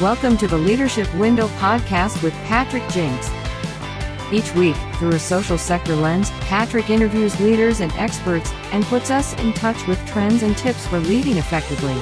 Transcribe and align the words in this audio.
Welcome 0.00 0.36
to 0.36 0.46
the 0.46 0.56
Leadership 0.56 1.12
Window 1.16 1.48
podcast 1.58 2.22
with 2.22 2.32
Patrick 2.44 2.88
Jinks. 2.90 3.32
Each 4.30 4.54
week, 4.54 4.76
through 4.94 5.10
a 5.10 5.18
social 5.18 5.58
sector 5.58 5.96
lens, 5.96 6.30
Patrick 6.42 6.88
interviews 6.88 7.40
leaders 7.40 7.80
and 7.80 7.90
experts 7.94 8.52
and 8.70 8.84
puts 8.84 9.10
us 9.10 9.34
in 9.40 9.52
touch 9.54 9.88
with 9.88 9.98
trends 10.06 10.44
and 10.44 10.56
tips 10.56 10.86
for 10.86 11.00
leading 11.00 11.36
effectively. 11.36 12.00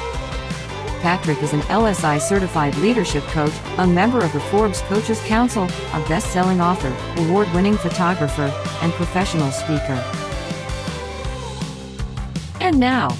Patrick 1.00 1.43
is 1.43 1.54
an 1.54 1.62
LSI 1.62 2.20
certified 2.20 2.77
leadership 2.77 3.24
coach, 3.29 3.54
a 3.79 3.86
member 3.86 4.22
of 4.22 4.32
the 4.34 4.40
Forbes 4.40 4.82
Coaches 4.82 5.22
Council, 5.22 5.64
a 5.64 6.06
best 6.06 6.30
selling 6.30 6.60
author, 6.60 6.94
award 7.22 7.50
winning 7.54 7.78
photographer, 7.78 8.52
and 8.82 8.92
professional 8.92 9.50
speaker. 9.50 10.04
And 12.60 12.78
now, 12.78 13.16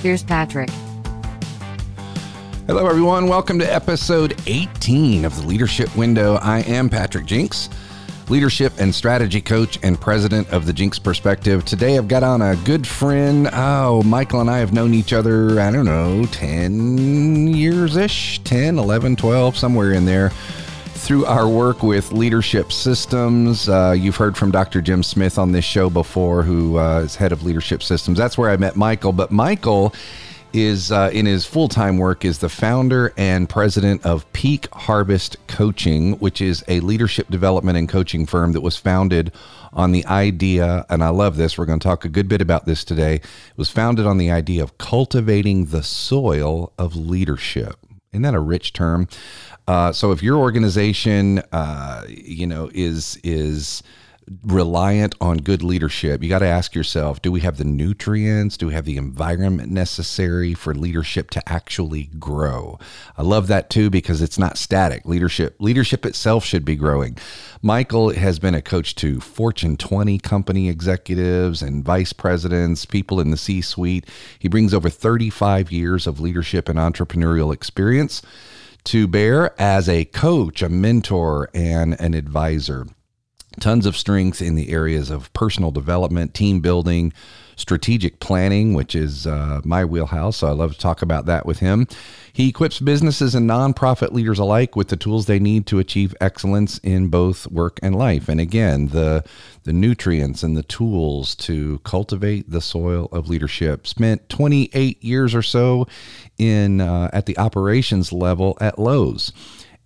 here's 0.00 0.22
Patrick. 0.22 0.70
Hello, 2.66 2.88
everyone. 2.88 3.28
Welcome 3.28 3.60
to 3.60 3.72
episode 3.72 4.42
18 4.48 5.24
of 5.24 5.36
the 5.36 5.46
Leadership 5.46 5.96
Window. 5.96 6.34
I 6.42 6.62
am 6.62 6.90
Patrick 6.90 7.24
Jinks, 7.24 7.68
leadership 8.28 8.72
and 8.78 8.92
strategy 8.92 9.40
coach 9.40 9.78
and 9.84 10.00
president 10.00 10.50
of 10.50 10.66
the 10.66 10.72
Jinks 10.72 10.98
Perspective. 10.98 11.64
Today, 11.64 11.96
I've 11.96 12.08
got 12.08 12.24
on 12.24 12.42
a 12.42 12.56
good 12.64 12.84
friend. 12.84 13.48
Oh, 13.52 14.02
Michael 14.02 14.40
and 14.40 14.50
I 14.50 14.58
have 14.58 14.72
known 14.72 14.94
each 14.94 15.12
other, 15.12 15.60
I 15.60 15.70
don't 15.70 15.84
know, 15.84 16.26
10 16.26 17.46
years 17.46 17.94
ish, 17.94 18.40
10, 18.42 18.80
11, 18.80 19.14
12, 19.14 19.56
somewhere 19.56 19.92
in 19.92 20.04
there. 20.04 20.30
Through 20.30 21.24
our 21.26 21.46
work 21.46 21.84
with 21.84 22.10
leadership 22.10 22.72
systems, 22.72 23.68
uh, 23.68 23.94
you've 23.96 24.16
heard 24.16 24.36
from 24.36 24.50
Dr. 24.50 24.82
Jim 24.82 25.04
Smith 25.04 25.38
on 25.38 25.52
this 25.52 25.64
show 25.64 25.88
before, 25.88 26.42
who 26.42 26.80
uh, 26.80 27.02
is 27.02 27.14
head 27.14 27.30
of 27.30 27.44
leadership 27.44 27.80
systems. 27.84 28.18
That's 28.18 28.36
where 28.36 28.50
I 28.50 28.56
met 28.56 28.74
Michael. 28.74 29.12
But 29.12 29.30
Michael 29.30 29.94
is 30.56 30.90
uh, 30.90 31.10
in 31.12 31.26
his 31.26 31.44
full-time 31.44 31.98
work 31.98 32.24
is 32.24 32.38
the 32.38 32.48
founder 32.48 33.12
and 33.16 33.48
president 33.48 34.04
of 34.06 34.30
Peak 34.32 34.68
Harvest 34.72 35.36
Coaching, 35.46 36.14
which 36.14 36.40
is 36.40 36.64
a 36.66 36.80
leadership 36.80 37.28
development 37.28 37.76
and 37.76 37.88
coaching 37.88 38.24
firm 38.24 38.52
that 38.52 38.62
was 38.62 38.76
founded 38.76 39.32
on 39.74 39.92
the 39.92 40.06
idea, 40.06 40.86
and 40.88 41.04
I 41.04 41.10
love 41.10 41.36
this. 41.36 41.58
We're 41.58 41.66
going 41.66 41.78
to 41.78 41.86
talk 41.86 42.06
a 42.06 42.08
good 42.08 42.26
bit 42.26 42.40
about 42.40 42.64
this 42.64 42.84
today. 42.84 43.16
It 43.16 43.58
was 43.58 43.68
founded 43.68 44.06
on 44.06 44.16
the 44.16 44.30
idea 44.30 44.62
of 44.62 44.78
cultivating 44.78 45.66
the 45.66 45.82
soil 45.82 46.72
of 46.78 46.96
leadership. 46.96 47.76
Isn't 48.12 48.22
that 48.22 48.34
a 48.34 48.40
rich 48.40 48.72
term? 48.72 49.08
Uh, 49.68 49.92
so 49.92 50.10
if 50.12 50.22
your 50.22 50.38
organization, 50.38 51.42
uh, 51.52 52.04
you 52.08 52.46
know, 52.46 52.70
is 52.72 53.18
is 53.22 53.82
reliant 54.42 55.14
on 55.20 55.38
good 55.38 55.62
leadership, 55.62 56.22
you 56.22 56.28
got 56.28 56.40
to 56.40 56.46
ask 56.46 56.74
yourself 56.74 57.22
do 57.22 57.30
we 57.30 57.40
have 57.40 57.58
the 57.58 57.64
nutrients? 57.64 58.56
Do 58.56 58.66
we 58.66 58.74
have 58.74 58.84
the 58.84 58.96
environment 58.96 59.70
necessary 59.70 60.52
for 60.54 60.74
leadership 60.74 61.30
to 61.30 61.48
actually 61.48 62.04
grow? 62.18 62.78
I 63.16 63.22
love 63.22 63.46
that 63.48 63.70
too 63.70 63.88
because 63.88 64.22
it's 64.22 64.38
not 64.38 64.58
static. 64.58 65.04
Leadership 65.04 65.56
leadership 65.60 66.04
itself 66.04 66.44
should 66.44 66.64
be 66.64 66.76
growing. 66.76 67.18
Michael 67.62 68.12
has 68.12 68.38
been 68.38 68.54
a 68.54 68.62
coach 68.62 68.94
to 68.96 69.20
Fortune 69.20 69.76
20 69.76 70.18
company 70.18 70.68
executives 70.68 71.62
and 71.62 71.84
vice 71.84 72.12
presidents, 72.12 72.84
people 72.84 73.20
in 73.20 73.30
the 73.30 73.36
C 73.36 73.60
suite. 73.60 74.06
He 74.38 74.48
brings 74.48 74.74
over 74.74 74.90
35 74.90 75.70
years 75.70 76.06
of 76.06 76.20
leadership 76.20 76.68
and 76.68 76.78
entrepreneurial 76.78 77.52
experience 77.52 78.22
to 78.84 79.08
bear 79.08 79.60
as 79.60 79.88
a 79.88 80.04
coach, 80.04 80.62
a 80.62 80.68
mentor, 80.68 81.48
and 81.54 82.00
an 82.00 82.14
advisor 82.14 82.86
tons 83.60 83.86
of 83.86 83.96
strength 83.96 84.42
in 84.42 84.54
the 84.54 84.70
areas 84.70 85.10
of 85.10 85.32
personal 85.32 85.70
development, 85.70 86.34
team 86.34 86.60
building, 86.60 87.12
strategic 87.56 88.20
planning, 88.20 88.74
which 88.74 88.94
is 88.94 89.26
uh, 89.26 89.60
my 89.64 89.84
wheelhouse. 89.84 90.36
So 90.36 90.46
I 90.46 90.50
love 90.50 90.72
to 90.72 90.78
talk 90.78 91.02
about 91.02 91.26
that 91.26 91.46
with 91.46 91.58
him. 91.58 91.88
He 92.32 92.50
equips 92.50 92.80
businesses 92.80 93.34
and 93.34 93.48
nonprofit 93.48 94.12
leaders 94.12 94.38
alike 94.38 94.76
with 94.76 94.88
the 94.88 94.96
tools 94.96 95.24
they 95.24 95.38
need 95.38 95.66
to 95.68 95.78
achieve 95.78 96.14
excellence 96.20 96.78
in 96.78 97.08
both 97.08 97.46
work 97.50 97.80
and 97.82 97.96
life. 97.96 98.28
And 98.28 98.40
again, 98.40 98.88
the 98.88 99.24
the 99.64 99.72
nutrients 99.72 100.42
and 100.42 100.56
the 100.56 100.62
tools 100.62 101.34
to 101.34 101.80
cultivate 101.80 102.50
the 102.50 102.60
soil 102.60 103.08
of 103.10 103.28
leadership. 103.28 103.86
Spent 103.86 104.28
28 104.28 105.02
years 105.02 105.34
or 105.34 105.42
so 105.42 105.88
in 106.38 106.80
uh, 106.80 107.10
at 107.12 107.26
the 107.26 107.36
operations 107.38 108.12
level 108.12 108.56
at 108.60 108.78
Lowe's. 108.78 109.32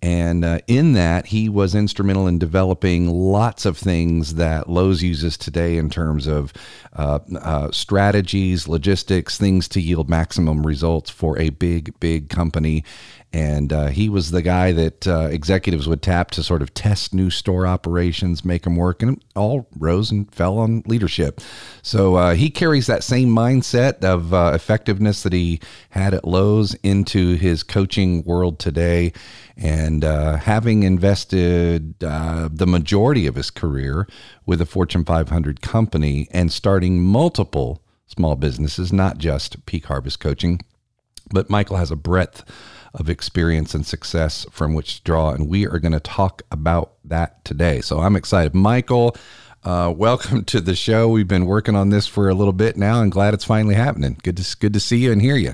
And 0.01 0.43
uh, 0.43 0.59
in 0.65 0.93
that, 0.93 1.27
he 1.27 1.47
was 1.47 1.75
instrumental 1.75 2.27
in 2.27 2.39
developing 2.39 3.07
lots 3.07 3.65
of 3.65 3.77
things 3.77 4.35
that 4.35 4.67
Lowe's 4.67 5.03
uses 5.03 5.37
today 5.37 5.77
in 5.77 5.91
terms 5.91 6.25
of 6.25 6.53
uh, 6.93 7.19
uh, 7.39 7.71
strategies, 7.71 8.67
logistics, 8.67 9.37
things 9.37 9.67
to 9.69 9.81
yield 9.81 10.09
maximum 10.09 10.65
results 10.65 11.11
for 11.11 11.37
a 11.37 11.49
big, 11.49 11.99
big 11.99 12.29
company 12.29 12.83
and 13.33 13.71
uh, 13.71 13.87
he 13.87 14.09
was 14.09 14.31
the 14.31 14.41
guy 14.41 14.73
that 14.73 15.07
uh, 15.07 15.29
executives 15.31 15.87
would 15.87 16.01
tap 16.01 16.31
to 16.31 16.43
sort 16.43 16.61
of 16.61 16.73
test 16.73 17.13
new 17.13 17.29
store 17.29 17.65
operations, 17.65 18.43
make 18.43 18.63
them 18.63 18.75
work, 18.75 19.01
and 19.01 19.23
all 19.35 19.67
rose 19.77 20.11
and 20.11 20.33
fell 20.33 20.57
on 20.57 20.83
leadership. 20.85 21.39
So 21.81 22.15
uh, 22.15 22.33
he 22.35 22.49
carries 22.49 22.87
that 22.87 23.03
same 23.03 23.29
mindset 23.29 24.03
of 24.03 24.33
uh, 24.33 24.51
effectiveness 24.53 25.23
that 25.23 25.31
he 25.31 25.61
had 25.91 26.13
at 26.13 26.27
Lowe's 26.27 26.73
into 26.83 27.35
his 27.35 27.63
coaching 27.63 28.23
world 28.25 28.59
today. 28.59 29.13
And 29.55 30.03
uh, 30.03 30.35
having 30.37 30.83
invested 30.83 32.03
uh, 32.03 32.49
the 32.51 32.67
majority 32.67 33.27
of 33.27 33.35
his 33.35 33.49
career 33.49 34.07
with 34.45 34.59
a 34.59 34.65
Fortune 34.65 35.05
500 35.05 35.61
company 35.61 36.27
and 36.31 36.51
starting 36.51 37.01
multiple 37.01 37.81
small 38.07 38.35
businesses, 38.35 38.91
not 38.91 39.19
just 39.19 39.65
Peak 39.65 39.85
Harvest 39.85 40.19
Coaching, 40.19 40.59
but 41.29 41.49
Michael 41.49 41.77
has 41.77 41.91
a 41.91 41.95
breadth 41.95 42.43
of 42.93 43.09
experience 43.09 43.73
and 43.73 43.85
success 43.85 44.45
from 44.51 44.73
which 44.73 44.97
to 44.97 45.03
draw. 45.03 45.31
And 45.31 45.47
we 45.47 45.65
are 45.65 45.79
going 45.79 45.91
to 45.93 45.99
talk 45.99 46.41
about 46.51 46.93
that 47.05 47.43
today. 47.45 47.81
So 47.81 47.99
I'm 47.99 48.15
excited. 48.15 48.53
Michael, 48.53 49.15
uh, 49.63 49.93
welcome 49.95 50.43
to 50.45 50.59
the 50.59 50.75
show. 50.75 51.07
We've 51.07 51.27
been 51.27 51.45
working 51.45 51.75
on 51.75 51.89
this 51.89 52.07
for 52.07 52.29
a 52.29 52.33
little 52.33 52.53
bit 52.53 52.77
now 52.77 53.01
and 53.01 53.11
glad 53.11 53.33
it's 53.33 53.45
finally 53.45 53.75
happening. 53.75 54.17
Good 54.23 54.37
to, 54.37 54.57
good 54.57 54.73
to 54.73 54.79
see 54.79 54.97
you 54.97 55.11
and 55.11 55.21
hear 55.21 55.35
you. 55.35 55.53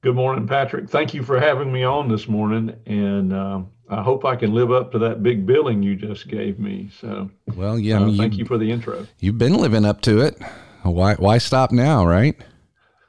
Good 0.00 0.14
morning, 0.14 0.46
Patrick. 0.46 0.88
Thank 0.88 1.12
you 1.12 1.22
for 1.22 1.40
having 1.40 1.72
me 1.72 1.82
on 1.82 2.08
this 2.08 2.28
morning. 2.28 2.74
And 2.86 3.32
uh, 3.32 3.62
I 3.90 4.02
hope 4.02 4.24
I 4.24 4.36
can 4.36 4.54
live 4.54 4.70
up 4.70 4.92
to 4.92 4.98
that 5.00 5.22
big 5.22 5.44
billing 5.44 5.82
you 5.82 5.96
just 5.96 6.28
gave 6.28 6.58
me. 6.58 6.90
So, 7.00 7.30
well, 7.54 7.78
yeah, 7.78 8.00
uh, 8.00 8.12
thank 8.16 8.34
you, 8.34 8.40
you 8.40 8.44
for 8.44 8.58
the 8.58 8.70
intro. 8.70 9.06
You've 9.18 9.38
been 9.38 9.54
living 9.54 9.84
up 9.84 10.00
to 10.02 10.20
it. 10.20 10.40
Why, 10.82 11.14
why 11.14 11.38
stop 11.38 11.72
now, 11.72 12.06
right? 12.06 12.36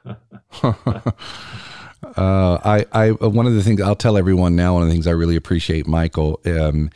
Uh, 2.16 2.58
I, 2.64 2.86
I, 2.92 3.10
one 3.12 3.46
of 3.46 3.54
the 3.54 3.62
things 3.62 3.80
I'll 3.80 3.96
tell 3.96 4.16
everyone 4.16 4.56
now, 4.56 4.74
one 4.74 4.82
of 4.82 4.88
the 4.88 4.94
things 4.94 5.06
I 5.06 5.12
really 5.12 5.36
appreciate, 5.36 5.86
Michael, 5.86 6.40
um, 6.46 6.90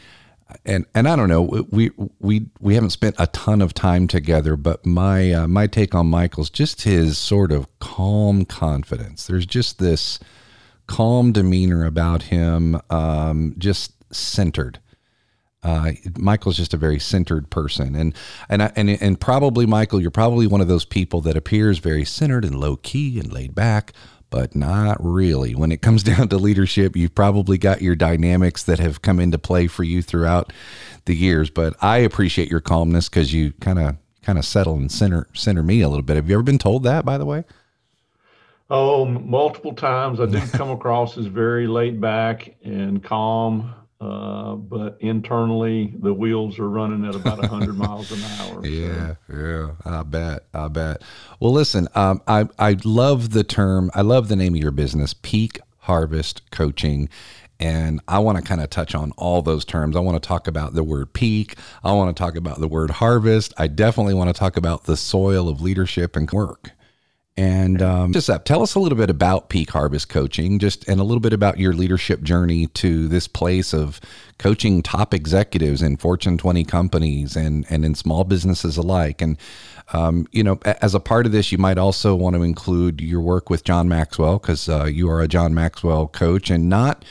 and 0.64 0.86
and 0.94 1.08
I 1.08 1.16
don't 1.16 1.28
know, 1.28 1.42
we 1.70 1.90
we 2.20 2.46
we 2.60 2.74
haven't 2.74 2.90
spent 2.90 3.16
a 3.18 3.26
ton 3.28 3.60
of 3.62 3.74
time 3.74 4.06
together, 4.06 4.56
but 4.56 4.84
my 4.86 5.32
uh, 5.32 5.48
my 5.48 5.66
take 5.66 5.94
on 5.94 6.06
Michael's 6.08 6.50
just 6.50 6.82
his 6.82 7.18
sort 7.18 7.52
of 7.52 7.66
calm 7.78 8.44
confidence. 8.44 9.26
There's 9.26 9.46
just 9.46 9.78
this 9.78 10.18
calm 10.86 11.32
demeanor 11.32 11.84
about 11.84 12.24
him, 12.24 12.80
um, 12.90 13.54
just 13.58 13.92
centered. 14.14 14.80
Uh, 15.62 15.92
Michael's 16.18 16.58
just 16.58 16.74
a 16.74 16.76
very 16.76 16.98
centered 16.98 17.48
person, 17.48 17.96
and 17.96 18.14
and 18.50 18.70
and 18.76 18.90
and 18.90 19.18
probably 19.18 19.64
Michael, 19.64 20.00
you're 20.00 20.10
probably 20.10 20.46
one 20.46 20.60
of 20.60 20.68
those 20.68 20.84
people 20.84 21.22
that 21.22 21.36
appears 21.36 21.78
very 21.78 22.04
centered 22.04 22.44
and 22.44 22.60
low 22.60 22.76
key 22.76 23.18
and 23.18 23.32
laid 23.32 23.54
back, 23.54 23.94
but 24.34 24.56
not 24.56 24.96
really. 24.98 25.54
When 25.54 25.70
it 25.70 25.80
comes 25.80 26.02
down 26.02 26.26
to 26.26 26.38
leadership, 26.38 26.96
you've 26.96 27.14
probably 27.14 27.56
got 27.56 27.82
your 27.82 27.94
dynamics 27.94 28.64
that 28.64 28.80
have 28.80 29.00
come 29.00 29.20
into 29.20 29.38
play 29.38 29.68
for 29.68 29.84
you 29.84 30.02
throughout 30.02 30.52
the 31.04 31.14
years. 31.14 31.50
But 31.50 31.76
I 31.80 31.98
appreciate 31.98 32.50
your 32.50 32.58
calmness 32.58 33.08
because 33.08 33.32
you 33.32 33.52
kind 33.60 33.78
of 33.78 33.96
kind 34.22 34.36
of 34.36 34.44
settle 34.44 34.74
and 34.74 34.90
center 34.90 35.28
center 35.34 35.62
me 35.62 35.82
a 35.82 35.88
little 35.88 36.02
bit. 36.02 36.16
Have 36.16 36.28
you 36.28 36.34
ever 36.34 36.42
been 36.42 36.58
told 36.58 36.82
that, 36.82 37.04
by 37.04 37.16
the 37.16 37.24
way? 37.24 37.44
Oh, 38.70 39.04
multiple 39.04 39.72
times. 39.72 40.18
I 40.18 40.26
do 40.26 40.40
come 40.52 40.70
across 40.70 41.16
as 41.16 41.26
very 41.26 41.68
laid 41.68 42.00
back 42.00 42.56
and 42.64 43.04
calm. 43.04 43.72
Uh, 44.04 44.54
but 44.54 44.98
internally, 45.00 45.94
the 46.00 46.12
wheels 46.12 46.58
are 46.58 46.68
running 46.68 47.06
at 47.08 47.14
about 47.14 47.38
100 47.38 47.74
miles 47.78 48.12
an 48.12 48.22
hour. 48.38 48.66
Yeah, 48.66 49.14
so. 49.26 49.34
yeah, 49.34 49.90
I 49.90 50.02
bet, 50.02 50.44
I 50.52 50.68
bet. 50.68 51.00
Well, 51.40 51.52
listen, 51.52 51.88
um, 51.94 52.20
I 52.28 52.46
I 52.58 52.76
love 52.84 53.30
the 53.30 53.44
term. 53.44 53.90
I 53.94 54.02
love 54.02 54.28
the 54.28 54.36
name 54.36 54.54
of 54.54 54.60
your 54.60 54.72
business, 54.72 55.14
Peak 55.14 55.58
Harvest 55.78 56.50
Coaching. 56.50 57.08
And 57.60 58.00
I 58.08 58.18
want 58.18 58.36
to 58.36 58.44
kind 58.44 58.60
of 58.60 58.68
touch 58.68 58.94
on 58.94 59.12
all 59.12 59.40
those 59.40 59.64
terms. 59.64 59.96
I 59.96 60.00
want 60.00 60.22
to 60.22 60.26
talk 60.26 60.48
about 60.48 60.74
the 60.74 60.82
word 60.82 61.12
peak. 61.14 61.56
I 61.82 61.92
want 61.92 62.14
to 62.14 62.20
talk 62.20 62.36
about 62.36 62.60
the 62.60 62.68
word 62.68 62.90
harvest. 62.90 63.54
I 63.56 63.68
definitely 63.68 64.14
want 64.14 64.28
to 64.28 64.38
talk 64.38 64.56
about 64.56 64.84
the 64.84 64.96
soil 64.96 65.48
of 65.48 65.62
leadership 65.62 66.16
and 66.16 66.30
work. 66.30 66.72
And 67.36 67.82
um, 67.82 68.12
just 68.12 68.30
up, 68.30 68.44
tell 68.44 68.62
us 68.62 68.76
a 68.76 68.80
little 68.80 68.96
bit 68.96 69.10
about 69.10 69.48
Peak 69.48 69.70
Harvest 69.70 70.08
Coaching, 70.08 70.60
just 70.60 70.86
and 70.86 71.00
a 71.00 71.04
little 71.04 71.20
bit 71.20 71.32
about 71.32 71.58
your 71.58 71.72
leadership 71.72 72.22
journey 72.22 72.68
to 72.68 73.08
this 73.08 73.26
place 73.26 73.74
of 73.74 74.00
coaching 74.38 74.82
top 74.82 75.12
executives 75.12 75.82
in 75.82 75.96
Fortune 75.96 76.38
20 76.38 76.64
companies 76.64 77.34
and 77.34 77.66
and 77.68 77.84
in 77.84 77.96
small 77.96 78.22
businesses 78.22 78.76
alike. 78.76 79.20
And 79.20 79.36
um, 79.92 80.28
you 80.30 80.44
know, 80.44 80.60
as 80.64 80.94
a 80.94 81.00
part 81.00 81.26
of 81.26 81.32
this, 81.32 81.50
you 81.50 81.58
might 81.58 81.76
also 81.76 82.14
want 82.14 82.36
to 82.36 82.42
include 82.42 83.00
your 83.00 83.20
work 83.20 83.50
with 83.50 83.64
John 83.64 83.88
Maxwell 83.88 84.38
because 84.38 84.68
uh, 84.68 84.84
you 84.84 85.10
are 85.10 85.20
a 85.20 85.26
John 85.26 85.54
Maxwell 85.54 86.06
coach, 86.06 86.50
and 86.50 86.68
not 86.68 87.04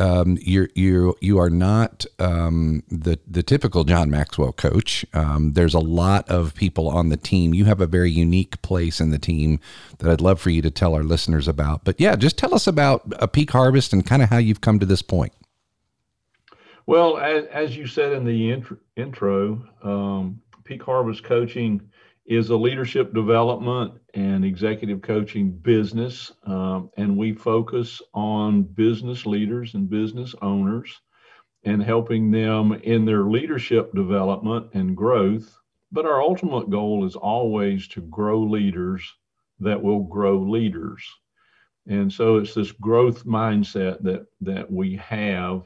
um, 0.00 0.38
you're 0.40 0.68
you 0.74 1.14
you 1.20 1.38
are 1.38 1.50
not 1.50 2.06
um, 2.18 2.82
the 2.88 3.18
the 3.28 3.42
typical 3.42 3.84
John 3.84 4.10
Maxwell 4.10 4.52
coach. 4.52 5.04
Um, 5.12 5.52
there's 5.52 5.74
a 5.74 5.78
lot 5.78 6.28
of 6.28 6.54
people 6.54 6.88
on 6.88 7.10
the 7.10 7.16
team. 7.16 7.52
You 7.52 7.66
have 7.66 7.80
a 7.80 7.86
very 7.86 8.10
unique 8.10 8.60
place 8.62 9.00
in 9.00 9.10
the 9.10 9.18
team 9.18 9.60
that 9.98 10.10
I'd 10.10 10.20
love 10.20 10.40
for 10.40 10.50
you 10.50 10.62
to 10.62 10.70
tell 10.70 10.94
our 10.94 11.04
listeners 11.04 11.46
about. 11.46 11.84
But 11.84 12.00
yeah, 12.00 12.16
just 12.16 12.38
tell 12.38 12.54
us 12.54 12.66
about 12.66 13.02
a 13.18 13.28
peak 13.28 13.50
harvest 13.50 13.92
and 13.92 14.04
kind 14.04 14.22
of 14.22 14.30
how 14.30 14.38
you've 14.38 14.62
come 14.62 14.78
to 14.78 14.86
this 14.86 15.02
point. 15.02 15.32
Well, 16.86 17.18
as, 17.18 17.44
as 17.52 17.76
you 17.76 17.86
said 17.86 18.12
in 18.12 18.24
the 18.24 18.52
intro, 18.96 19.68
um, 19.82 20.40
peak 20.64 20.82
harvest 20.82 21.24
coaching 21.24 21.90
is 22.30 22.50
a 22.50 22.56
leadership 22.56 23.12
development 23.12 23.92
and 24.14 24.44
executive 24.44 25.02
coaching 25.02 25.50
business. 25.50 26.30
Um, 26.46 26.88
and 26.96 27.16
we 27.16 27.32
focus 27.32 28.00
on 28.14 28.62
business 28.62 29.26
leaders 29.26 29.74
and 29.74 29.90
business 29.90 30.32
owners 30.40 31.00
and 31.64 31.82
helping 31.82 32.30
them 32.30 32.72
in 32.84 33.04
their 33.04 33.24
leadership 33.24 33.92
development 33.94 34.68
and 34.74 34.96
growth. 34.96 35.58
But 35.90 36.06
our 36.06 36.22
ultimate 36.22 36.70
goal 36.70 37.04
is 37.04 37.16
always 37.16 37.88
to 37.88 38.00
grow 38.02 38.40
leaders 38.40 39.02
that 39.58 39.82
will 39.82 40.04
grow 40.04 40.38
leaders. 40.38 41.04
And 41.88 42.12
so 42.12 42.36
it's 42.36 42.54
this 42.54 42.70
growth 42.70 43.26
mindset 43.26 44.00
that, 44.04 44.26
that 44.42 44.70
we 44.70 44.94
have 44.98 45.64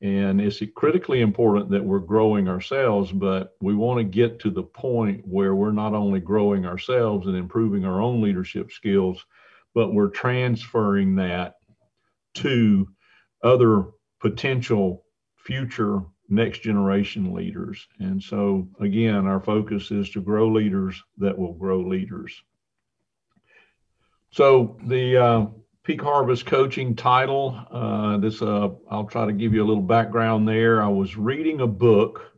and 0.00 0.40
it's 0.40 0.60
critically 0.74 1.20
important 1.20 1.70
that 1.70 1.84
we're 1.84 1.98
growing 1.98 2.48
ourselves, 2.48 3.10
but 3.12 3.56
we 3.60 3.74
want 3.74 3.98
to 3.98 4.04
get 4.04 4.38
to 4.40 4.50
the 4.50 4.62
point 4.62 5.22
where 5.26 5.54
we're 5.54 5.72
not 5.72 5.94
only 5.94 6.20
growing 6.20 6.66
ourselves 6.66 7.26
and 7.26 7.36
improving 7.36 7.84
our 7.84 8.02
own 8.02 8.20
leadership 8.20 8.70
skills, 8.70 9.24
but 9.74 9.94
we're 9.94 10.08
transferring 10.08 11.14
that 11.16 11.54
to 12.34 12.88
other 13.42 13.84
potential 14.20 15.04
future 15.36 16.00
next 16.28 16.60
generation 16.60 17.32
leaders. 17.32 17.86
And 17.98 18.22
so, 18.22 18.68
again, 18.80 19.26
our 19.26 19.40
focus 19.40 19.90
is 19.90 20.10
to 20.10 20.20
grow 20.20 20.48
leaders 20.48 21.02
that 21.18 21.36
will 21.36 21.52
grow 21.54 21.80
leaders. 21.80 22.42
So, 24.30 24.78
the 24.86 25.16
uh, 25.16 25.46
Peak 25.84 26.00
Harvest 26.00 26.46
coaching 26.46 26.96
title. 26.96 27.60
Uh, 27.70 28.16
this 28.16 28.40
uh, 28.40 28.70
I'll 28.90 29.04
try 29.04 29.26
to 29.26 29.34
give 29.34 29.52
you 29.52 29.62
a 29.62 29.68
little 29.68 29.82
background 29.82 30.48
there. 30.48 30.82
I 30.82 30.88
was 30.88 31.14
reading 31.14 31.60
a 31.60 31.66
book 31.66 32.32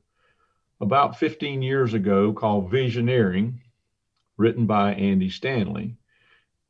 about 0.81 1.17
15 1.17 1.63
years 1.63 1.95
ago 1.95 2.33
called 2.33 2.73
Visioneering, 2.73 3.61
written 4.37 4.67
by 4.67 4.95
Andy 4.95 5.31
Stanley, 5.31 5.97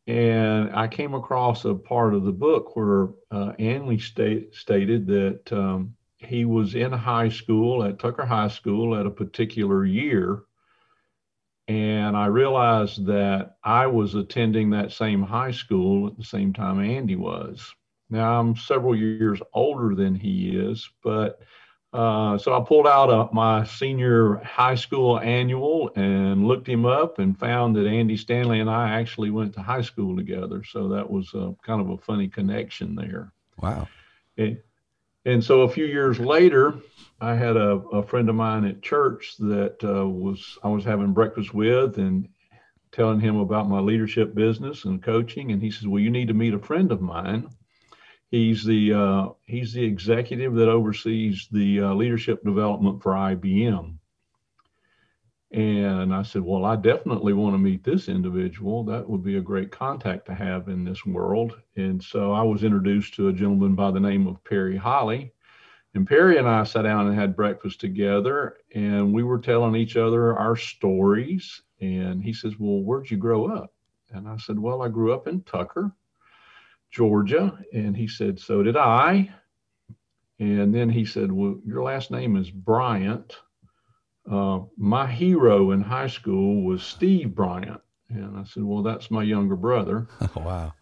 and 0.07 0.71
I 0.77 0.87
came 0.89 1.15
across 1.15 1.65
a 1.65 1.75
part 1.75 2.13
of 2.13 2.25
the 2.25 2.33
book 2.33 2.77
where 2.77 3.09
uh, 3.31 3.53
Andy 3.59 3.99
state, 3.99 4.55
stated 4.55 5.07
that 5.07 5.51
um, 5.55 5.97
he 6.19 6.45
was 6.45 6.75
in 6.75 6.93
high 6.93 7.31
school 7.31 7.85
at 7.85 7.99
Tucker 7.99 8.27
High 8.27 8.49
School 8.49 8.95
at 8.95 9.07
a 9.07 9.11
particular 9.11 9.87
year 9.87 10.43
and 11.69 12.17
I 12.17 12.27
realized 12.27 13.07
that 13.07 13.57
I 13.65 13.87
was 13.87 14.15
attending 14.15 14.71
that 14.71 14.93
same 14.93 15.23
high 15.23 15.51
school 15.51 16.07
at 16.07 16.17
the 16.17 16.25
same 16.25 16.53
time 16.53 16.81
Andy 16.81 17.17
was. 17.17 17.75
Now 18.09 18.39
I'm 18.39 18.57
several 18.57 18.95
years 18.95 19.41
older 19.53 19.95
than 19.95 20.15
he 20.15 20.51
is, 20.57 20.89
but 21.03 21.41
uh, 21.93 22.37
so 22.39 22.55
I 22.55 22.65
pulled 22.65 22.87
out 22.87 23.11
a, 23.11 23.33
my 23.35 23.65
senior 23.65 24.37
high 24.37 24.75
school 24.75 25.19
annual 25.19 25.91
and 25.97 26.47
looked 26.47 26.69
him 26.69 26.85
up 26.85 27.19
and 27.19 27.39
found 27.39 27.75
that 27.77 27.87
Andy 27.87 28.17
Stanley 28.17 28.61
and 28.61 28.71
I 28.71 28.91
actually 28.91 29.31
went 29.31 29.55
to 29.55 29.63
high 29.63 29.81
school 29.81 30.15
together. 30.15 30.63
So 30.63 30.89
that 30.89 31.09
was 31.09 31.33
a, 31.35 31.55
kind 31.65 31.81
of 31.81 31.91
a 31.91 31.99
funny 31.99 32.29
connection 32.29 32.95
there. 32.95 33.33
Wow. 33.61 33.89
And, 34.37 34.59
and 35.27 35.45
so 35.45 35.63
a 35.63 35.69
few 35.69 35.85
years 35.85 36.19
later, 36.21 36.75
I 37.21 37.35
had 37.35 37.57
a, 37.57 37.83
a 37.93 38.03
friend 38.03 38.29
of 38.29 38.37
mine 38.37 38.65
at 38.65 38.81
church 38.81 39.37
that 39.39 39.83
uh, 39.83 40.09
was 40.09 40.59
I 40.63 40.69
was 40.69 40.85
having 40.85 41.13
breakfast 41.13 41.53
with 41.53 41.99
and 41.99 42.29
telling 42.93 43.21
him 43.21 43.37
about 43.37 43.69
my 43.69 43.81
leadership 43.81 44.35
business 44.35 44.85
and 44.85 45.03
coaching, 45.03 45.51
and 45.51 45.61
he 45.61 45.71
says, 45.71 45.89
"Well, 45.89 46.01
you 46.01 46.11
need 46.11 46.29
to 46.29 46.35
meet 46.35 46.55
a 46.55 46.59
friend 46.59 46.93
of 46.93 47.01
mine. 47.01 47.49
He's 48.31 48.65
the 48.65 48.93
uh, 48.93 49.29
he's 49.47 49.73
the 49.73 49.85
executive 49.85 50.55
that 50.55 50.69
oversees 50.69 51.49
the 51.51 51.81
uh, 51.81 51.95
leadership 51.95 52.45
development 52.45 53.03
for 53.03 53.13
IBM." 53.13 53.97
And 55.53 56.15
I 56.15 56.23
said, 56.23 56.43
Well, 56.43 56.65
I 56.65 56.77
definitely 56.77 57.33
want 57.33 57.55
to 57.55 57.59
meet 57.59 57.85
this 57.85 58.09
individual. 58.09 58.85
That 58.85 59.09
would 59.09 59.23
be 59.23 59.37
a 59.37 59.43
great 59.43 59.71
contact 59.71 60.27
to 60.27 60.35
have 60.35 60.69
in 60.69 60.85
this 60.85 61.07
world. 61.07 61.57
And 61.77 62.03
so 62.03 62.33
I 62.33 62.43
was 62.43 62.65
introduced 62.65 63.15
to 63.15 63.29
a 63.29 63.33
gentleman 63.33 63.75
by 63.75 63.91
the 63.91 64.01
name 64.01 64.27
of 64.27 64.43
Perry 64.45 64.77
Holley 64.77 65.33
and 65.97 66.07
Perry 66.07 66.37
and 66.37 66.47
I 66.47 66.63
sat 66.65 66.83
down 66.83 67.07
and 67.07 67.19
had 67.19 67.35
breakfast 67.35 67.81
together, 67.81 68.59
and 68.75 69.15
we 69.15 69.23
were 69.23 69.39
telling 69.39 69.75
each 69.75 69.97
other 69.97 70.39
our 70.39 70.55
stories. 70.55 71.63
And 71.81 72.23
he 72.23 72.35
says, 72.35 72.59
Well, 72.59 72.83
where'd 72.83 73.11
you 73.11 73.17
grow 73.17 73.47
up? 73.47 73.73
And 74.11 74.29
I 74.29 74.37
said, 74.37 74.59
Well, 74.59 74.83
I 74.83 74.89
grew 74.89 75.15
up 75.15 75.27
in 75.27 75.43
Tucker, 75.45 75.91
Georgia. 76.91 77.59
And 77.73 77.97
he 77.97 78.09
said, 78.09 78.39
So 78.39 78.63
did 78.63 78.77
I. 78.77 79.33
And 80.39 80.75
then 80.75 80.91
he 80.91 81.07
said, 81.07 81.33
Well, 81.33 81.61
your 81.65 81.83
last 81.83 82.11
name 82.11 82.37
is 82.37 82.51
Bryant. 82.51 83.39
Uh, 84.31 84.61
my 84.77 85.07
hero 85.07 85.71
in 85.71 85.81
high 85.81 86.09
school 86.09 86.65
was 86.65 86.83
Steve 86.83 87.35
Bryant. 87.35 87.81
And 88.09 88.37
I 88.37 88.45
said, 88.45 88.63
Well, 88.65 88.83
that's 88.83 89.11
my 89.11 89.23
younger 89.23 89.57
brother. 89.57 90.09
Oh, 90.21 90.41
wow. 90.41 90.73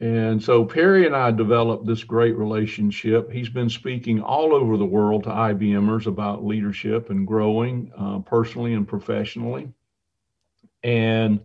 And 0.00 0.40
so 0.40 0.64
Perry 0.64 1.06
and 1.06 1.16
I 1.16 1.32
developed 1.32 1.84
this 1.84 2.04
great 2.04 2.36
relationship. 2.36 3.32
He's 3.32 3.48
been 3.48 3.68
speaking 3.68 4.22
all 4.22 4.54
over 4.54 4.76
the 4.76 4.84
world 4.84 5.24
to 5.24 5.30
IBMers 5.30 6.06
about 6.06 6.44
leadership 6.44 7.10
and 7.10 7.26
growing 7.26 7.90
uh, 7.98 8.20
personally 8.20 8.74
and 8.74 8.86
professionally. 8.86 9.72
And 10.84 11.40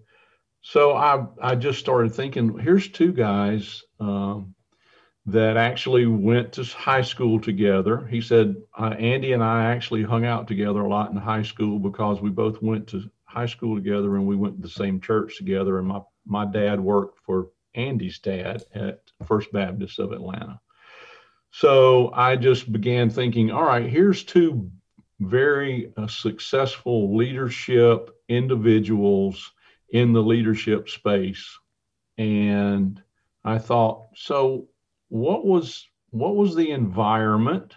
so 0.61 0.95
I, 0.95 1.25
I 1.41 1.55
just 1.55 1.79
started 1.79 2.13
thinking 2.13 2.59
here's 2.59 2.89
two 2.89 3.11
guys 3.11 3.81
um, 3.99 4.53
that 5.25 5.55
actually 5.55 6.05
went 6.05 6.51
to 6.53 6.63
high 6.63 7.01
school 7.01 7.39
together. 7.39 8.05
He 8.07 8.19
said, 8.19 8.55
uh, 8.77 8.95
Andy 8.99 9.31
and 9.31 9.43
I 9.43 9.65
actually 9.65 10.03
hung 10.03 10.25
out 10.25 10.47
together 10.47 10.81
a 10.81 10.89
lot 10.89 11.11
in 11.11 11.17
high 11.17 11.43
school 11.43 11.79
because 11.79 12.19
we 12.19 12.29
both 12.29 12.61
went 12.61 12.87
to 12.87 13.09
high 13.23 13.45
school 13.45 13.75
together 13.75 14.15
and 14.17 14.27
we 14.27 14.35
went 14.35 14.57
to 14.57 14.61
the 14.61 14.69
same 14.69 14.99
church 14.99 15.37
together. 15.37 15.79
And 15.79 15.87
my, 15.87 16.01
my 16.25 16.45
dad 16.45 16.79
worked 16.79 17.19
for 17.25 17.49
Andy's 17.73 18.19
dad 18.19 18.63
at 18.75 19.01
First 19.25 19.51
Baptist 19.53 19.97
of 19.99 20.11
Atlanta. 20.11 20.59
So 21.51 22.11
I 22.13 22.35
just 22.35 22.71
began 22.71 23.09
thinking, 23.09 23.51
all 23.51 23.63
right, 23.63 23.89
here's 23.89 24.23
two 24.23 24.69
very 25.19 25.93
uh, 25.95 26.07
successful 26.07 27.15
leadership 27.15 28.09
individuals 28.27 29.51
in 29.89 30.11
the 30.11 30.21
leadership 30.21 30.89
space. 30.89 31.57
And 32.17 33.01
I 33.45 33.57
thought, 33.57 34.07
so 34.15 34.67
what 35.13 35.45
was 35.45 35.87
what 36.09 36.35
was 36.35 36.55
the 36.55 36.71
environment? 36.71 37.75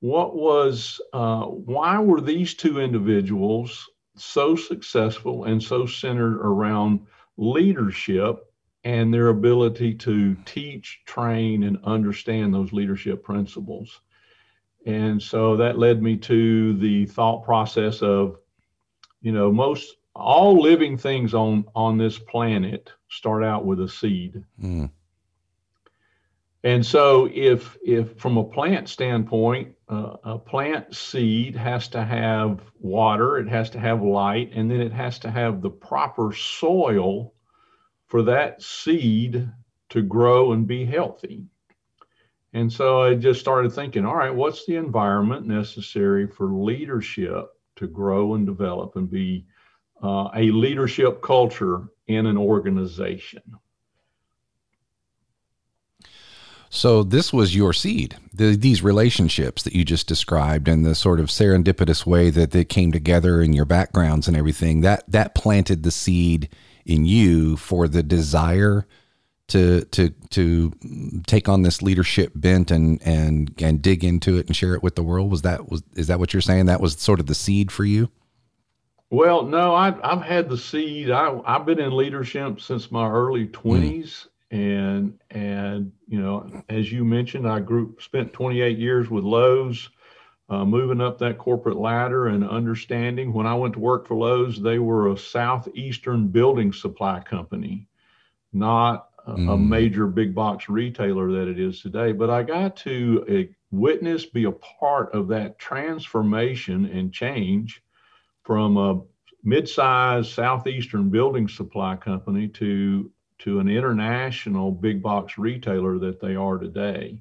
What 0.00 0.34
was 0.34 0.98
uh, 1.12 1.44
why 1.44 1.98
were 1.98 2.22
these 2.22 2.54
two 2.54 2.80
individuals 2.80 3.90
so 4.16 4.56
successful 4.56 5.44
and 5.44 5.62
so 5.62 5.84
centered 5.84 6.38
around 6.40 7.00
leadership 7.36 8.50
and 8.84 9.12
their 9.12 9.28
ability 9.28 9.96
to 9.96 10.34
teach, 10.46 11.02
train, 11.04 11.64
and 11.64 11.78
understand 11.84 12.54
those 12.54 12.72
leadership 12.72 13.22
principles. 13.22 14.00
And 14.86 15.20
so 15.20 15.58
that 15.58 15.78
led 15.78 16.02
me 16.02 16.16
to 16.18 16.74
the 16.78 17.04
thought 17.04 17.44
process 17.44 18.00
of, 18.00 18.38
you 19.20 19.32
know, 19.32 19.52
most 19.52 19.96
all 20.14 20.58
living 20.58 20.96
things 20.96 21.34
on 21.34 21.66
on 21.74 21.98
this 21.98 22.18
planet 22.18 22.90
start 23.10 23.44
out 23.44 23.66
with 23.66 23.80
a 23.80 23.88
seed. 23.90 24.42
Mm. 24.58 24.90
And 26.64 26.84
so 26.84 27.28
if 27.32 27.76
if 27.84 28.16
from 28.16 28.38
a 28.38 28.44
plant 28.44 28.88
standpoint, 28.88 29.74
uh, 29.88 30.16
a 30.24 30.38
plant 30.38 30.96
seed 30.96 31.54
has 31.54 31.88
to 31.88 32.02
have 32.02 32.60
water, 32.80 33.38
it 33.38 33.48
has 33.48 33.68
to 33.70 33.78
have 33.78 34.02
light, 34.02 34.50
and 34.54 34.70
then 34.70 34.80
it 34.80 34.92
has 34.92 35.18
to 35.20 35.30
have 35.30 35.60
the 35.60 35.70
proper 35.70 36.32
soil 36.32 37.34
for 38.06 38.22
that 38.22 38.62
seed 38.62 39.48
to 39.90 40.02
grow 40.02 40.52
and 40.52 40.66
be 40.66 40.86
healthy. 40.86 41.44
And 42.54 42.72
so 42.72 43.02
I 43.02 43.14
just 43.14 43.40
started 43.40 43.72
thinking, 43.72 44.06
all 44.06 44.16
right, 44.16 44.34
what's 44.34 44.64
the 44.64 44.76
environment 44.76 45.46
necessary 45.46 46.26
for 46.26 46.46
leadership 46.46 47.50
to 47.76 47.86
grow 47.86 48.34
and 48.34 48.46
develop 48.46 48.96
and 48.96 49.10
be 49.10 49.46
uh, 50.02 50.28
a 50.34 50.50
leadership 50.50 51.22
culture 51.22 51.88
in 52.06 52.26
an 52.26 52.36
organization. 52.36 53.42
So 56.74 57.04
this 57.04 57.32
was 57.32 57.54
your 57.54 57.72
seed. 57.72 58.16
The, 58.32 58.56
these 58.56 58.82
relationships 58.82 59.62
that 59.62 59.74
you 59.74 59.84
just 59.84 60.08
described, 60.08 60.66
and 60.66 60.84
the 60.84 60.96
sort 60.96 61.20
of 61.20 61.28
serendipitous 61.28 62.04
way 62.04 62.30
that 62.30 62.50
they 62.50 62.64
came 62.64 62.90
together, 62.90 63.40
in 63.40 63.52
your 63.52 63.64
backgrounds 63.64 64.26
and 64.26 64.36
everything 64.36 64.80
that 64.80 65.04
that 65.06 65.36
planted 65.36 65.84
the 65.84 65.92
seed 65.92 66.48
in 66.84 67.06
you 67.06 67.56
for 67.56 67.86
the 67.86 68.02
desire 68.02 68.86
to 69.46 69.84
to 69.86 70.10
to 70.30 70.72
take 71.28 71.48
on 71.48 71.62
this 71.62 71.80
leadership 71.80 72.32
bent 72.34 72.72
and 72.72 73.00
and 73.04 73.54
and 73.62 73.80
dig 73.80 74.02
into 74.02 74.36
it 74.36 74.46
and 74.46 74.56
share 74.56 74.74
it 74.74 74.82
with 74.82 74.96
the 74.96 75.02
world. 75.04 75.30
Was 75.30 75.42
that 75.42 75.70
was 75.70 75.84
is 75.94 76.08
that 76.08 76.18
what 76.18 76.34
you're 76.34 76.40
saying? 76.40 76.66
That 76.66 76.80
was 76.80 76.94
sort 76.94 77.20
of 77.20 77.26
the 77.26 77.36
seed 77.36 77.70
for 77.70 77.84
you. 77.84 78.10
Well, 79.10 79.44
no, 79.44 79.76
I've 79.76 80.00
I've 80.02 80.22
had 80.22 80.48
the 80.48 80.58
seed. 80.58 81.12
I 81.12 81.40
I've 81.46 81.66
been 81.66 81.78
in 81.78 81.96
leadership 81.96 82.60
since 82.60 82.90
my 82.90 83.08
early 83.08 83.46
twenties, 83.46 84.26
mm. 84.26 84.28
And 84.50 85.18
and 85.30 85.92
you 86.06 86.20
know, 86.20 86.62
as 86.68 86.90
you 86.90 87.04
mentioned, 87.04 87.48
I 87.48 87.60
grew 87.60 87.96
spent 88.00 88.32
28 88.32 88.78
years 88.78 89.10
with 89.10 89.24
Lowe's, 89.24 89.90
uh, 90.48 90.64
moving 90.64 91.00
up 91.00 91.18
that 91.18 91.38
corporate 91.38 91.76
ladder 91.76 92.26
and 92.28 92.48
understanding. 92.48 93.32
When 93.32 93.46
I 93.46 93.54
went 93.54 93.74
to 93.74 93.80
work 93.80 94.06
for 94.06 94.14
Lowe's, 94.14 94.60
they 94.60 94.78
were 94.78 95.10
a 95.10 95.18
southeastern 95.18 96.28
building 96.28 96.72
supply 96.72 97.20
company, 97.20 97.88
not 98.52 99.08
a, 99.26 99.32
mm. 99.32 99.54
a 99.54 99.56
major 99.56 100.06
big 100.06 100.34
box 100.34 100.68
retailer 100.68 101.32
that 101.32 101.48
it 101.48 101.58
is 101.58 101.80
today. 101.80 102.12
But 102.12 102.30
I 102.30 102.42
got 102.42 102.76
to 102.78 103.24
uh, 103.28 103.52
witness, 103.70 104.26
be 104.26 104.44
a 104.44 104.52
part 104.52 105.12
of 105.14 105.28
that 105.28 105.58
transformation 105.58 106.86
and 106.86 107.12
change 107.12 107.82
from 108.44 108.76
a 108.76 109.00
mid-sized 109.42 110.30
southeastern 110.30 111.10
building 111.10 111.48
supply 111.48 111.96
company 111.96 112.48
to 112.48 113.10
to 113.40 113.58
an 113.60 113.68
international 113.68 114.70
big 114.70 115.02
box 115.02 115.38
retailer 115.38 115.98
that 115.98 116.20
they 116.20 116.34
are 116.34 116.58
today. 116.58 117.20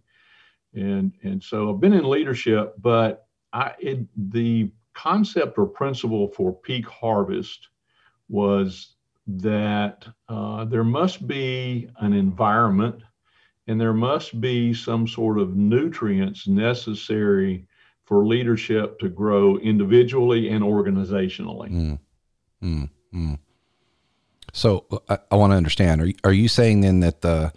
And, 0.73 1.13
and 1.23 1.41
so 1.41 1.73
I've 1.73 1.79
been 1.79 1.93
in 1.93 2.09
leadership, 2.09 2.75
but 2.79 3.27
I, 3.51 3.73
it, 3.79 3.99
the 4.31 4.71
concept 4.93 5.57
or 5.57 5.65
principle 5.65 6.27
for 6.29 6.53
peak 6.53 6.87
harvest 6.87 7.69
was 8.29 8.95
that 9.27 10.05
uh, 10.29 10.65
there 10.65 10.83
must 10.83 11.27
be 11.27 11.89
an 11.99 12.13
environment 12.13 13.01
and 13.67 13.79
there 13.79 13.93
must 13.93 14.41
be 14.41 14.73
some 14.73 15.07
sort 15.07 15.39
of 15.39 15.55
nutrients 15.55 16.47
necessary 16.47 17.65
for 18.05 18.25
leadership 18.25 18.99
to 18.99 19.07
grow 19.07 19.57
individually 19.59 20.49
and 20.49 20.63
organizationally. 20.63 21.69
Mm, 21.71 21.99
mm, 22.61 22.89
mm. 23.13 23.39
So 24.53 24.85
I, 25.09 25.17
I 25.31 25.35
want 25.35 25.51
to 25.51 25.57
understand. 25.57 26.01
Are 26.01 26.09
are 26.23 26.33
you 26.33 26.47
saying 26.47 26.81
then 26.81 27.01
that 27.01 27.21
the 27.21 27.51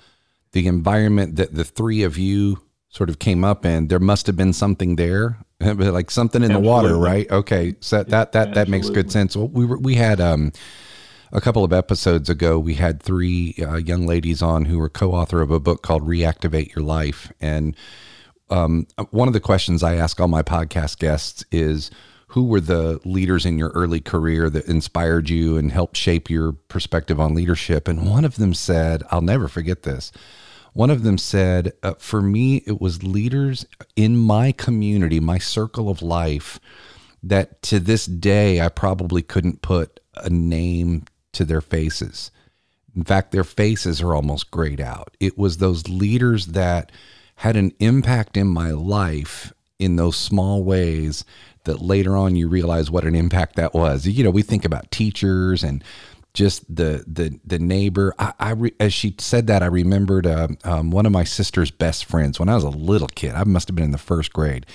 the 0.53 0.67
environment 0.67 1.37
that 1.37 1.55
the 1.55 1.65
three 1.65 2.03
of 2.03 2.19
you 2.19 2.61
sort 2.88 3.11
of 3.11 3.19
came 3.19 3.45
up 3.45 3.67
in, 3.67 3.88
there 3.88 4.00
must 4.00 4.26
have 4.26 4.37
been 4.37 4.55
something 4.55 4.97
there, 4.97 5.38
like 5.61 6.11
something 6.11 6.43
in 6.43 6.50
Absolutely. 6.50 6.67
the 6.67 6.69
water, 6.69 6.97
right? 6.97 7.31
Okay, 7.31 7.76
so 7.81 8.03
that 8.03 8.33
that 8.33 8.55
that 8.55 8.69
makes 8.69 8.91
good 8.91 9.12
sense. 9.12 9.37
Well, 9.37 9.49
we 9.49 9.65
were 9.65 9.79
we 9.79 9.95
had 9.95 10.21
um 10.21 10.53
a 11.33 11.41
couple 11.41 11.65
of 11.65 11.73
episodes 11.73 12.31
ago, 12.31 12.59
we 12.59 12.75
had 12.75 13.03
three 13.03 13.55
uh, 13.61 13.76
young 13.76 14.07
ladies 14.07 14.43
on 14.43 14.65
who 14.65 14.79
were 14.79 14.88
co-author 14.88 15.43
of 15.43 15.50
a 15.50 15.61
book 15.61 15.83
called 15.83 16.07
Reactivate 16.07 16.75
Your 16.75 16.85
Life, 16.85 17.31
and 17.41 17.76
um, 18.49 18.87
one 19.11 19.29
of 19.29 19.35
the 19.35 19.41
questions 19.41 19.83
I 19.83 19.97
ask 19.97 20.21
all 20.21 20.29
my 20.29 20.43
podcast 20.43 20.99
guests 20.99 21.45
is 21.50 21.91
who 22.28 22.45
were 22.45 22.61
the 22.61 23.00
leaders 23.04 23.47
in 23.47 23.59
your 23.59 23.71
early 23.71 24.00
career 24.00 24.50
that 24.50 24.66
inspired 24.66 25.30
you 25.30 25.56
and 25.56 25.71
helped 25.71 25.97
shape 25.97 26.28
your 26.28 26.52
perspective 26.52 27.21
on 27.21 27.35
leadership? 27.35 27.88
And 27.88 28.11
one 28.11 28.25
of 28.25 28.37
them 28.37 28.54
said, 28.54 29.02
I'll 29.11 29.23
never 29.23 29.49
forget 29.49 29.85
this. 29.85 30.11
One 30.73 30.90
of 30.90 31.04
them 31.04 31.16
said, 31.16 31.73
uh, 31.83 31.95
For 31.99 32.21
me, 32.21 32.56
it 32.66 32.80
was 32.80 33.02
leaders 33.02 33.64
in 33.95 34.16
my 34.16 34.52
community, 34.52 35.21
my 35.21 35.38
circle 35.38 35.88
of 35.88 36.02
life, 36.02 36.61
that 37.23 37.62
to 37.62 37.80
this 37.80 38.06
day 38.06 38.61
I 38.61 38.68
probably 38.68 39.23
couldn't 39.23 39.62
put 39.62 40.00
a 40.16 40.28
name 40.28 41.04
to 41.33 41.45
their 41.45 41.61
faces. 41.61 42.30
In 42.95 43.04
fact, 43.04 43.30
their 43.30 43.45
faces 43.45 44.02
are 44.02 44.14
almost 44.14 44.50
grayed 44.50 44.80
out. 44.80 45.16
It 45.21 45.38
was 45.38 45.59
those 45.59 45.88
leaders 45.88 46.49
that 46.49 46.90
had 47.37 47.56
an 47.56 47.73
impact 47.78 48.37
in 48.37 48.47
my 48.47 48.71
life 48.71 49.52
in 49.78 49.97
those 49.97 50.16
small 50.16 50.64
ways 50.64 51.25
that 51.67 51.81
later 51.81 52.17
on 52.17 52.37
you 52.37 52.49
realize 52.49 52.91
what 52.91 53.05
an 53.05 53.15
impact 53.15 53.57
that 53.57 53.75
was. 53.75 54.07
You 54.07 54.25
know, 54.25 54.31
we 54.31 54.43
think 54.43 54.65
about 54.65 54.91
teachers 54.91 55.63
and 55.63 55.85
just 56.37 56.65
the 56.75 57.03
the 57.07 57.41
the 57.45 57.59
neighbor. 57.59 58.15
I, 58.19 58.33
I 58.39 58.51
re, 58.51 58.73
as 58.79 58.93
she 58.93 59.15
said 59.19 59.47
that, 59.49 59.63
I 59.63 59.67
remembered 59.67 60.27
uh, 60.27 60.49
um, 60.65 60.91
one 60.91 61.07
of 61.07 61.13
my 61.13 61.25
sister's 61.25 61.71
best 61.71 62.05
friends 62.05 62.39
when 62.39 62.49
I 62.49 62.55
was 62.55 62.65
a 62.65 62.69
little 62.69 63.09
kid. 63.09 63.35
I 63.35 63.45
must 63.45 63.69
have 63.69 63.75
been 63.75 63.85
in 63.85 63.91
the 63.91 63.99
first 63.99 64.33
grade, 64.33 64.67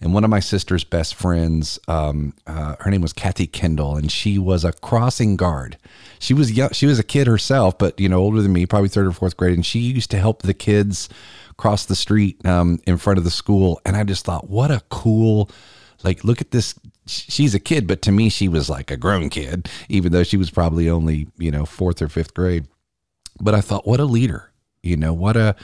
and 0.00 0.14
one 0.14 0.24
of 0.24 0.30
my 0.30 0.40
sister's 0.40 0.82
best 0.82 1.14
friends, 1.14 1.78
um, 1.86 2.32
uh, 2.46 2.76
her 2.80 2.90
name 2.90 3.02
was 3.02 3.12
Kathy 3.12 3.46
Kendall, 3.46 3.96
and 3.96 4.10
she 4.10 4.38
was 4.38 4.64
a 4.64 4.72
crossing 4.72 5.36
guard. 5.36 5.76
She 6.18 6.32
was 6.32 6.52
young, 6.52 6.70
she 6.70 6.86
was 6.86 6.98
a 6.98 7.04
kid 7.04 7.26
herself, 7.26 7.78
but 7.78 8.00
you 8.00 8.08
know 8.08 8.18
older 8.18 8.40
than 8.40 8.54
me, 8.54 8.64
probably 8.64 8.88
third 8.88 9.06
or 9.06 9.12
fourth 9.12 9.36
grade, 9.36 9.54
and 9.54 9.64
she 9.64 9.78
used 9.78 10.10
to 10.12 10.18
help 10.18 10.42
the 10.42 10.54
kids 10.54 11.10
cross 11.58 11.84
the 11.84 11.94
street 11.96 12.44
um, 12.46 12.80
in 12.86 12.96
front 12.96 13.18
of 13.18 13.24
the 13.24 13.30
school. 13.30 13.82
And 13.84 13.94
I 13.94 14.04
just 14.04 14.24
thought, 14.24 14.48
what 14.48 14.70
a 14.70 14.82
cool 14.88 15.50
like 16.04 16.24
look 16.24 16.40
at 16.40 16.50
this 16.50 16.74
she's 17.06 17.54
a 17.54 17.60
kid 17.60 17.86
but 17.86 18.02
to 18.02 18.12
me 18.12 18.28
she 18.28 18.48
was 18.48 18.70
like 18.70 18.90
a 18.90 18.96
grown 18.96 19.28
kid 19.28 19.68
even 19.88 20.12
though 20.12 20.22
she 20.22 20.36
was 20.36 20.50
probably 20.50 20.88
only 20.88 21.28
you 21.38 21.50
know 21.50 21.64
fourth 21.66 22.00
or 22.02 22.08
fifth 22.08 22.34
grade. 22.34 22.66
But 23.40 23.54
i 23.54 23.60
thought 23.60 23.86
what 23.86 24.00
a 24.00 24.04
leader 24.04 24.50
you 24.82 24.96
know 24.96 25.12
what 25.12 25.36
a 25.36 25.56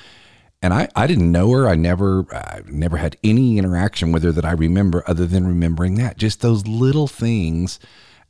and 0.62 0.72
i 0.72 0.88
i 0.96 1.06
didn't 1.06 1.30
know 1.30 1.50
her. 1.52 1.68
I 1.68 1.74
never 1.74 2.26
i 2.34 2.62
never 2.66 2.96
had 2.96 3.16
any 3.22 3.58
interaction 3.58 4.12
with 4.12 4.22
her 4.24 4.32
that 4.32 4.44
i 4.44 4.52
remember 4.52 5.04
other 5.06 5.26
than 5.26 5.46
remembering 5.46 5.96
that 5.96 6.16
just 6.18 6.40
those 6.40 6.66
little 6.66 7.06
things. 7.06 7.78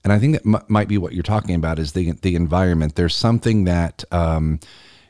And 0.04 0.12
i 0.12 0.18
think 0.18 0.34
that 0.34 0.46
m- 0.46 0.64
might 0.68 0.88
be 0.88 0.98
what 0.98 1.12
you're 1.12 1.22
talking 1.22 1.54
about 1.54 1.78
is 1.78 1.92
the 1.92 2.12
the 2.12 2.36
environment. 2.36 2.94
There's 2.96 3.14
something 3.16 3.64
that 3.64 4.04
um 4.12 4.60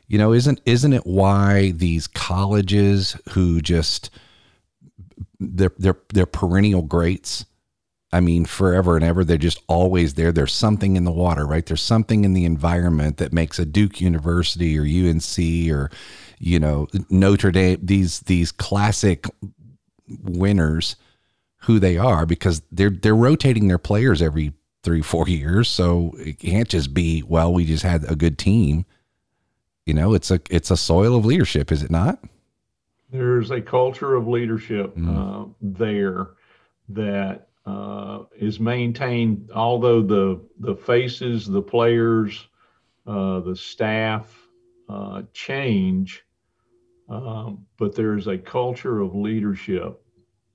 you 0.07 0.19
know 0.19 0.33
isn't 0.33 0.61
isn't 0.67 0.93
it 0.93 1.07
why 1.07 1.73
these 1.73 2.07
colleges 2.07 3.17
who 3.31 3.61
just 3.61 4.11
they're 5.41 5.73
they're 5.79 5.99
they're 6.13 6.27
perennial 6.27 6.83
greats. 6.83 7.45
I 8.13 8.21
mean, 8.21 8.45
forever 8.45 8.97
and 8.97 9.05
ever, 9.05 9.25
they're 9.25 9.37
just 9.37 9.61
always 9.67 10.15
there. 10.15 10.33
There's 10.33 10.53
something 10.53 10.97
in 10.97 11.05
the 11.05 11.13
water, 11.13 11.47
right? 11.47 11.67
There's 11.67 11.83
something 11.83 12.25
in 12.25 12.33
the 12.35 12.45
environment 12.45 13.17
that 13.19 13.33
makes 13.33 13.59
a 13.59 13.67
Duke 13.67 14.01
University 14.01 14.79
or 14.79 14.83
UNC 14.83 15.71
or, 15.71 15.91
you 16.39 16.59
know, 16.61 16.87
Notre 17.11 17.51
Dame 17.51 17.79
these 17.83 18.21
these 18.21 18.53
classic 18.53 19.27
winners 20.23 20.97
who 21.63 21.79
they 21.79 21.99
are 21.99 22.25
because 22.27 22.63
they're 22.71 22.91
they're 22.91 23.15
rotating 23.15 23.69
their 23.69 23.79
players 23.79 24.23
every 24.23 24.53
three 24.83 25.03
four 25.03 25.29
years. 25.29 25.69
So 25.69 26.15
it 26.19 26.39
can't 26.39 26.69
just 26.69 26.95
be 26.95 27.23
well, 27.23 27.53
we 27.53 27.65
just 27.65 27.83
had 27.83 28.05
a 28.11 28.15
good 28.15 28.39
team. 28.39 28.87
You 29.85 29.95
know, 29.95 30.15
it's 30.15 30.31
a 30.31 30.41
it's 30.49 30.71
a 30.71 30.77
soil 30.77 31.17
of 31.17 31.27
leadership, 31.27 31.73
is 31.73 31.83
it 31.83 31.91
not? 31.91 32.21
There's 33.11 33.51
a 33.51 33.61
culture 33.61 34.15
of 34.15 34.27
leadership 34.27 34.97
mm. 34.97 35.09
uh, 35.09 35.49
there 35.61 36.31
that 36.89 37.49
uh, 37.65 38.25
is 38.39 38.61
maintained. 38.61 39.51
Although 39.55 40.03
the 40.03 40.41
the 40.61 40.77
faces, 40.77 41.47
the 41.47 41.63
players, 41.63 42.47
uh, 43.07 43.41
the 43.41 43.57
staff 43.57 44.35
uh, 44.89 45.23
change, 45.33 46.25
um, 47.09 47.67
but 47.79 47.95
there's 47.95 48.27
a 48.27 48.39
culture 48.39 49.01
of 49.01 49.15
leadership 49.15 50.01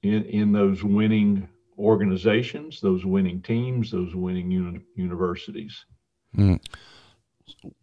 in 0.03 0.23
in 0.25 0.51
those 0.51 0.83
winning 0.83 1.47
organizations, 1.77 2.79
those 2.79 3.05
winning 3.05 3.41
teams, 3.41 3.91
those 3.91 4.15
winning 4.15 4.51
uni- 4.51 4.81
universities. 4.95 5.85
Mm. 6.37 6.59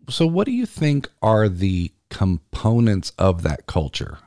So, 0.08 0.26
what 0.26 0.46
do 0.46 0.52
you 0.52 0.66
think 0.66 1.08
are 1.20 1.48
the 1.48 1.92
components 2.08 3.12
of 3.18 3.42
that 3.42 3.66
culture? 3.66 4.18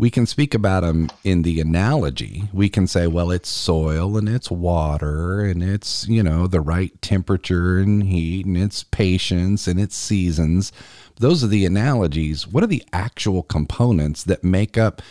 We 0.00 0.08
can 0.08 0.24
speak 0.24 0.54
about 0.54 0.80
them 0.80 1.10
in 1.24 1.42
the 1.42 1.60
analogy. 1.60 2.44
We 2.54 2.70
can 2.70 2.86
say, 2.86 3.06
well, 3.06 3.30
it's 3.30 3.50
soil 3.50 4.16
and 4.16 4.30
it's 4.30 4.50
water 4.50 5.42
and 5.42 5.62
it's, 5.62 6.08
you 6.08 6.22
know, 6.22 6.46
the 6.46 6.62
right 6.62 6.90
temperature 7.02 7.78
and 7.78 8.04
heat 8.04 8.46
and 8.46 8.56
it's 8.56 8.82
patience 8.82 9.68
and 9.68 9.78
it's 9.78 9.94
seasons. 9.94 10.72
Those 11.16 11.44
are 11.44 11.48
the 11.48 11.66
analogies. 11.66 12.48
What 12.48 12.64
are 12.64 12.66
the 12.66 12.82
actual 12.94 13.42
components 13.42 14.24
that 14.24 14.42
make 14.42 14.78
up? 14.78 15.02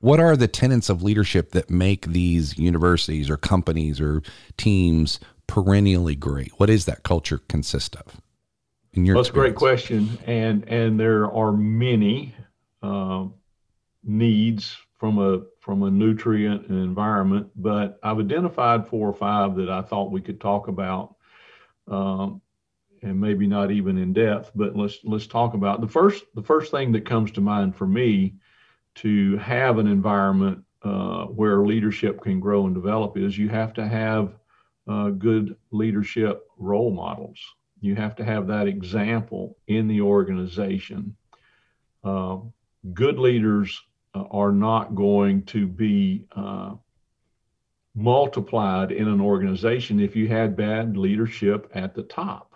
What 0.00 0.18
are 0.18 0.36
the 0.36 0.48
tenets 0.48 0.88
of 0.88 1.04
leadership 1.04 1.52
that 1.52 1.70
make 1.70 2.06
these 2.06 2.58
universities 2.58 3.30
or 3.30 3.36
companies 3.36 4.00
or 4.00 4.20
teams 4.56 5.20
perennially 5.46 6.16
great? 6.16 6.50
What 6.56 6.70
is 6.70 6.86
that 6.86 7.04
culture 7.04 7.38
consist 7.48 7.94
of? 7.94 8.20
In 8.94 9.04
your 9.04 9.14
That's 9.14 9.28
a 9.28 9.32
great 9.32 9.54
question, 9.54 10.18
and 10.26 10.68
and 10.68 10.98
there 10.98 11.30
are 11.30 11.52
many. 11.52 12.34
Uh, 12.82 13.26
needs 14.06 14.76
from 14.98 15.18
a 15.18 15.42
from 15.60 15.82
a 15.82 15.90
nutrient 15.90 16.68
and 16.68 16.78
environment, 16.78 17.48
but 17.56 17.98
I've 18.02 18.18
identified 18.18 18.86
four 18.86 19.08
or 19.08 19.14
five 19.14 19.56
that 19.56 19.68
I 19.68 19.82
thought 19.82 20.12
we 20.12 20.20
could 20.20 20.40
talk 20.40 20.68
about. 20.68 21.16
Um, 21.88 22.40
and 23.02 23.20
maybe 23.20 23.46
not 23.46 23.70
even 23.70 23.98
in 23.98 24.12
depth, 24.12 24.50
but 24.54 24.74
let's 24.74 24.98
let's 25.04 25.26
talk 25.26 25.54
about 25.54 25.80
the 25.80 25.88
first 25.88 26.24
the 26.34 26.42
first 26.42 26.70
thing 26.70 26.92
that 26.92 27.04
comes 27.04 27.30
to 27.32 27.40
mind 27.40 27.76
for 27.76 27.86
me 27.86 28.34
to 28.96 29.36
have 29.36 29.78
an 29.78 29.86
environment 29.86 30.64
uh, 30.82 31.26
where 31.26 31.64
leadership 31.64 32.22
can 32.22 32.40
grow 32.40 32.66
and 32.66 32.74
develop 32.74 33.18
is 33.18 33.36
you 33.36 33.48
have 33.48 33.74
to 33.74 33.86
have 33.86 34.34
uh, 34.88 35.10
good 35.10 35.56
leadership 35.70 36.46
role 36.58 36.90
models. 36.90 37.38
You 37.80 37.94
have 37.96 38.16
to 38.16 38.24
have 38.24 38.46
that 38.46 38.66
example 38.66 39.58
in 39.66 39.88
the 39.88 40.00
organization. 40.00 41.16
Uh, 42.02 42.38
good 42.94 43.18
leaders 43.18 43.82
are 44.30 44.52
not 44.52 44.94
going 44.94 45.42
to 45.44 45.66
be 45.66 46.26
uh, 46.34 46.74
multiplied 47.94 48.92
in 48.92 49.08
an 49.08 49.20
organization 49.20 50.00
if 50.00 50.14
you 50.14 50.28
had 50.28 50.56
bad 50.56 50.96
leadership 50.96 51.70
at 51.74 51.94
the 51.94 52.02
top. 52.02 52.52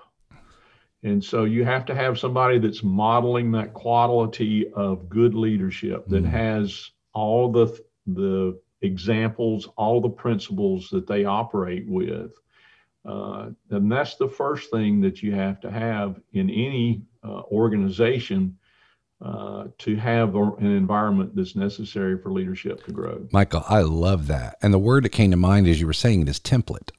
And 1.02 1.25
so 1.25 1.45
you 1.45 1.64
have 1.64 1.87
to 1.87 1.95
have 1.95 2.19
somebody 2.19 2.59
that's 2.59 2.83
modeling 2.83 3.52
that 3.52 3.73
quality 3.73 4.71
of 4.73 5.09
good 5.09 5.35
leadership 5.35 6.07
that 6.09 6.25
mm-hmm. 6.25 6.31
has 6.31 6.90
all 7.14 7.50
the 7.50 7.81
the 8.07 8.61
examples, 8.83 9.69
all 9.76 10.00
the 10.00 10.09
principles 10.09 10.90
that 10.90 11.07
they 11.07 11.25
operate 11.25 11.87
with. 11.88 12.33
Uh, 13.05 13.50
and 13.71 13.90
that's 13.90 14.17
the 14.17 14.29
first 14.29 14.71
thing 14.71 15.00
that 15.00 15.23
you 15.23 15.33
have 15.35 15.61
to 15.61 15.71
have 15.71 16.21
in 16.33 16.50
any 16.50 17.02
uh, 17.25 17.43
organization 17.50 18.59
uh, 19.23 19.65
to 19.79 19.97
have 19.97 20.35
an 20.35 20.67
environment 20.67 21.37
that's 21.37 21.55
necessary 21.55 22.17
for 22.17 22.33
leadership 22.33 22.85
to 22.85 22.93
grow. 22.93 23.29
Michael, 23.33 23.65
I 23.69 23.83
love 23.83 24.29
that. 24.29 24.57
And 24.62 24.73
the 24.73 24.79
word 24.79 25.05
that 25.05 25.11
came 25.11 25.31
to 25.31 25.37
mind 25.37 25.67
as 25.67 25.81
you 25.81 25.87
were 25.87 25.93
saying 25.93 26.23
it 26.23 26.29
is 26.29 26.41
template. 26.41 26.91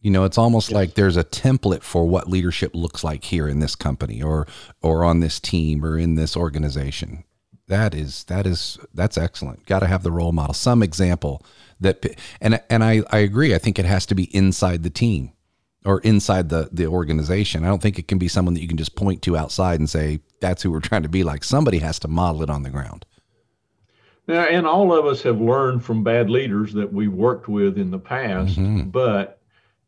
You 0.00 0.10
know, 0.10 0.24
it's 0.24 0.36
almost 0.36 0.70
yes. 0.70 0.74
like 0.74 0.94
there's 0.94 1.16
a 1.16 1.24
template 1.24 1.82
for 1.82 2.06
what 2.06 2.28
leadership 2.28 2.72
looks 2.74 3.04
like 3.04 3.24
here 3.24 3.48
in 3.48 3.60
this 3.60 3.76
company 3.76 4.20
or 4.20 4.46
or 4.82 5.04
on 5.04 5.20
this 5.20 5.40
team 5.40 5.84
or 5.84 5.96
in 5.96 6.16
this 6.16 6.36
organization. 6.36 7.24
That 7.68 7.94
is 7.94 8.24
that 8.24 8.46
is 8.46 8.76
that's 8.92 9.16
excellent. 9.16 9.64
Got 9.64 9.78
to 9.78 9.86
have 9.86 10.02
the 10.02 10.12
role 10.12 10.32
model, 10.32 10.54
some 10.54 10.82
example 10.82 11.46
that 11.80 12.04
and 12.40 12.60
and 12.68 12.84
I 12.84 13.02
I 13.10 13.18
agree. 13.18 13.54
I 13.54 13.58
think 13.58 13.78
it 13.78 13.86
has 13.86 14.04
to 14.06 14.14
be 14.14 14.24
inside 14.36 14.82
the 14.82 14.90
team 14.90 15.32
or 15.84 16.00
inside 16.00 16.48
the 16.48 16.68
the 16.72 16.86
organization. 16.86 17.64
I 17.64 17.68
don't 17.68 17.82
think 17.82 17.98
it 17.98 18.08
can 18.08 18.18
be 18.18 18.28
someone 18.28 18.54
that 18.54 18.60
you 18.60 18.68
can 18.68 18.76
just 18.76 18.96
point 18.96 19.22
to 19.22 19.36
outside 19.36 19.78
and 19.80 19.88
say 19.88 20.20
that's 20.40 20.62
who 20.62 20.70
we're 20.70 20.80
trying 20.80 21.02
to 21.02 21.08
be 21.08 21.24
like. 21.24 21.44
Somebody 21.44 21.78
has 21.78 21.98
to 22.00 22.08
model 22.08 22.42
it 22.42 22.50
on 22.50 22.62
the 22.62 22.70
ground. 22.70 23.04
Now, 24.26 24.44
and 24.44 24.66
all 24.66 24.96
of 24.96 25.04
us 25.04 25.22
have 25.22 25.40
learned 25.40 25.84
from 25.84 26.02
bad 26.02 26.30
leaders 26.30 26.72
that 26.72 26.90
we 26.90 27.08
worked 27.08 27.46
with 27.46 27.76
in 27.76 27.90
the 27.90 27.98
past, 27.98 28.56
mm-hmm. 28.56 28.88
but 28.88 29.42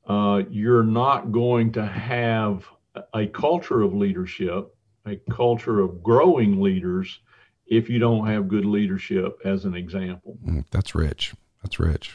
uh, 0.07 0.43
you're 0.50 0.83
not 0.83 1.33
going 1.33 1.73
to 1.73 1.87
have 1.87 2.67
a 3.15 3.26
culture 3.26 3.83
of 3.83 3.95
leadership, 3.95 4.75
a 5.07 5.17
culture 5.31 5.81
of 5.81 6.03
growing 6.03 6.61
leaders, 6.61 7.21
if 7.67 7.88
you 7.88 7.99
don't 7.99 8.26
have 8.26 8.49
good 8.49 8.67
leadership 8.67 9.38
as 9.45 9.65
an 9.65 9.75
example. 9.75 10.37
Mm, 10.45 10.65
that's 10.71 10.95
rich. 10.95 11.35
That's 11.62 11.81
rich. 11.81 12.15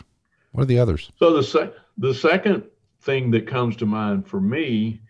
What 0.52 0.64
are 0.64 0.66
the 0.66 0.80
others? 0.80 1.12
So 1.18 1.34
the 1.34 1.44
se- 1.44 1.74
the 1.98 2.14
second 2.14 2.64
thing 3.02 3.32
that 3.32 3.48
comes 3.48 3.76
to 3.78 3.86
mind 3.86 4.28
for 4.28 4.40
me 4.40 5.02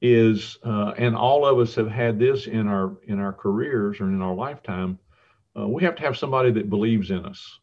is, 0.00 0.58
uh, 0.64 0.94
and 0.96 1.14
all 1.14 1.44
of 1.44 1.58
us 1.58 1.74
have 1.74 1.90
had 1.90 2.18
this 2.18 2.46
in 2.46 2.66
our 2.66 2.96
in 3.04 3.18
our 3.18 3.32
careers 3.32 4.00
or 4.00 4.06
in 4.06 4.22
our 4.22 4.34
lifetime. 4.34 4.98
Uh, 5.58 5.68
we 5.68 5.82
have 5.82 5.96
to 5.96 6.02
have 6.02 6.16
somebody 6.16 6.52
that 6.52 6.70
believes 6.70 7.10
in 7.10 7.26
us. 7.26 7.58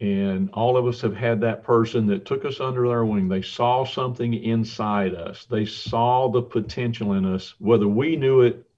And 0.00 0.50
all 0.52 0.76
of 0.76 0.86
us 0.86 1.00
have 1.00 1.16
had 1.16 1.40
that 1.42 1.62
person 1.62 2.06
that 2.08 2.26
took 2.26 2.44
us 2.44 2.60
under 2.60 2.86
their 2.86 3.04
wing. 3.04 3.28
They 3.28 3.42
saw 3.42 3.84
something 3.84 4.34
inside 4.34 5.14
us. 5.14 5.46
They 5.46 5.64
saw 5.64 6.28
the 6.28 6.42
potential 6.42 7.12
in 7.12 7.24
us, 7.24 7.54
whether 7.58 7.88
we 7.88 8.16
knew 8.16 8.42
it 8.42 8.68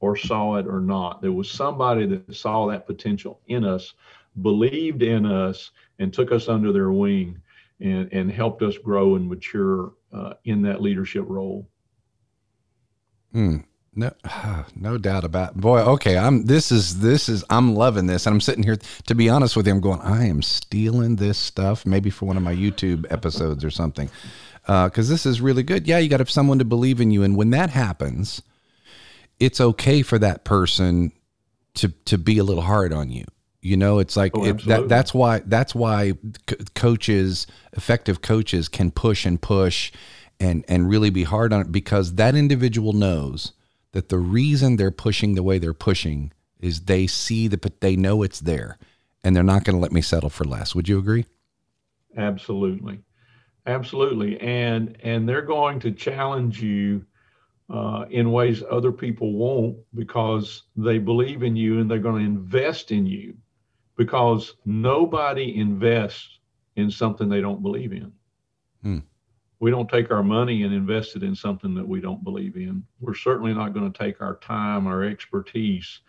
or 0.00 0.16
saw 0.16 0.56
it 0.56 0.66
or 0.66 0.80
not. 0.80 1.20
There 1.20 1.32
was 1.32 1.50
somebody 1.50 2.06
that 2.06 2.34
saw 2.34 2.66
that 2.68 2.86
potential 2.86 3.40
in 3.46 3.64
us, 3.64 3.92
believed 4.40 5.02
in 5.02 5.26
us, 5.26 5.70
and 5.98 6.12
took 6.12 6.32
us 6.32 6.48
under 6.48 6.72
their 6.72 6.90
wing 6.90 7.40
and, 7.80 8.12
and 8.12 8.30
helped 8.30 8.62
us 8.62 8.78
grow 8.78 9.16
and 9.16 9.28
mature 9.28 9.92
uh, 10.12 10.34
in 10.44 10.62
that 10.62 10.80
leadership 10.80 11.24
role. 11.28 11.68
Hmm. 13.32 13.58
No, 13.96 14.10
no 14.74 14.98
doubt 14.98 15.24
about 15.24 15.52
it. 15.52 15.60
boy. 15.60 15.80
Okay, 15.80 16.16
I'm. 16.16 16.46
This 16.46 16.72
is 16.72 17.00
this 17.00 17.28
is. 17.28 17.44
I'm 17.50 17.74
loving 17.74 18.06
this, 18.06 18.26
and 18.26 18.34
I'm 18.34 18.40
sitting 18.40 18.62
here. 18.62 18.76
To 19.06 19.14
be 19.14 19.28
honest 19.28 19.56
with 19.56 19.66
you, 19.66 19.72
I'm 19.72 19.80
going. 19.80 20.00
I 20.00 20.26
am 20.26 20.42
stealing 20.42 21.16
this 21.16 21.38
stuff, 21.38 21.86
maybe 21.86 22.10
for 22.10 22.26
one 22.26 22.36
of 22.36 22.42
my 22.42 22.54
YouTube 22.54 23.06
episodes 23.10 23.64
or 23.64 23.70
something, 23.70 24.10
because 24.62 25.10
uh, 25.10 25.12
this 25.12 25.26
is 25.26 25.40
really 25.40 25.62
good. 25.62 25.86
Yeah, 25.86 25.98
you 25.98 26.08
got 26.08 26.18
to 26.18 26.22
have 26.22 26.30
someone 26.30 26.58
to 26.58 26.64
believe 26.64 27.00
in 27.00 27.10
you, 27.10 27.22
and 27.22 27.36
when 27.36 27.50
that 27.50 27.70
happens, 27.70 28.42
it's 29.38 29.60
okay 29.60 30.02
for 30.02 30.18
that 30.18 30.44
person 30.44 31.12
to 31.74 31.88
to 32.06 32.18
be 32.18 32.38
a 32.38 32.44
little 32.44 32.64
hard 32.64 32.92
on 32.92 33.10
you. 33.10 33.24
You 33.64 33.78
know, 33.78 33.98
it's 33.98 34.14
like 34.14 34.32
oh, 34.36 34.44
it, 34.44 34.62
that. 34.66 34.90
That's 34.90 35.14
why. 35.14 35.38
That's 35.46 35.74
why 35.74 36.12
coaches, 36.74 37.46
effective 37.72 38.20
coaches, 38.20 38.68
can 38.68 38.90
push 38.90 39.24
and 39.24 39.40
push, 39.40 39.90
and 40.38 40.66
and 40.68 40.86
really 40.86 41.08
be 41.08 41.24
hard 41.24 41.50
on 41.50 41.62
it 41.62 41.72
because 41.72 42.16
that 42.16 42.34
individual 42.34 42.92
knows 42.92 43.54
that 43.92 44.10
the 44.10 44.18
reason 44.18 44.76
they're 44.76 44.90
pushing 44.90 45.34
the 45.34 45.42
way 45.42 45.58
they're 45.58 45.72
pushing 45.72 46.30
is 46.60 46.82
they 46.82 47.06
see 47.06 47.48
the 47.48 47.56
but 47.56 47.80
they 47.80 47.96
know 47.96 48.22
it's 48.22 48.40
there 48.40 48.76
and 49.22 49.34
they're 49.34 49.42
not 49.42 49.64
going 49.64 49.76
to 49.76 49.80
let 49.80 49.92
me 49.92 50.02
settle 50.02 50.28
for 50.28 50.44
less 50.44 50.74
would 50.74 50.88
you 50.88 50.98
agree 50.98 51.24
absolutely 52.18 53.00
absolutely 53.66 54.38
and 54.40 54.96
and 55.02 55.26
they're 55.26 55.42
going 55.42 55.80
to 55.80 55.90
challenge 55.90 56.60
you 56.60 57.02
uh, 57.70 58.04
in 58.10 58.30
ways 58.30 58.62
other 58.70 58.92
people 58.92 59.32
won't 59.32 59.78
because 59.94 60.64
they 60.76 60.98
believe 60.98 61.42
in 61.42 61.56
you 61.56 61.80
and 61.80 61.90
they're 61.90 61.98
going 61.98 62.20
to 62.20 62.30
invest 62.30 62.90
in 62.90 63.06
you 63.06 63.34
because 63.96 64.54
nobody 64.64 65.56
invests 65.56 66.38
in 66.76 66.90
something 66.90 67.28
they 67.28 67.40
don't 67.40 67.62
believe 67.62 67.92
in 67.92 68.12
hmm 68.82 68.98
we 69.64 69.70
don't 69.70 69.88
take 69.88 70.10
our 70.10 70.22
money 70.22 70.62
and 70.64 70.74
invest 70.74 71.16
it 71.16 71.22
in 71.22 71.34
something 71.34 71.74
that 71.74 71.88
we 71.88 71.98
don't 71.98 72.22
believe 72.22 72.56
in. 72.56 72.84
We're 73.00 73.14
certainly 73.14 73.54
not 73.54 73.72
going 73.72 73.90
to 73.90 73.98
take 73.98 74.20
our 74.20 74.36
time, 74.36 74.86
our 74.86 75.04
expertise, 75.04 76.00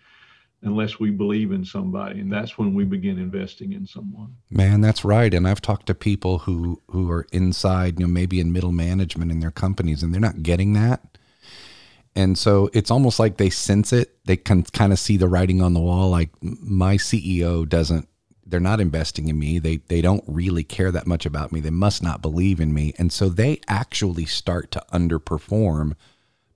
unless 0.61 0.99
we 0.99 1.11
believe 1.11 1.53
in 1.53 1.63
somebody, 1.63 2.19
and 2.19 2.29
that's 2.29 2.57
when 2.57 2.73
we 2.73 2.83
begin 2.83 3.17
investing 3.17 3.71
in 3.71 3.85
someone. 3.85 4.35
Man, 4.49 4.81
that's 4.81 5.05
right. 5.05 5.33
And 5.33 5.47
I've 5.47 5.61
talked 5.61 5.85
to 5.87 5.95
people 5.95 6.39
who 6.39 6.81
who 6.91 7.09
are 7.11 7.27
inside, 7.31 7.99
you 7.99 8.07
know, 8.07 8.11
maybe 8.11 8.41
in 8.41 8.51
middle 8.51 8.71
management 8.71 9.31
in 9.31 9.39
their 9.39 9.51
companies, 9.51 10.03
and 10.03 10.13
they're 10.13 10.19
not 10.19 10.43
getting 10.43 10.73
that. 10.73 11.14
And 12.15 12.37
so 12.37 12.69
it's 12.73 12.91
almost 12.91 13.19
like 13.19 13.37
they 13.37 13.49
sense 13.49 13.91
it. 13.91 14.17
They 14.25 14.37
can 14.37 14.63
kind 14.63 14.93
of 14.93 14.99
see 14.99 15.17
the 15.17 15.27
writing 15.27 15.61
on 15.61 15.73
the 15.73 15.81
wall. 15.81 16.09
Like 16.09 16.29
my 16.41 16.95
CEO 16.95 17.67
doesn't 17.67 18.07
they're 18.45 18.59
not 18.59 18.79
investing 18.79 19.27
in 19.27 19.39
me. 19.39 19.59
They 19.59 19.77
they 19.77 20.01
don't 20.01 20.23
really 20.27 20.63
care 20.63 20.91
that 20.91 21.07
much 21.07 21.25
about 21.25 21.51
me. 21.51 21.59
They 21.59 21.71
must 21.71 22.03
not 22.03 22.21
believe 22.21 22.59
in 22.59 22.73
me. 22.73 22.93
And 22.97 23.11
so 23.11 23.27
they 23.29 23.59
actually 23.67 24.25
start 24.25 24.71
to 24.71 24.83
underperform 24.93 25.93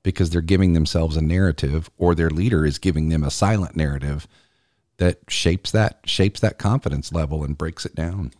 because 0.03 0.29
they're 0.29 0.41
giving 0.41 0.73
themselves 0.73 1.17
a 1.17 1.21
narrative 1.21 1.89
or 1.97 2.15
their 2.15 2.29
leader 2.29 2.65
is 2.65 2.77
giving 2.77 3.09
them 3.09 3.23
a 3.23 3.31
silent 3.31 3.75
narrative 3.75 4.27
that 4.97 5.19
shapes 5.27 5.71
that 5.71 5.99
shapes 6.05 6.39
that 6.39 6.57
confidence 6.57 7.11
level 7.11 7.43
and 7.43 7.57
breaks 7.57 7.85
it 7.85 7.95
down. 7.95 8.31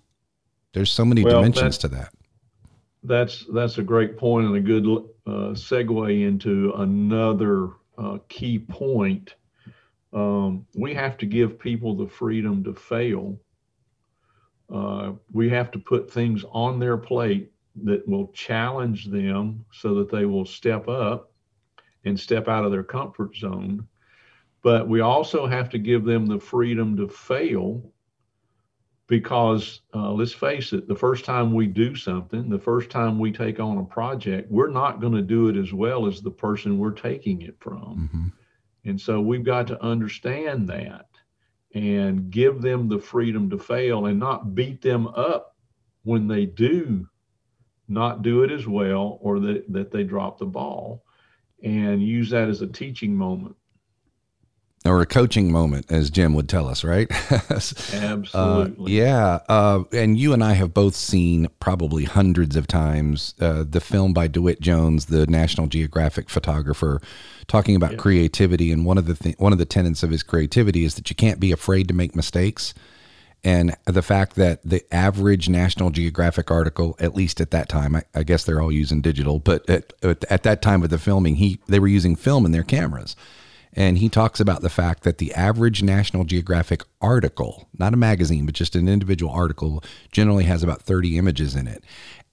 There's 0.74 0.92
so 0.92 1.04
many 1.04 1.24
well, 1.24 1.36
dimensions 1.36 1.78
to 1.80 1.88
that. 1.90 2.14
That's 3.04 3.46
that's 3.54 3.78
a 3.78 3.84
great 3.84 4.18
point 4.18 4.48
and 4.48 4.56
a 4.58 4.62
good 4.62 4.86
uh, 5.26 5.54
segue 5.54 6.28
into 6.28 6.74
another 6.76 7.70
uh, 7.98 8.20
key 8.28 8.60
point 8.60 9.36
um, 10.14 10.66
we 10.76 10.94
have 10.96 11.18
to 11.18 11.26
give 11.26 11.60
people 11.60 11.96
the 11.96 12.08
freedom 12.08 12.64
to 12.64 12.74
fail. 12.74 13.40
Uh, 14.74 15.14
we 15.32 15.50
have 15.50 15.72
to 15.72 15.80
put 15.80 16.12
things 16.12 16.44
on 16.52 16.80
their 16.80 16.98
plate 16.98 17.52
that 17.84 18.08
will 18.08 18.28
challenge 18.30 19.06
them 19.06 19.66
so 19.72 19.96
that 19.96 20.12
they 20.12 20.26
will 20.26 20.46
step 20.46 20.88
up 20.88 21.32
and 22.06 22.20
step 22.20 22.48
out 22.48 22.66
of 22.66 22.72
their 22.72 22.84
comfort 22.84 23.36
zone. 23.36 23.88
But 24.64 24.88
we 24.88 25.02
also 25.02 25.48
have 25.48 25.70
to 25.70 25.80
give 25.80 26.04
them 26.04 26.26
the 26.26 26.40
freedom 26.40 26.98
to 26.98 27.08
fail 27.08 27.92
because 29.10 29.82
uh, 29.96 30.12
let's 30.12 30.32
face 30.32 30.72
it, 30.72 30.88
the 30.88 30.96
first 30.96 31.26
time 31.26 31.52
we 31.52 31.66
do 31.66 31.96
something, 31.96 32.48
the 32.48 32.60
first 32.60 32.92
time 32.92 33.18
we 33.18 33.32
take 33.32 33.60
on 33.60 33.80
a 33.80 33.84
project, 33.84 34.50
we're 34.52 34.70
not 34.70 35.02
going 35.02 35.14
to 35.14 35.22
do 35.24 35.50
it 35.50 35.58
as 35.58 35.74
well 35.74 36.06
as 36.06 36.22
the 36.22 36.32
person 36.32 36.78
we're 36.78 36.92
taking 36.92 37.42
it 37.42 37.56
from. 37.60 38.08
Mm-hmm. 38.14 38.28
And 38.86 39.02
so 39.02 39.20
we've 39.20 39.44
got 39.44 39.66
to 39.68 39.84
understand 39.84 40.70
that 40.70 41.08
and 41.74 42.30
give 42.30 42.62
them 42.62 42.88
the 42.88 43.00
freedom 43.00 43.50
to 43.50 43.58
fail 43.58 44.06
and 44.06 44.20
not 44.20 44.54
beat 44.54 44.82
them 44.82 45.08
up 45.08 45.56
when 46.04 46.28
they 46.28 46.46
do 46.46 47.08
not 47.88 48.22
do 48.22 48.44
it 48.44 48.52
as 48.52 48.68
well 48.68 49.18
or 49.22 49.40
that, 49.40 49.66
that 49.74 49.92
they 49.92 50.04
drop 50.04 50.38
the 50.38 50.46
ball 50.46 51.04
and 51.64 52.04
use 52.04 52.30
that 52.30 52.48
as 52.48 52.62
a 52.62 52.68
teaching 52.68 53.16
moment. 53.16 53.56
Or 54.86 55.02
a 55.02 55.06
coaching 55.06 55.52
moment, 55.52 55.86
as 55.90 56.10
Jim 56.10 56.34
would 56.34 56.48
tell 56.48 56.68
us, 56.68 56.84
right? 56.84 57.08
Absolutely. 57.32 58.32
Uh, 58.34 58.74
yeah. 58.88 59.40
Uh, 59.50 59.84
and 59.92 60.18
you 60.18 60.32
and 60.32 60.44
I 60.44 60.54
have 60.54 60.74
both 60.74 60.96
seen 60.96 61.50
probably 61.60 62.06
hundreds 62.06 62.56
of 62.56 62.66
times 62.66 63.34
uh, 63.42 63.66
the 63.68 63.82
film 63.82 64.14
by 64.14 64.28
DeWitt 64.28 64.62
Jones, 64.62 65.08
the 65.08 65.28
National 65.28 65.68
Geographic 65.68 66.30
photographer, 66.30 67.02
talking 67.48 67.76
about 67.76 67.98
creativity. 67.98 68.72
And 68.72 68.86
one 68.86 68.98
of 68.98 69.06
the 69.06 69.16
th- 69.16 69.38
one 69.38 69.52
of 69.52 69.60
the 69.60 69.66
tenets 69.66 70.02
of 70.02 70.12
his 70.12 70.24
creativity 70.24 70.86
is 70.86 70.96
that 70.96 71.10
you 71.10 71.16
can't 71.16 71.42
be 71.42 71.52
afraid 71.52 71.90
to 71.90 71.94
make 71.94 72.16
mistakes. 72.16 72.74
And 73.44 73.76
the 73.86 74.02
fact 74.02 74.36
that 74.36 74.62
the 74.64 74.84
average 74.94 75.48
National 75.48 75.92
Geographic 75.92 76.52
article, 76.52 76.96
at 77.00 77.16
least 77.16 77.40
at 77.40 77.52
that 77.52 77.70
time, 77.70 77.96
I, 77.96 78.04
I 78.14 78.24
guess 78.24 78.44
they're 78.44 78.62
all 78.62 78.72
using 78.72 79.02
digital, 79.02 79.40
but 79.40 79.70
at, 79.70 79.94
at 80.04 80.44
that 80.44 80.62
time 80.62 80.84
of 80.84 80.90
the 80.90 80.98
filming, 80.98 81.36
he 81.36 81.60
they 81.68 81.80
were 81.80 81.88
using 81.88 82.16
film 82.16 82.46
in 82.46 82.54
their 82.54 82.64
cameras 82.64 83.16
and 83.74 84.00
he 84.00 84.10
talks 84.10 84.40
about 84.40 84.62
the 84.62 84.70
fact 84.70 85.04
that 85.04 85.20
the 85.20 85.34
average 85.34 85.84
National 85.84 86.24
Geographic 86.24 86.84
article, 87.02 87.68
not 87.78 87.94
a 87.94 87.98
magazine, 87.98 88.46
but 88.46 88.56
just 88.56 88.76
an 88.76 88.88
individual 88.88 89.32
article, 89.32 89.84
generally 90.12 90.46
has 90.46 90.64
about 90.64 90.82
30 90.82 91.18
images 91.18 91.56
in 91.56 91.68
it. 91.68 91.84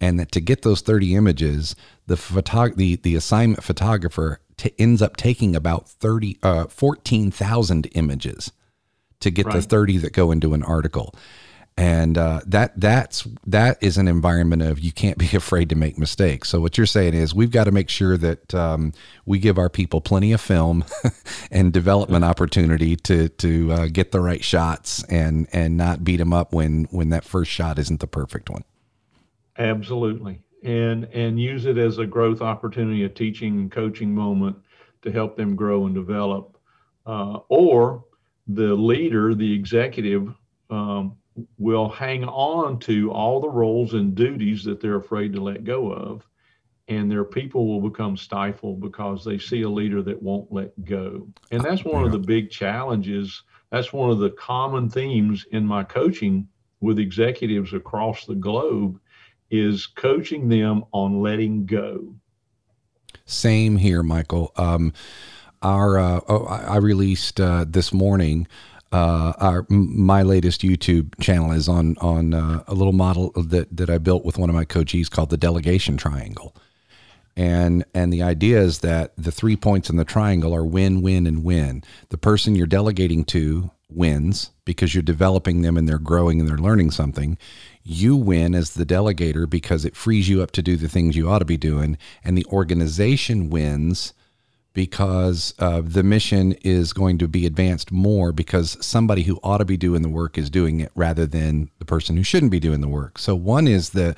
And 0.01 0.19
that 0.19 0.33
to 0.33 0.41
get 0.41 0.63
those 0.63 0.81
30 0.81 1.15
images, 1.15 1.77
the 2.07 2.15
photog- 2.17 2.77
the, 2.77 2.97
the 2.97 3.17
assignment 3.17 3.63
photographer 3.63 4.41
t- 4.57 4.73
ends 4.79 5.03
up 5.03 5.17
taking 5.17 5.55
about 5.55 5.89
30 5.89 6.39
uh, 6.43 6.65
14,000 6.67 7.89
images 7.93 8.53
to 9.21 9.31
get 9.31 9.47
right. 9.47 9.57
the 9.57 9.63
30 9.63 9.99
that 9.99 10.13
go 10.13 10.31
into 10.31 10.55
an 10.55 10.63
article 10.63 11.15
and 11.79 12.17
uh, 12.17 12.41
that 12.47 12.73
that's 12.81 13.29
that 13.47 13.77
is 13.83 13.99
an 13.99 14.09
environment 14.09 14.63
of 14.63 14.81
you 14.81 14.93
can't 14.93 15.19
be 15.19 15.29
afraid 15.35 15.69
to 15.69 15.77
make 15.77 15.99
mistakes. 15.99 16.49
So 16.49 16.61
what 16.61 16.79
you're 16.79 16.87
saying 16.87 17.15
is 17.15 17.35
we've 17.35 17.51
got 17.51 17.65
to 17.65 17.73
make 17.73 17.89
sure 17.89 18.17
that 18.17 18.55
um, 18.55 18.93
we 19.27 19.39
give 19.39 19.59
our 19.59 19.69
people 19.69 20.01
plenty 20.01 20.33
of 20.33 20.41
film 20.41 20.85
and 21.51 21.73
development 21.73 22.25
opportunity 22.25 22.97
to 22.97 23.29
to 23.29 23.73
uh, 23.73 23.87
get 23.93 24.13
the 24.13 24.21
right 24.21 24.43
shots 24.43 25.05
and 25.05 25.49
and 25.53 25.77
not 25.77 26.03
beat 26.03 26.17
them 26.17 26.33
up 26.33 26.53
when 26.53 26.85
when 26.91 27.11
that 27.11 27.25
first 27.25 27.51
shot 27.51 27.79
isn't 27.79 28.01
the 28.01 28.07
perfect 28.07 28.49
one. 28.49 28.65
Absolutely, 29.59 30.41
and 30.63 31.05
and 31.13 31.39
use 31.39 31.67
it 31.67 31.77
as 31.77 31.99
a 31.99 32.07
growth 32.07 32.41
opportunity, 32.41 33.05
a 33.05 33.09
teaching 33.09 33.59
and 33.59 33.71
coaching 33.71 34.15
moment 34.15 34.57
to 35.03 35.13
help 35.13 35.37
them 35.37 35.55
grow 35.55 35.85
and 35.85 35.95
develop, 35.95 36.57
uh, 37.05 37.39
or 37.49 38.05
the 38.49 38.75
leader, 38.75 39.35
the 39.35 39.53
executive. 39.53 40.33
Um, 40.71 41.17
will 41.59 41.89
hang 41.89 42.25
on 42.25 42.79
to 42.81 43.11
all 43.11 43.41
the 43.41 43.49
roles 43.49 43.95
and 43.95 44.15
duties 44.15 44.65
that 44.65 44.81
they're 44.81 44.97
afraid 44.97 45.33
to 45.35 45.43
let 45.43 45.65
go 45.65 45.93
of. 45.93 46.27
And 46.89 47.11
their 47.11 47.25
people 47.25 47.67
will 47.67 47.91
become 47.91 48.17
stifled 48.17 48.81
because 48.81 49.25
they 49.25 49.39
see 49.39 49.63
a 49.63 49.69
leader 49.69 50.03
that 50.03 50.23
won't 50.23 50.53
let 50.53 50.85
go. 50.85 51.27
And 51.51 51.63
that's 51.63 51.85
one 51.85 52.05
of 52.05 52.13
the 52.13 52.19
big 52.19 52.51
challenges. 52.51 53.43
That's 53.71 53.93
one 53.93 54.11
of 54.11 54.19
the 54.19 54.31
common 54.31 54.89
themes 54.89 55.45
in 55.51 55.67
my 55.67 55.83
coaching 55.83 56.47
with 56.81 56.99
executives 56.99 57.73
across 57.73 58.25
the 58.25 58.37
globe 58.37 59.01
is 59.51 59.87
coaching 59.87 60.49
them 60.49 60.85
on 60.93 61.21
letting 61.23 61.67
go. 61.67 62.15
Same 63.25 63.77
here, 63.77 64.03
Michael. 64.03 64.53
Um, 64.57 64.93
our 65.63 65.99
uh, 65.99 66.21
oh, 66.29 66.45
I 66.45 66.77
released 66.77 67.41
uh, 67.41 67.65
this 67.67 67.93
morning 67.93 68.47
uh, 68.93 69.33
our 69.39 69.67
my 69.69 70.23
latest 70.23 70.63
YouTube 70.63 71.19
channel 71.21 71.53
is 71.53 71.69
on 71.69 71.97
on 71.99 72.35
uh, 72.35 72.63
a 72.67 72.75
little 72.75 72.93
model 72.93 73.31
that 73.33 73.75
that 73.77 73.91
I 73.91 73.99
built 73.99 74.25
with 74.25 74.39
one 74.39 74.49
of 74.49 74.55
my 74.55 74.65
coaches 74.65 75.09
called 75.09 75.31
the 75.31 75.37
delegation 75.37 75.97
triangle. 75.97 76.55
And 77.37 77.85
and 77.95 78.13
the 78.13 78.23
idea 78.23 78.61
is 78.61 78.79
that 78.79 79.13
the 79.19 79.33
three 79.33 79.57
points 79.57 79.91
in 79.91 79.97
the 79.97 80.05
triangle 80.05 80.55
are 80.55 80.65
win, 80.65 81.03
win, 81.03 81.27
and 81.27 81.45
win. 81.45 81.83
The 82.09 82.19
person 82.19 82.55
you're 82.55 82.67
delegating 82.67 83.25
to 83.27 83.71
wins 83.89 84.51
because 84.65 84.95
you're 84.95 85.03
developing 85.03 85.63
them 85.63 85.77
and 85.77 85.89
they're 85.89 85.99
growing 85.99 86.41
and 86.41 86.49
they're 86.49 86.57
learning 86.57 86.91
something. 86.91 87.39
You 87.85 88.17
win 88.17 88.55
as 88.55 88.75
the 88.75 88.87
delegator 88.87 89.49
because 89.49 89.85
it 89.85 89.95
frees 89.95 90.29
you 90.29 90.43
up 90.43 90.51
to 90.53 90.63
do 90.63 90.77
the 90.77 90.89
things 90.89 91.15
you 91.15 91.29
ought 91.29 91.39
to 91.41 91.45
be 91.45 91.57
doing, 91.57 91.99
and 92.25 92.37
the 92.37 92.47
organization 92.47 93.51
wins 93.51 94.13
because 94.77 95.55
uh, 95.59 95.81
the 95.83 96.03
mission 96.03 96.53
is 96.61 96.93
going 96.93 97.17
to 97.17 97.27
be 97.27 97.47
advanced 97.47 97.91
more 97.91 98.31
because 98.31 98.77
somebody 98.85 99.23
who 99.23 99.41
ought 99.43 99.57
to 99.57 99.65
be 99.65 99.79
doing 99.79 100.03
the 100.03 100.09
work 100.11 100.37
is 100.37 100.51
doing 100.51 100.81
it 100.81 100.93
rather 100.95 101.25
than 101.25 101.71
the 101.79 101.85
person 101.87 102.15
who 102.15 102.23
shouldn't 102.23 102.53
be 102.53 102.61
doing 102.61 102.83
the 102.83 102.87
work. 102.87 103.19
So 103.19 103.35
one 103.35 103.67
is 103.67 103.91
the, 103.91 104.15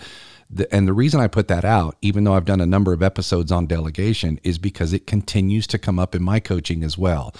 the 0.51 0.67
and 0.75 0.89
the 0.89 0.93
reason 0.93 1.21
I 1.21 1.29
put 1.29 1.47
that 1.47 1.65
out, 1.65 1.97
even 2.03 2.25
though 2.25 2.35
I've 2.35 2.45
done 2.45 2.61
a 2.61 2.67
number 2.67 2.93
of 2.93 3.05
episodes 3.05 3.53
on 3.53 3.67
delegation, 3.67 4.41
is 4.43 4.59
because 4.59 4.93
it 4.93 5.07
continues 5.07 5.69
to 5.69 5.79
come 5.79 6.01
up 6.01 6.13
in 6.17 6.25
my 6.25 6.41
coaching 6.41 6.83
as 6.83 6.99
well. 6.99 7.33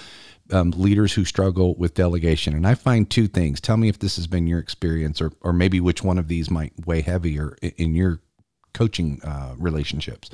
Um, 0.49 0.71
leaders 0.71 1.11
who 1.11 1.25
struggle 1.25 1.75
with 1.75 1.95
delegation. 1.95 2.53
And 2.53 2.65
I 2.65 2.73
find 2.73 3.09
two 3.09 3.27
things. 3.27 3.59
Tell 3.59 3.75
me 3.75 3.89
if 3.89 3.99
this 3.99 4.15
has 4.15 4.27
been 4.27 4.47
your 4.47 4.59
experience 4.59 5.19
or, 5.19 5.33
or 5.41 5.51
maybe 5.51 5.81
which 5.81 6.05
one 6.05 6.17
of 6.17 6.29
these 6.29 6.49
might 6.49 6.71
weigh 6.85 7.01
heavier 7.01 7.57
in 7.61 7.95
your 7.95 8.21
coaching 8.73 9.19
uh, 9.25 9.55
relationships. 9.57 10.29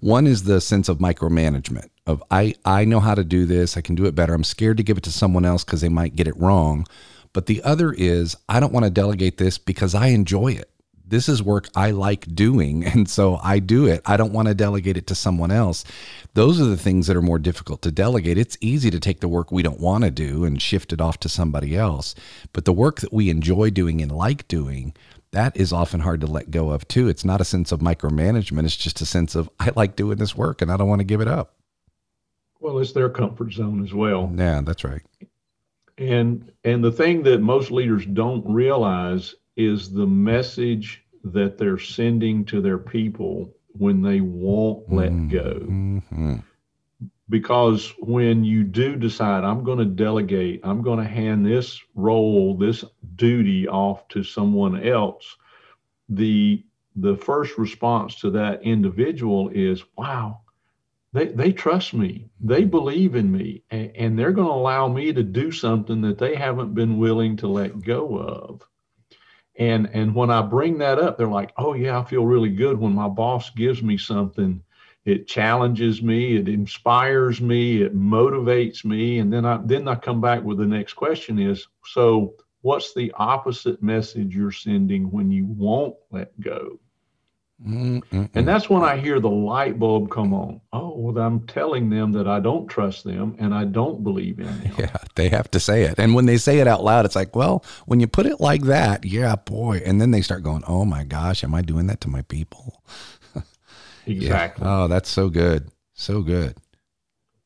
One 0.00 0.26
is 0.26 0.44
the 0.44 0.60
sense 0.60 0.88
of 0.88 0.98
micromanagement 0.98 1.88
of 2.06 2.22
I 2.30 2.54
I 2.64 2.84
know 2.84 3.00
how 3.00 3.14
to 3.14 3.24
do 3.24 3.46
this, 3.46 3.76
I 3.76 3.80
can 3.80 3.94
do 3.94 4.06
it 4.06 4.14
better. 4.14 4.34
I'm 4.34 4.44
scared 4.44 4.78
to 4.78 4.82
give 4.82 4.96
it 4.96 5.04
to 5.04 5.12
someone 5.12 5.44
else 5.44 5.64
cuz 5.64 5.80
they 5.80 5.88
might 5.88 6.16
get 6.16 6.28
it 6.28 6.36
wrong. 6.36 6.86
But 7.32 7.46
the 7.46 7.62
other 7.62 7.92
is 7.92 8.36
I 8.48 8.60
don't 8.60 8.72
want 8.72 8.84
to 8.84 8.90
delegate 8.90 9.36
this 9.36 9.58
because 9.58 9.94
I 9.94 10.08
enjoy 10.08 10.52
it. 10.52 10.70
This 11.06 11.28
is 11.28 11.42
work 11.42 11.68
I 11.74 11.90
like 11.90 12.34
doing 12.34 12.84
and 12.92 13.08
so 13.08 13.40
I 13.42 13.58
do 13.58 13.86
it. 13.86 14.02
I 14.06 14.16
don't 14.16 14.32
want 14.32 14.48
to 14.48 14.54
delegate 14.54 14.96
it 14.96 15.06
to 15.08 15.14
someone 15.14 15.50
else. 15.50 15.84
Those 16.34 16.60
are 16.60 16.66
the 16.66 16.76
things 16.76 17.06
that 17.06 17.16
are 17.16 17.22
more 17.22 17.38
difficult 17.38 17.82
to 17.82 17.90
delegate. 17.90 18.38
It's 18.38 18.58
easy 18.60 18.90
to 18.90 19.00
take 19.00 19.20
the 19.20 19.28
work 19.28 19.50
we 19.50 19.62
don't 19.62 19.80
want 19.80 20.04
to 20.04 20.10
do 20.10 20.44
and 20.44 20.62
shift 20.62 20.92
it 20.92 21.00
off 21.00 21.18
to 21.20 21.28
somebody 21.28 21.76
else, 21.76 22.14
but 22.52 22.64
the 22.64 22.72
work 22.72 23.00
that 23.00 23.12
we 23.12 23.30
enjoy 23.30 23.70
doing 23.70 24.00
and 24.00 24.12
like 24.12 24.46
doing, 24.48 24.94
that 25.32 25.56
is 25.56 25.72
often 25.72 26.00
hard 26.00 26.20
to 26.22 26.26
let 26.26 26.50
go 26.50 26.70
of 26.70 26.86
too. 26.88 27.08
It's 27.08 27.24
not 27.24 27.40
a 27.40 27.44
sense 27.44 27.72
of 27.72 27.80
micromanagement. 27.80 28.64
It's 28.64 28.76
just 28.76 29.00
a 29.00 29.06
sense 29.06 29.34
of 29.34 29.50
I 29.60 29.70
like 29.76 29.96
doing 29.96 30.18
this 30.18 30.36
work 30.36 30.62
and 30.62 30.70
I 30.70 30.76
don't 30.76 30.88
want 30.88 31.00
to 31.00 31.04
give 31.04 31.20
it 31.20 31.28
up. 31.28 31.54
Well, 32.60 32.78
it's 32.78 32.92
their 32.92 33.10
comfort 33.10 33.52
zone 33.52 33.84
as 33.84 33.94
well. 33.94 34.32
Yeah, 34.34 34.60
that's 34.62 34.84
right. 34.84 35.02
And 35.96 36.50
and 36.64 36.82
the 36.82 36.92
thing 36.92 37.22
that 37.24 37.40
most 37.40 37.70
leaders 37.70 38.06
don't 38.06 38.44
realize 38.48 39.34
is 39.56 39.92
the 39.92 40.06
message 40.06 41.04
that 41.24 41.58
they're 41.58 41.78
sending 41.78 42.44
to 42.46 42.60
their 42.60 42.78
people 42.78 43.52
when 43.72 44.02
they 44.02 44.20
won't 44.20 44.92
let 44.92 45.10
mm-hmm. 45.10 45.28
go. 45.28 45.54
Mm-hmm 45.60 46.36
because 47.28 47.92
when 48.00 48.44
you 48.44 48.64
do 48.64 48.96
decide 48.96 49.44
i'm 49.44 49.64
going 49.64 49.78
to 49.78 49.84
delegate 49.84 50.60
i'm 50.64 50.82
going 50.82 50.98
to 50.98 51.04
hand 51.04 51.44
this 51.44 51.80
role 51.94 52.56
this 52.56 52.84
duty 53.16 53.68
off 53.68 54.06
to 54.08 54.22
someone 54.22 54.86
else 54.86 55.36
the 56.08 56.64
the 56.96 57.16
first 57.16 57.58
response 57.58 58.20
to 58.20 58.30
that 58.30 58.62
individual 58.62 59.48
is 59.50 59.84
wow 59.96 60.40
they, 61.12 61.26
they 61.28 61.52
trust 61.52 61.94
me. 61.94 62.28
They 62.40 62.64
believe 62.64 63.14
in 63.14 63.32
me 63.32 63.62
and, 63.70 63.90
and 63.96 64.18
they're 64.18 64.32
going 64.32 64.46
to 64.46 64.52
allow 64.52 64.88
me 64.88 65.12
to 65.12 65.22
do 65.22 65.50
something 65.50 66.02
that 66.02 66.18
they 66.18 66.34
haven't 66.34 66.74
been 66.74 66.98
willing 66.98 67.36
to 67.38 67.48
let 67.48 67.82
go 67.82 68.18
of. 68.18 68.62
And 69.58 69.90
and 69.92 70.14
when 70.14 70.30
i 70.30 70.40
bring 70.40 70.78
that 70.78 71.00
up 71.00 71.18
they're 71.18 71.26
like 71.26 71.52
oh 71.56 71.74
yeah 71.74 71.98
i 71.98 72.04
feel 72.04 72.24
really 72.24 72.50
good 72.50 72.78
when 72.78 72.92
my 72.92 73.08
boss 73.08 73.50
gives 73.50 73.82
me 73.82 73.98
something 73.98 74.62
it 75.04 75.26
challenges 75.26 76.02
me 76.02 76.36
it 76.36 76.48
inspires 76.48 77.40
me 77.40 77.82
it 77.82 77.96
motivates 77.96 78.84
me 78.84 79.18
and 79.18 79.32
then 79.32 79.44
i 79.44 79.58
then 79.64 79.88
i 79.88 79.94
come 79.94 80.20
back 80.20 80.42
with 80.42 80.58
the 80.58 80.66
next 80.66 80.94
question 80.94 81.38
is 81.38 81.66
so 81.84 82.34
what's 82.62 82.94
the 82.94 83.12
opposite 83.16 83.82
message 83.82 84.34
you're 84.34 84.52
sending 84.52 85.10
when 85.10 85.30
you 85.30 85.46
won't 85.46 85.94
let 86.10 86.38
go? 86.40 86.78
Mm-mm-mm. 87.66 88.30
and 88.34 88.46
that's 88.46 88.70
when 88.70 88.84
i 88.84 88.96
hear 88.96 89.18
the 89.18 89.28
light 89.28 89.80
bulb 89.80 90.12
come 90.12 90.32
on. 90.32 90.60
Oh 90.72 90.96
well 90.96 91.18
i'm 91.18 91.44
telling 91.48 91.90
them 91.90 92.12
that 92.12 92.28
i 92.28 92.38
don't 92.38 92.68
trust 92.68 93.02
them 93.02 93.34
and 93.40 93.52
i 93.52 93.64
don't 93.64 94.04
believe 94.04 94.38
in 94.38 94.46
them. 94.46 94.72
Yeah 94.78 94.96
they 95.16 95.28
have 95.30 95.50
to 95.50 95.58
say 95.58 95.82
it. 95.82 95.98
And 95.98 96.14
when 96.14 96.26
they 96.26 96.36
say 96.36 96.60
it 96.60 96.68
out 96.68 96.84
loud 96.84 97.04
it's 97.04 97.16
like 97.16 97.34
well 97.34 97.64
when 97.86 97.98
you 97.98 98.06
put 98.06 98.26
it 98.26 98.40
like 98.40 98.62
that 98.64 99.04
yeah 99.04 99.34
boy. 99.34 99.82
And 99.84 100.00
then 100.00 100.12
they 100.12 100.22
start 100.22 100.44
going 100.44 100.62
oh 100.68 100.84
my 100.84 101.02
gosh 101.02 101.42
am 101.42 101.52
i 101.52 101.60
doing 101.62 101.88
that 101.88 102.00
to 102.02 102.08
my 102.08 102.22
people 102.22 102.84
Exactly. 104.08 104.64
Yeah. 104.66 104.82
Oh, 104.84 104.88
that's 104.88 105.08
so 105.08 105.28
good. 105.28 105.70
So 105.94 106.22
good. 106.22 106.56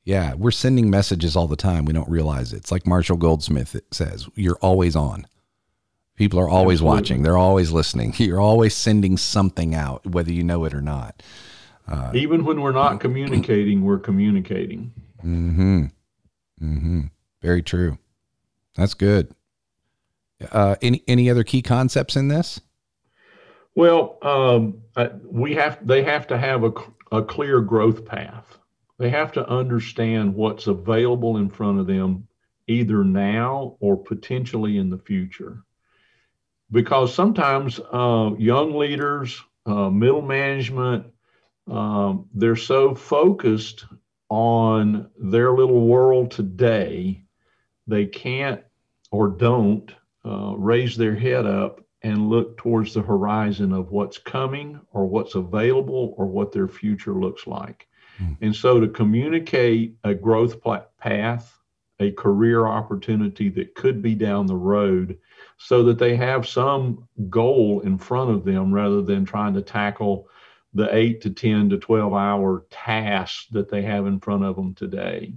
Yeah, 0.05 0.35
we're 0.35 0.51
sending 0.51 0.91
messages 0.91 1.37
all 1.37 1.47
the 1.47 1.57
time. 1.57 1.85
We 1.85 1.93
don't 1.93 2.09
realize 2.09 2.53
it. 2.53 2.57
It's 2.59 2.73
like 2.73 2.87
Marshall 2.87 3.17
Goldsmith 3.17 3.81
says, 3.93 4.29
you're 4.35 4.59
always 4.61 4.97
on. 4.97 5.27
People 6.17 6.39
are 6.41 6.49
always 6.49 6.77
Absolutely. 6.79 6.97
watching. 7.01 7.23
They're 7.23 7.39
always 7.39 7.73
listening. 7.73 8.13
You're 8.19 8.41
always 8.41 8.77
sending 8.77 9.17
something 9.17 9.75
out, 9.75 10.07
whether 10.07 10.31
you 10.31 10.45
know 10.45 10.65
it 10.65 10.75
or 10.75 10.83
not. 10.83 11.23
Uh, 11.89 12.13
Even 12.15 12.45
when 12.45 12.61
we're 12.61 12.71
not 12.73 13.01
communicating, 13.01 13.83
we're 13.83 13.99
communicating. 13.99 14.93
Mm-hmm. 15.25 15.85
Mm-hmm. 16.63 17.01
Very 17.41 17.63
true. 17.63 17.99
That's 18.77 18.95
good. 18.95 19.35
Uh, 20.51 20.77
any 20.83 21.03
any 21.09 21.31
other 21.31 21.45
key 21.45 21.63
concepts 21.63 22.15
in 22.15 22.29
this? 22.29 22.61
Well, 23.75 24.19
um, 24.23 24.83
we 25.25 25.55
have 25.55 25.87
they 25.87 26.03
have 26.05 26.27
to 26.29 26.39
have 26.39 26.65
a, 26.65 26.73
a 27.11 27.23
clear 27.23 27.61
growth 27.61 28.05
path. 28.05 28.59
They 28.99 29.09
have 29.11 29.33
to 29.33 29.49
understand 29.49 30.35
what's 30.35 30.67
available 30.67 31.39
in 31.39 31.49
front 31.49 31.81
of 31.81 31.87
them 31.87 32.29
either 32.67 33.03
now 33.03 33.77
or 33.81 33.97
potentially 33.97 34.79
in 34.79 34.91
the 34.91 34.99
future. 34.99 35.65
Because 36.71 37.15
sometimes 37.15 37.81
uh, 37.81 38.31
young 38.39 38.75
leaders, 38.75 39.43
uh, 39.67 39.91
middle 39.91 40.23
management, 40.23 41.07
um, 41.71 42.29
they're 42.35 42.57
so 42.57 42.95
focused 42.95 43.85
on 44.29 45.11
their 45.19 45.53
little 45.53 45.87
world 45.87 46.31
today, 46.31 47.25
they 47.87 48.07
can't 48.07 48.63
or 49.11 49.29
don't 49.29 49.93
uh, 50.25 50.55
raise 50.57 50.97
their 50.97 51.15
head 51.15 51.45
up 51.45 51.81
and 52.03 52.29
look 52.29 52.57
towards 52.57 52.95
the 52.95 53.03
horizon 53.03 53.73
of 53.73 53.93
what's 53.93 54.19
coming 54.19 54.81
or 54.93 55.07
what's 55.07 55.35
available 55.35 56.15
or 56.17 56.27
what 56.27 56.53
their 56.53 56.69
future 56.69 57.15
looks 57.15 57.47
like. 57.47 57.87
Mm. 58.21 58.37
And 58.41 58.57
so 58.57 58.81
to 58.81 58.89
communicate 58.89 59.97
a 60.05 60.15
growth 60.15 60.57
path, 60.99 61.59
a 62.01 62.11
career 62.13 62.67
opportunity 62.67 63.49
that 63.51 63.75
could 63.75 64.03
be 64.03 64.15
down 64.15 64.47
the 64.47 64.57
road 64.57 65.19
so 65.59 65.85
that 65.85 65.99
they 65.99 66.17
have 66.17 66.49
some 66.49 67.07
goal 67.31 67.81
in 67.81 67.97
front 67.97 68.31
of 68.31 68.45
them 68.45 68.73
rather 68.73 69.03
than 69.03 69.25
trying 69.25 69.55
to 69.55 69.63
tackle 69.63 70.29
the 70.75 70.95
8 70.95 71.21
to 71.21 71.31
10 71.31 71.71
to 71.71 71.79
12 71.79 72.13
hour 72.13 72.67
tasks 72.71 73.47
that 73.53 73.71
they 73.71 73.83
have 73.83 74.07
in 74.07 74.19
front 74.19 74.43
of 74.43 74.57
them 74.57 74.75
today. 74.75 75.35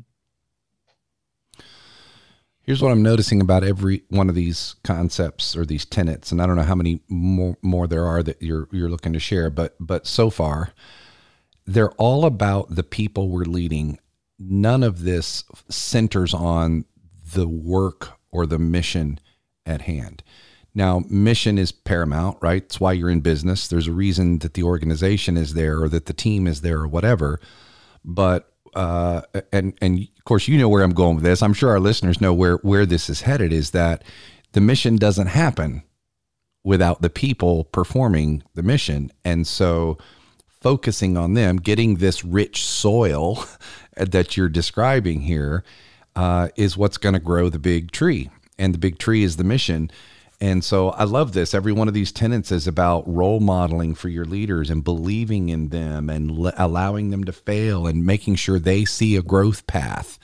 Here's 2.66 2.82
what 2.82 2.92
I'm 2.92 3.04
noticing 3.04 3.42
about 3.42 3.64
every 3.64 4.04
one 4.10 4.28
of 4.28 4.34
these 4.34 4.76
concepts 4.84 5.56
or 5.56 5.66
these 5.66 5.86
tenets, 5.86 6.32
and 6.32 6.42
I 6.42 6.48
don't 6.48 6.56
know 6.56 6.64
how 6.64 6.74
many 6.74 7.00
more, 7.08 7.58
more 7.62 7.86
there 7.86 8.06
are 8.06 8.24
that 8.24 8.42
you're 8.42 8.68
you're 8.72 8.90
looking 8.90 9.14
to 9.14 9.20
share, 9.20 9.52
but 9.52 9.76
but 9.80 10.08
so 10.08 10.32
far, 10.32 10.74
they're 11.68 11.92
all 11.92 12.26
about 12.26 12.74
the 12.74 12.84
people 12.84 13.30
we're 13.30 13.44
leading. 13.44 14.00
None 14.40 14.82
of 14.82 15.04
this 15.04 15.44
centers 15.70 16.34
on 16.34 16.86
the 17.34 17.48
work 17.48 18.14
or 18.32 18.48
the 18.48 18.60
mission 18.60 19.20
at 19.66 19.82
hand. 19.82 20.24
Now, 20.74 21.04
mission 21.08 21.58
is 21.58 21.72
paramount, 21.72 22.38
right? 22.42 22.64
It's 22.64 22.80
why 22.80 22.94
you're 22.94 23.10
in 23.12 23.22
business. 23.22 23.68
There's 23.68 23.88
a 23.88 23.94
reason 23.94 24.40
that 24.40 24.56
the 24.56 24.64
organization 24.64 25.38
is 25.38 25.54
there 25.54 25.82
or 25.82 25.90
that 25.90 26.08
the 26.08 26.14
team 26.14 26.48
is 26.48 26.62
there 26.62 26.80
or 26.80 26.88
whatever. 26.88 27.40
But 28.04 28.52
uh, 28.76 29.22
and 29.52 29.74
and 29.82 30.00
of 30.00 30.26
course 30.26 30.48
you 30.48 30.58
know 30.58 30.70
where 30.70 30.84
I'm 30.84 30.94
going 30.94 31.16
with 31.16 31.24
this. 31.24 31.42
I'm 31.42 31.54
sure 31.54 31.72
our 31.72 31.80
listeners 31.80 32.22
know 32.22 32.34
where 32.34 32.58
where 32.58 32.86
this 32.86 33.10
is 33.10 33.22
headed. 33.22 33.54
Is 33.54 33.72
that 33.72 34.04
the 34.52 34.62
mission 34.62 34.98
doesn't 34.98 35.28
happen 35.28 35.84
without 36.64 37.02
the 37.02 37.10
people 37.10 37.64
performing 37.66 38.44
the 38.54 38.64
mission, 38.64 39.12
and 39.24 39.48
so 39.48 39.98
focusing 40.62 41.16
on 41.16 41.36
them, 41.36 41.58
getting 41.58 41.96
this 41.96 42.26
rich 42.26 42.66
soil 42.66 43.46
that 43.96 44.36
you're 44.36 44.50
describing 44.50 45.22
here, 45.22 45.64
uh, 46.16 46.50
is 46.56 46.76
what's 46.76 46.98
going 46.98 47.14
to 47.14 47.20
grow 47.20 47.50
the 47.50 47.60
big 47.60 47.92
tree, 47.92 48.30
and 48.58 48.74
the 48.74 48.80
big 48.80 48.98
tree 48.98 49.24
is 49.24 49.38
the 49.38 49.44
mission. 49.44 49.90
And 50.46 50.64
so 50.64 50.90
I 50.90 51.06
love 51.06 51.34
this. 51.34 51.56
Every 51.56 51.72
one 51.72 51.88
of 51.88 51.96
these 51.96 52.12
tenets 52.12 52.52
is 52.52 52.68
about 52.68 53.12
role 53.12 53.40
modeling 53.40 53.96
for 53.96 54.10
your 54.10 54.26
leaders 54.26 54.70
and 54.70 54.84
believing 54.84 55.50
in 55.50 55.70
them 55.70 56.08
and 56.08 56.52
allowing 56.56 57.10
them 57.10 57.24
to 57.24 57.34
fail 57.34 57.88
and 57.88 58.06
making 58.06 58.36
sure 58.36 58.60
they 58.60 58.86
see 58.86 59.16
a 59.16 59.24
growth 59.24 59.66
path. 59.66 60.20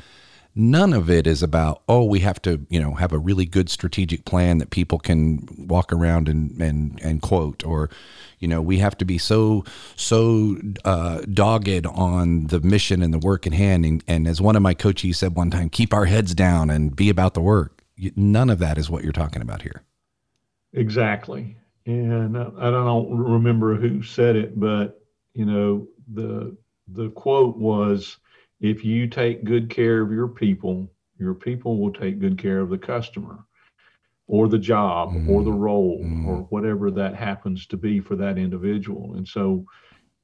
None 0.53 0.93
of 0.93 1.09
it 1.09 1.25
is 1.25 1.41
about, 1.41 1.81
oh, 1.89 2.03
we 2.03 2.19
have 2.19 2.39
to, 2.43 2.63
you 2.69 2.79
know, 2.79 2.93
have 2.93 3.13
a 3.13 3.17
really 3.17 3.47
good 3.47 3.67
strategic 3.67 4.23
plan 4.23 4.59
that 4.59 4.69
people 4.69 4.99
can 4.99 5.47
walk 5.57 5.91
around 5.91 6.29
and 6.29 6.61
and 6.61 6.99
and 7.01 7.23
quote, 7.23 7.65
or, 7.65 7.89
you 8.37 8.47
know, 8.47 8.61
we 8.61 8.77
have 8.77 8.95
to 8.99 9.05
be 9.05 9.17
so 9.17 9.65
so 9.95 10.55
uh, 10.85 11.21
dogged 11.33 11.87
on 11.87 12.45
the 12.45 12.59
mission 12.59 13.01
and 13.01 13.11
the 13.11 13.25
work 13.27 13.47
at 13.47 13.53
hand. 13.53 13.85
And, 13.85 14.03
and 14.07 14.27
as 14.27 14.39
one 14.39 14.55
of 14.55 14.61
my 14.61 14.75
coaches 14.75 15.17
said 15.17 15.35
one 15.35 15.49
time, 15.49 15.69
keep 15.69 15.95
our 15.95 16.05
heads 16.05 16.35
down 16.35 16.69
and 16.69 16.95
be 16.95 17.09
about 17.09 17.33
the 17.33 17.41
work. 17.41 17.81
None 18.15 18.51
of 18.51 18.59
that 18.59 18.77
is 18.77 18.87
what 18.87 19.03
you're 19.03 19.13
talking 19.13 19.41
about 19.41 19.63
here. 19.63 19.81
Exactly. 20.73 21.57
And 21.85 22.37
I 22.37 22.71
don't 22.71 23.09
remember 23.17 23.75
who 23.75 24.03
said 24.03 24.35
it, 24.35 24.59
but 24.59 25.01
you 25.33 25.45
know, 25.45 25.87
the 26.13 26.55
the 26.87 27.09
quote 27.09 27.57
was 27.57 28.17
if 28.59 28.83
you 28.85 29.07
take 29.07 29.43
good 29.43 29.69
care 29.69 30.01
of 30.01 30.11
your 30.11 30.27
people, 30.27 30.91
your 31.17 31.33
people 31.33 31.79
will 31.79 31.91
take 31.91 32.19
good 32.19 32.37
care 32.37 32.59
of 32.59 32.69
the 32.69 32.77
customer 32.77 33.45
or 34.27 34.47
the 34.47 34.59
job 34.59 35.13
mm 35.13 35.29
or 35.29 35.43
the 35.43 35.51
role 35.51 35.99
mm 36.03 36.27
or 36.27 36.37
whatever 36.49 36.91
that 36.91 37.15
happens 37.15 37.65
to 37.67 37.77
be 37.77 37.99
for 37.99 38.15
that 38.15 38.37
individual. 38.37 39.15
And 39.15 39.27
so, 39.27 39.65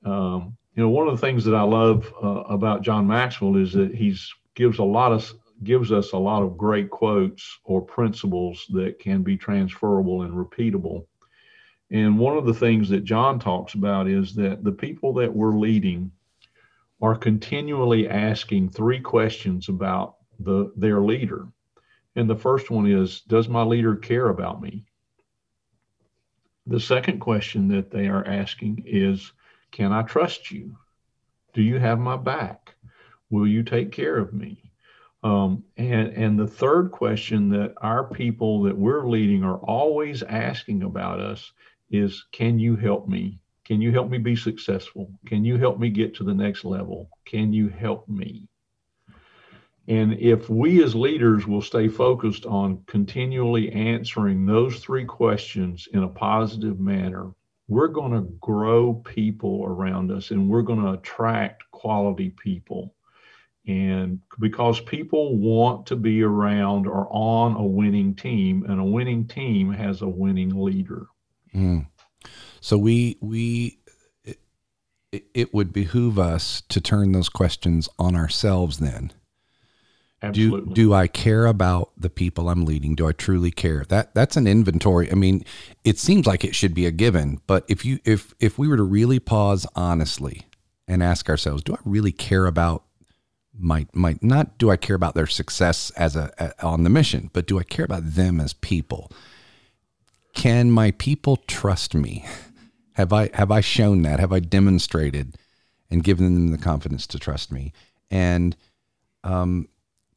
um, 0.05 0.55
you 0.75 0.83
know, 0.83 0.89
one 0.89 1.07
of 1.07 1.19
the 1.19 1.25
things 1.25 1.43
that 1.45 1.55
I 1.55 1.63
love 1.63 2.13
uh, 2.23 2.43
about 2.43 2.83
John 2.83 3.07
Maxwell 3.07 3.57
is 3.57 3.73
that 3.73 3.93
he's 3.93 4.33
gives 4.55 4.79
a 4.79 4.83
lot 4.83 5.11
of 5.11 5.31
gives 5.63 5.91
us 5.91 6.11
a 6.11 6.17
lot 6.17 6.43
of 6.43 6.57
great 6.57 6.89
quotes 6.89 7.59
or 7.63 7.81
principles 7.81 8.65
that 8.69 8.99
can 8.99 9.23
be 9.23 9.37
transferable 9.37 10.21
and 10.21 10.33
repeatable. 10.33 11.05
And 11.89 12.19
one 12.19 12.37
of 12.37 12.45
the 12.45 12.53
things 12.53 12.89
that 12.89 13.05
John 13.05 13.39
talks 13.39 13.73
about 13.73 14.07
is 14.07 14.35
that 14.35 14.63
the 14.63 14.71
people 14.71 15.13
that 15.13 15.33
we're 15.33 15.57
leading 15.57 16.11
are 17.01 17.15
continually 17.15 18.09
asking 18.09 18.69
three 18.69 18.99
questions 18.99 19.69
about 19.69 20.15
the 20.39 20.71
their 20.75 21.01
leader. 21.01 21.47
And 22.15 22.29
the 22.29 22.35
first 22.35 22.69
one 22.69 22.87
is 22.87 23.21
does 23.21 23.47
my 23.47 23.63
leader 23.63 23.95
care 23.95 24.29
about 24.29 24.61
me? 24.61 24.85
The 26.65 26.79
second 26.79 27.19
question 27.19 27.69
that 27.69 27.91
they 27.91 28.07
are 28.07 28.25
asking 28.25 28.83
is 28.85 29.31
can 29.71 29.91
I 29.91 30.01
trust 30.01 30.51
you? 30.51 30.77
Do 31.53 31.61
you 31.61 31.79
have 31.79 31.99
my 31.99 32.17
back? 32.17 32.75
Will 33.29 33.47
you 33.47 33.63
take 33.63 33.91
care 33.91 34.17
of 34.17 34.33
me? 34.33 34.66
Um, 35.23 35.63
and, 35.77 36.09
and 36.09 36.39
the 36.39 36.47
third 36.47 36.91
question 36.91 37.49
that 37.49 37.73
our 37.81 38.03
people 38.03 38.63
that 38.63 38.77
we're 38.77 39.07
leading 39.07 39.43
are 39.43 39.57
always 39.57 40.23
asking 40.23 40.83
about 40.83 41.19
us 41.19 41.51
is 41.89 42.25
Can 42.31 42.59
you 42.59 42.75
help 42.75 43.07
me? 43.07 43.39
Can 43.65 43.81
you 43.81 43.91
help 43.91 44.09
me 44.09 44.17
be 44.17 44.35
successful? 44.35 45.11
Can 45.25 45.43
you 45.43 45.57
help 45.57 45.79
me 45.79 45.89
get 45.89 46.15
to 46.15 46.23
the 46.23 46.33
next 46.33 46.63
level? 46.63 47.09
Can 47.25 47.51
you 47.51 47.67
help 47.67 48.07
me? 48.07 48.47
And 49.89 50.13
if 50.19 50.49
we 50.49 50.83
as 50.83 50.95
leaders 50.95 51.47
will 51.47 51.61
stay 51.61 51.87
focused 51.87 52.45
on 52.45 52.83
continually 52.87 53.71
answering 53.71 54.45
those 54.45 54.79
three 54.79 55.05
questions 55.05 55.87
in 55.93 56.03
a 56.03 56.09
positive 56.09 56.79
manner, 56.79 57.31
we're 57.69 57.87
going 57.87 58.11
to 58.11 58.29
grow 58.39 58.93
people 58.93 59.65
around 59.65 60.11
us 60.11 60.31
and 60.31 60.49
we're 60.49 60.61
going 60.61 60.81
to 60.81 60.91
attract 60.91 61.63
quality 61.71 62.29
people. 62.29 62.95
And 63.67 64.21
because 64.39 64.79
people 64.79 65.37
want 65.37 65.85
to 65.87 65.97
be 65.97 66.23
around 66.23 66.87
or 66.87 67.07
on 67.11 67.55
a 67.55 67.65
winning 67.65 68.15
team, 68.15 68.65
and 68.67 68.79
a 68.79 68.85
winning 68.85 69.27
team 69.27 69.71
has 69.73 70.01
a 70.01 70.07
winning 70.07 70.49
leader. 70.63 71.07
Mm. 71.53 71.87
So 72.61 72.77
we 72.77 73.17
we 73.19 73.79
it, 75.11 75.25
it 75.33 75.53
would 75.53 75.73
behoove 75.73 76.17
us 76.17 76.61
to 76.69 76.81
turn 76.81 77.11
those 77.11 77.29
questions 77.29 77.89
on 77.99 78.15
ourselves 78.15 78.79
then. 78.79 79.13
Absolutely. 80.21 80.73
Do 80.73 80.89
do 80.89 80.93
I 80.93 81.07
care 81.07 81.45
about 81.45 81.91
the 81.97 82.09
people 82.09 82.49
I'm 82.49 82.65
leading? 82.65 82.95
Do 82.95 83.07
I 83.07 83.11
truly 83.11 83.51
care? 83.51 83.85
That 83.89 84.15
that's 84.15 84.35
an 84.35 84.47
inventory. 84.47 85.11
I 85.11 85.15
mean, 85.15 85.43
it 85.83 85.99
seems 85.99 86.25
like 86.25 86.43
it 86.43 86.55
should 86.55 86.73
be 86.73 86.85
a 86.85 86.91
given, 86.91 87.39
but 87.45 87.65
if 87.67 87.85
you 87.85 87.99
if 88.03 88.33
if 88.39 88.57
we 88.57 88.67
were 88.67 88.77
to 88.77 88.83
really 88.83 89.19
pause 89.19 89.67
honestly 89.75 90.47
and 90.87 91.03
ask 91.03 91.29
ourselves, 91.29 91.63
do 91.63 91.73
I 91.73 91.79
really 91.85 92.11
care 92.11 92.47
about 92.47 92.83
might 93.59 93.95
might 93.95 94.23
not 94.23 94.57
do 94.57 94.69
I 94.69 94.77
care 94.77 94.95
about 94.95 95.15
their 95.15 95.27
success 95.27 95.89
as 95.91 96.15
a, 96.15 96.31
a, 96.39 96.65
on 96.65 96.83
the 96.83 96.89
mission, 96.89 97.29
but 97.33 97.47
do 97.47 97.59
I 97.59 97.63
care 97.63 97.85
about 97.85 98.13
them 98.13 98.39
as 98.39 98.53
people? 98.53 99.11
Can 100.33 100.71
my 100.71 100.91
people 100.91 101.37
trust 101.47 101.95
me? 101.95 102.25
Have 102.93 103.13
I 103.13 103.29
have 103.35 103.51
I 103.51 103.61
shown 103.61 104.01
that? 104.01 104.19
Have 104.19 104.33
I 104.33 104.39
demonstrated 104.39 105.35
and 105.91 106.03
given 106.03 106.33
them 106.33 106.47
the 106.51 106.57
confidence 106.57 107.05
to 107.07 107.19
trust 107.19 107.51
me? 107.51 107.71
And 108.09 108.55
um, 109.23 109.67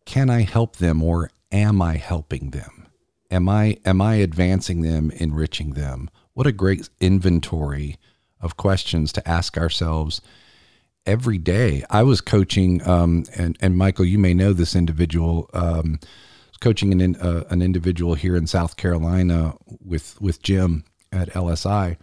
can 0.06 0.30
I 0.30 0.42
help 0.42 0.76
them, 0.76 1.02
or 1.02 1.30
am 1.52 1.82
I 1.82 1.98
helping 1.98 2.52
them? 2.52 2.86
Am 3.30 3.50
I 3.50 3.76
am 3.84 4.00
I 4.00 4.14
advancing 4.14 4.80
them, 4.80 5.10
enriching 5.10 5.74
them? 5.74 6.08
What 6.32 6.46
a 6.46 6.52
great 6.52 6.88
inventory 7.00 7.98
of 8.40 8.56
questions 8.56 9.12
to 9.12 9.28
ask 9.28 9.58
ourselves 9.58 10.22
every 11.10 11.38
day. 11.38 11.84
I 11.90 12.04
was 12.04 12.20
coaching, 12.20 12.86
um, 12.88 13.24
and 13.36 13.58
and 13.60 13.76
Michael, 13.76 14.04
you 14.04 14.18
may 14.18 14.32
know 14.32 14.52
this 14.52 14.76
individual. 14.76 15.50
Um, 15.52 15.98
coaching 16.60 16.92
an 17.02 17.16
uh, 17.16 17.44
an 17.50 17.62
individual 17.62 18.14
here 18.14 18.36
in 18.36 18.46
South 18.46 18.76
Carolina 18.76 19.54
with 19.84 20.20
with 20.20 20.42
Jim 20.42 20.84
at 21.10 21.28
LSI, 21.30 21.96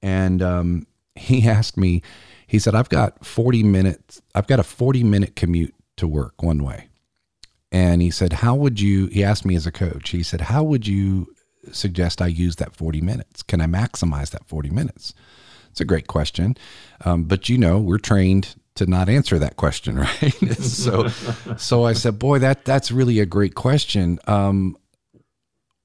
and 0.00 0.40
um, 0.40 0.86
he 1.16 1.48
asked 1.48 1.76
me. 1.76 2.02
He 2.46 2.58
said, 2.58 2.74
"I've 2.74 2.88
got 2.88 3.24
forty 3.24 3.62
minutes. 3.62 4.22
I've 4.34 4.46
got 4.46 4.60
a 4.60 4.64
forty 4.64 5.02
minute 5.02 5.34
commute 5.34 5.74
to 5.96 6.06
work 6.06 6.42
one 6.42 6.62
way." 6.62 6.88
And 7.72 8.02
he 8.02 8.10
said, 8.10 8.34
"How 8.34 8.54
would 8.54 8.80
you?" 8.80 9.06
He 9.06 9.24
asked 9.24 9.44
me 9.44 9.56
as 9.56 9.66
a 9.66 9.72
coach. 9.72 10.10
He 10.10 10.22
said, 10.22 10.42
"How 10.42 10.62
would 10.62 10.86
you 10.86 11.34
suggest 11.72 12.22
I 12.22 12.28
use 12.28 12.56
that 12.56 12.76
forty 12.76 13.00
minutes? 13.00 13.42
Can 13.42 13.60
I 13.60 13.66
maximize 13.66 14.30
that 14.30 14.46
forty 14.46 14.70
minutes?" 14.70 15.12
It's 15.72 15.80
a 15.80 15.86
great 15.86 16.06
question. 16.06 16.56
Um, 17.04 17.24
but 17.24 17.48
you 17.48 17.58
know, 17.58 17.78
we're 17.78 17.98
trained 17.98 18.54
to 18.74 18.86
not 18.86 19.08
answer 19.08 19.38
that 19.38 19.56
question, 19.56 19.98
right? 20.22 20.62
so, 20.62 21.08
so 21.56 21.84
I 21.84 21.94
said, 21.94 22.18
boy, 22.18 22.38
that 22.38 22.64
that's 22.64 22.92
really 22.92 23.18
a 23.18 23.26
great 23.26 23.54
question. 23.54 24.18
Um, 24.26 24.76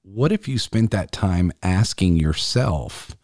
what 0.03 0.31
if 0.31 0.47
you 0.47 0.59
spent 0.59 0.91
that 0.91 1.11
time 1.11 1.51
asking 1.63 2.17
yourself 2.17 3.15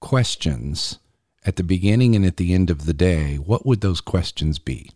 questions 0.00 0.98
at 1.46 1.56
the 1.56 1.62
beginning 1.62 2.16
and 2.16 2.24
at 2.24 2.38
the 2.38 2.54
end 2.54 2.70
of 2.70 2.86
the 2.86 2.94
day? 2.94 3.36
What 3.36 3.64
would 3.66 3.80
those 3.80 4.00
questions 4.00 4.58
be? 4.58 4.90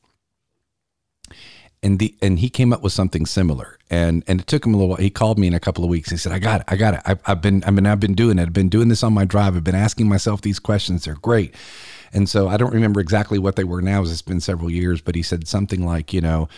And 1.82 1.98
the 1.98 2.14
and 2.20 2.38
he 2.38 2.50
came 2.50 2.72
up 2.72 2.82
with 2.82 2.92
something 2.92 3.24
similar, 3.24 3.78
and 3.88 4.24
and 4.26 4.40
it 4.40 4.46
took 4.46 4.66
him 4.66 4.74
a 4.74 4.76
little. 4.76 4.90
while. 4.90 4.98
He 4.98 5.10
called 5.10 5.38
me 5.38 5.46
in 5.46 5.54
a 5.54 5.60
couple 5.60 5.84
of 5.84 5.90
weeks. 5.90 6.10
He 6.10 6.16
said, 6.16 6.32
"I 6.32 6.38
got 6.40 6.62
it, 6.62 6.66
I 6.68 6.76
got 6.76 6.94
it. 6.94 7.00
I've, 7.06 7.20
I've 7.26 7.40
been, 7.40 7.62
I 7.66 7.70
mean, 7.70 7.86
I've 7.86 8.00
been 8.00 8.14
doing 8.14 8.38
it. 8.38 8.42
I've 8.42 8.52
been 8.52 8.68
doing 8.68 8.88
this 8.88 9.04
on 9.04 9.12
my 9.12 9.24
drive. 9.24 9.56
I've 9.56 9.62
been 9.64 9.74
asking 9.74 10.08
myself 10.08 10.40
these 10.40 10.58
questions. 10.58 11.04
They're 11.04 11.14
great." 11.14 11.54
And 12.12 12.28
so 12.28 12.48
I 12.48 12.56
don't 12.56 12.72
remember 12.72 13.00
exactly 13.00 13.38
what 13.38 13.56
they 13.56 13.64
were 13.64 13.82
now, 13.82 14.02
it's 14.02 14.22
been 14.22 14.40
several 14.40 14.70
years. 14.70 15.00
But 15.00 15.14
he 15.14 15.22
said 15.22 15.46
something 15.46 15.84
like, 15.84 16.12
you 16.12 16.20
know, 16.20 16.48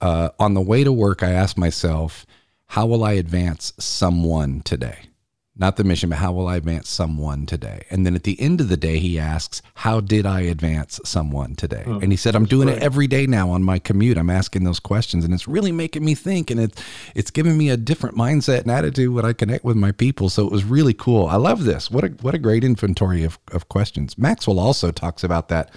uh, 0.00 0.30
on 0.38 0.54
the 0.54 0.60
way 0.60 0.84
to 0.84 0.92
work, 0.92 1.22
I 1.22 1.30
asked 1.30 1.58
myself, 1.58 2.26
how 2.68 2.86
will 2.86 3.04
I 3.04 3.12
advance 3.12 3.72
someone 3.78 4.62
today? 4.62 5.08
Not 5.56 5.76
the 5.76 5.84
mission, 5.84 6.10
but 6.10 6.18
how 6.18 6.32
will 6.32 6.48
I 6.48 6.56
advance 6.56 6.88
someone 6.88 7.46
today? 7.46 7.84
And 7.88 8.04
then 8.04 8.16
at 8.16 8.24
the 8.24 8.40
end 8.40 8.60
of 8.60 8.68
the 8.68 8.76
day, 8.76 8.98
he 8.98 9.20
asks, 9.20 9.62
How 9.74 10.00
did 10.00 10.26
I 10.26 10.40
advance 10.40 10.98
someone 11.04 11.54
today? 11.54 11.84
Oh, 11.86 12.00
and 12.00 12.10
he 12.10 12.16
said, 12.16 12.34
I'm 12.34 12.44
doing 12.44 12.66
great. 12.66 12.78
it 12.78 12.82
every 12.82 13.06
day 13.06 13.28
now 13.28 13.50
on 13.50 13.62
my 13.62 13.78
commute. 13.78 14.18
I'm 14.18 14.30
asking 14.30 14.64
those 14.64 14.80
questions 14.80 15.24
and 15.24 15.32
it's 15.32 15.46
really 15.46 15.70
making 15.70 16.04
me 16.04 16.16
think 16.16 16.50
and 16.50 16.58
it's 16.58 16.82
it's 17.14 17.30
giving 17.30 17.56
me 17.56 17.70
a 17.70 17.76
different 17.76 18.16
mindset 18.16 18.62
and 18.62 18.70
attitude 18.70 19.14
when 19.14 19.24
I 19.24 19.32
connect 19.32 19.64
with 19.64 19.76
my 19.76 19.92
people. 19.92 20.28
So 20.28 20.44
it 20.44 20.50
was 20.50 20.64
really 20.64 20.94
cool. 20.94 21.26
I 21.26 21.36
love 21.36 21.62
this. 21.62 21.88
What 21.88 22.02
a 22.02 22.08
what 22.08 22.34
a 22.34 22.38
great 22.38 22.64
inventory 22.64 23.22
of, 23.22 23.38
of 23.52 23.68
questions. 23.68 24.18
Maxwell 24.18 24.58
also 24.58 24.90
talks 24.90 25.22
about 25.22 25.50
that 25.50 25.70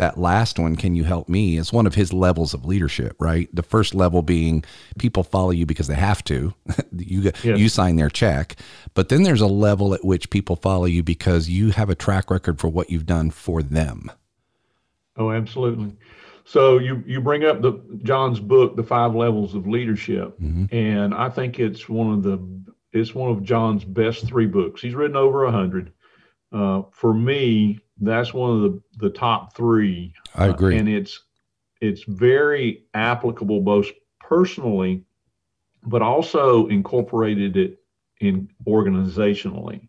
that 0.00 0.18
last 0.18 0.58
one, 0.58 0.76
can 0.76 0.94
you 0.94 1.04
help 1.04 1.28
me, 1.28 1.58
is 1.58 1.74
one 1.74 1.86
of 1.86 1.94
his 1.94 2.10
levels 2.10 2.54
of 2.54 2.64
leadership, 2.64 3.14
right? 3.20 3.54
The 3.54 3.62
first 3.62 3.94
level 3.94 4.22
being 4.22 4.64
people 4.98 5.22
follow 5.22 5.50
you 5.50 5.66
because 5.66 5.88
they 5.88 5.94
have 5.94 6.24
to. 6.24 6.54
you 6.96 7.30
you 7.44 7.68
sign 7.68 7.96
their 7.96 8.08
check. 8.08 8.56
But 8.94 9.10
then 9.10 9.24
there's 9.24 9.42
a 9.42 9.46
level 9.46 9.92
at 9.92 10.02
which 10.02 10.30
people 10.30 10.56
follow 10.56 10.86
you 10.86 11.02
because 11.02 11.50
you 11.50 11.70
have 11.72 11.90
a 11.90 11.94
track 11.94 12.30
record 12.30 12.58
for 12.58 12.68
what 12.68 12.88
you've 12.88 13.04
done 13.04 13.30
for 13.30 13.62
them. 13.62 14.10
Oh, 15.18 15.30
absolutely. 15.30 15.94
So 16.44 16.78
you 16.78 17.04
you 17.06 17.20
bring 17.20 17.44
up 17.44 17.60
the 17.60 17.78
John's 18.02 18.40
book, 18.40 18.76
The 18.76 18.82
Five 18.82 19.14
Levels 19.14 19.54
of 19.54 19.66
Leadership, 19.66 20.40
mm-hmm. 20.40 20.74
and 20.74 21.14
I 21.14 21.28
think 21.28 21.60
it's 21.60 21.90
one 21.90 22.10
of 22.10 22.22
the 22.22 22.38
it's 22.92 23.14
one 23.14 23.30
of 23.30 23.42
John's 23.42 23.84
best 23.84 24.26
three 24.26 24.46
books. 24.46 24.80
He's 24.80 24.94
written 24.94 25.16
over 25.16 25.44
a 25.44 25.52
hundred. 25.52 25.92
Uh, 26.52 26.82
for 26.90 27.12
me, 27.12 27.80
that's 28.00 28.32
one 28.32 28.50
of 28.50 28.62
the, 28.62 28.82
the 28.98 29.10
top 29.10 29.56
three. 29.56 30.14
I 30.34 30.46
agree. 30.46 30.76
Uh, 30.76 30.80
and 30.80 30.88
it's 30.88 31.20
it's 31.80 32.04
very 32.04 32.84
applicable 32.94 33.60
both 33.60 33.86
personally, 34.18 35.04
but 35.84 36.02
also 36.02 36.66
incorporated 36.66 37.56
it 37.56 37.78
in 38.20 38.48
organizationally. 38.66 39.88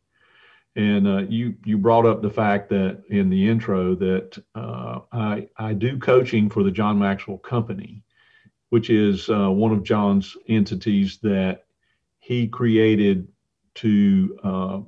And 0.76 1.08
uh, 1.08 1.24
you 1.28 1.56
you 1.66 1.78
brought 1.78 2.06
up 2.06 2.22
the 2.22 2.30
fact 2.30 2.70
that 2.70 3.04
in 3.10 3.30
the 3.30 3.50
intro 3.50 3.94
that 3.96 4.42
uh, 4.56 5.00
I 5.12 5.50
I 5.58 5.74
do 5.74 6.00
coaching 6.00 6.50
for 6.50 6.64
the 6.64 6.72
John 6.72 6.98
Maxwell 6.98 7.38
Company, 7.38 8.04
which 8.70 8.90
is 8.90 9.30
uh, 9.30 9.50
one 9.50 9.74
of 9.74 9.84
John's 9.84 10.36
entities 10.48 11.20
that 11.24 11.66
he 12.20 12.48
created 12.48 13.28
to 13.76 14.40
uh, 14.44 14.80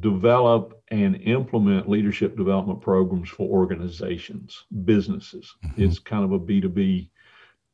develop 0.00 0.82
and 0.88 1.16
implement 1.22 1.88
leadership 1.88 2.36
development 2.36 2.80
programs 2.80 3.28
for 3.28 3.48
organizations, 3.48 4.64
businesses. 4.84 5.54
Mm-hmm. 5.64 5.82
It's 5.82 5.98
kind 5.98 6.24
of 6.24 6.32
a 6.32 6.38
B2B 6.38 7.08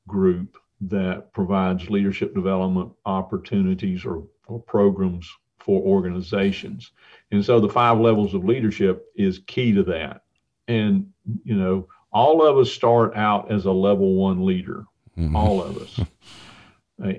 group 0.07 0.57
that 0.83 1.33
provides 1.33 1.91
leadership 1.91 2.35
development 2.35 2.93
opportunities 3.07 4.05
or, 4.05 4.25
or 4.47 4.61
programs 4.61 5.31
for 5.59 5.83
organizations. 5.83 6.93
And 7.31 7.45
so 7.45 7.61
the 7.61 7.69
five 7.69 7.99
levels 7.99 8.35
of 8.35 8.45
leadership 8.45 9.07
is 9.15 9.41
key 9.47 9.73
to 9.75 9.83
that. 9.85 10.23
And, 10.69 11.11
you 11.45 11.55
know, 11.55 11.89
all 12.13 12.47
of 12.47 12.59
us 12.59 12.73
start 12.73 13.15
out 13.17 13.51
as 13.53 13.67
a 13.67 13.73
level 13.73 14.15
one 14.15 14.45
leader, 14.45 14.85
mm-hmm. 15.19 15.37
all 15.37 15.63
of 15.63 15.77
us. 15.79 16.01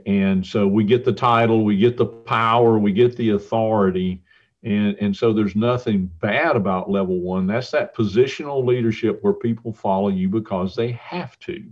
and 0.06 0.46
so 0.46 0.68
we 0.68 0.84
get 0.84 1.06
the 1.06 1.14
title, 1.14 1.64
we 1.64 1.78
get 1.78 1.98
the 1.98 2.06
power, 2.06 2.78
we 2.78 2.92
get 2.92 3.16
the 3.16 3.32
authority 3.32 4.24
and, 4.64 4.96
and 5.00 5.16
so 5.16 5.34
there's 5.34 5.56
nothing 5.56 6.06
bad 6.20 6.56
about 6.56 6.90
level 6.90 7.20
one. 7.20 7.48
That's 7.48 7.72
that 7.72 7.96
positional 7.96 8.66
leadership 8.66 9.20
where 9.24 9.34
people 9.34 9.74
follow 9.74 10.10
you 10.10 10.30
because 10.30 10.76
they 10.76 10.92
have 10.92 11.38
to, 11.40 11.64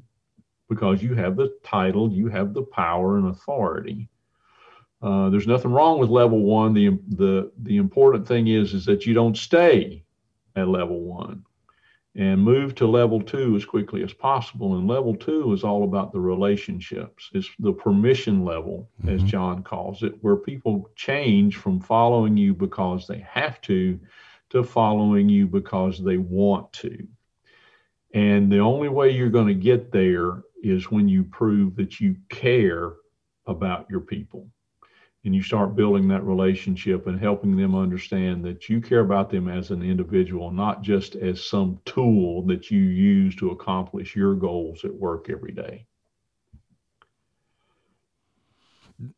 because 0.70 1.04
you 1.04 1.14
have 1.14 1.36
the 1.36 1.56
title, 1.64 2.12
you 2.12 2.28
have 2.28 2.54
the 2.54 2.64
power 2.64 3.18
and 3.18 3.28
authority. 3.28 4.10
Uh, 5.02 5.30
there's 5.30 5.48
nothing 5.48 5.72
wrong 5.72 6.00
with 6.00 6.10
level 6.10 6.42
one. 6.42 6.74
The, 6.74 7.00
the, 7.10 7.52
the 7.60 7.78
important 7.78 8.28
thing 8.28 8.48
is, 8.48 8.74
is 8.74 8.86
that 8.86 9.06
you 9.06 9.14
don't 9.14 9.38
stay 9.38 10.04
at 10.56 10.68
level 10.68 11.02
one 11.02 11.46
and 12.20 12.44
move 12.44 12.76
to 12.76 12.86
level 12.86 13.22
two 13.22 13.56
as 13.56 13.64
quickly 13.64 14.04
as 14.04 14.12
possible. 14.12 14.76
And 14.76 14.90
level 14.90 15.16
two 15.16 15.54
is 15.54 15.64
all 15.64 15.86
about 15.86 16.12
the 16.12 16.20
relationships. 16.20 17.30
It's 17.34 17.50
the 17.60 17.72
permission 17.72 18.44
level, 18.44 18.90
mm-hmm. 19.02 19.16
as 19.16 19.24
John 19.24 19.64
calls 19.64 20.04
it, 20.04 20.16
where 20.20 20.36
people 20.36 20.90
change 20.98 21.56
from 21.56 21.80
following 21.80 22.36
you 22.36 22.54
because 22.54 23.08
they 23.08 23.20
have 23.20 23.62
to 23.62 23.98
to 24.50 24.64
following 24.64 25.30
you 25.30 25.48
because 25.48 26.04
they 26.04 26.18
want 26.18 26.74
to. 26.74 27.08
And 28.14 28.52
the 28.52 28.60
only 28.60 28.90
way 28.90 29.12
you're 29.12 29.30
going 29.30 29.48
to 29.48 29.54
get 29.54 29.94
there 29.94 30.42
is 30.62 30.92
when 30.92 31.08
you 31.08 31.24
prove 31.24 31.78
that 31.78 32.02
you 32.02 32.18
care 32.28 32.96
about 33.46 33.88
your 33.90 34.02
people 34.02 34.50
and 35.26 35.36
you 35.36 35.44
start 35.44 35.76
building 35.76 36.08
that 36.08 36.24
relationship 36.24 37.08
and 37.08 37.20
helping 37.20 37.58
them 37.58 37.76
understand 37.76 38.44
that 38.46 38.70
you 38.70 38.80
care 38.80 39.02
about 39.02 39.30
them 39.30 39.50
as 39.50 39.70
an 39.70 39.84
individual, 39.84 40.50
not 40.50 40.82
just 40.82 41.16
as 41.16 41.44
some 41.44 41.80
tool 41.86 42.42
that 42.44 42.72
you 42.72 42.80
use 42.80 43.36
to 43.36 43.50
accomplish 43.50 44.16
your 44.16 44.34
goals 44.34 44.86
at 44.86 44.94
work 44.94 45.30
every 45.30 45.52
day. 45.52 45.86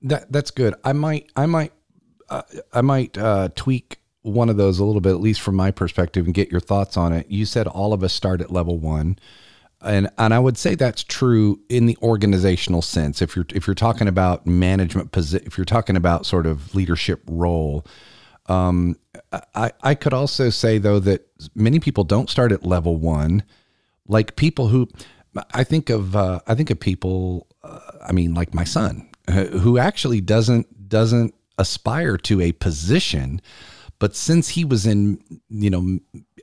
That 0.01 0.31
that's 0.31 0.51
good. 0.51 0.75
I 0.83 0.93
might 0.93 1.31
I 1.35 1.45
might 1.45 1.73
uh, 2.29 2.43
I 2.73 2.81
might 2.81 3.17
uh, 3.17 3.49
tweak 3.55 3.99
one 4.21 4.49
of 4.49 4.57
those 4.57 4.79
a 4.79 4.85
little 4.85 5.01
bit, 5.01 5.11
at 5.11 5.21
least 5.21 5.41
from 5.41 5.55
my 5.55 5.71
perspective, 5.71 6.25
and 6.25 6.33
get 6.33 6.51
your 6.51 6.59
thoughts 6.59 6.97
on 6.97 7.13
it. 7.13 7.29
You 7.29 7.45
said 7.45 7.67
all 7.67 7.93
of 7.93 8.03
us 8.03 8.13
start 8.13 8.41
at 8.41 8.51
level 8.51 8.77
one 8.77 9.17
and 9.83 10.09
and 10.17 10.33
I 10.33 10.39
would 10.39 10.57
say 10.57 10.75
that's 10.75 11.03
true 11.03 11.59
in 11.69 11.85
the 11.85 11.97
organizational 12.01 12.81
sense. 12.81 13.21
If 13.21 13.35
you're 13.35 13.45
if 13.53 13.67
you're 13.67 13.75
talking 13.75 14.07
about 14.07 14.45
management 14.45 15.11
position, 15.11 15.45
if 15.47 15.57
you're 15.57 15.65
talking 15.65 15.95
about 15.95 16.25
sort 16.25 16.45
of 16.45 16.73
leadership 16.75 17.21
role, 17.27 17.85
um, 18.47 18.97
I 19.55 19.71
I 19.81 19.95
could 19.95 20.13
also 20.13 20.49
say 20.49 20.77
though 20.77 20.99
that 20.99 21.27
many 21.55 21.79
people 21.79 22.03
don't 22.03 22.29
start 22.29 22.51
at 22.51 22.65
level 22.65 22.97
one, 22.97 23.43
like 24.07 24.35
people 24.35 24.67
who 24.67 24.87
I 25.53 25.63
think 25.63 25.89
of 25.89 26.15
uh, 26.15 26.41
I 26.47 26.55
think 26.55 26.69
of 26.69 26.79
people. 26.79 27.47
Uh, 27.63 27.79
I 28.07 28.11
mean, 28.11 28.33
like 28.33 28.53
my 28.53 28.63
son, 28.63 29.09
who 29.29 29.77
actually 29.77 30.21
doesn't 30.21 30.89
doesn't 30.89 31.33
aspire 31.57 32.17
to 32.17 32.41
a 32.41 32.51
position, 32.53 33.41
but 33.99 34.15
since 34.15 34.49
he 34.49 34.63
was 34.65 34.85
in 34.85 35.23
you 35.49 35.69
know 35.69 35.99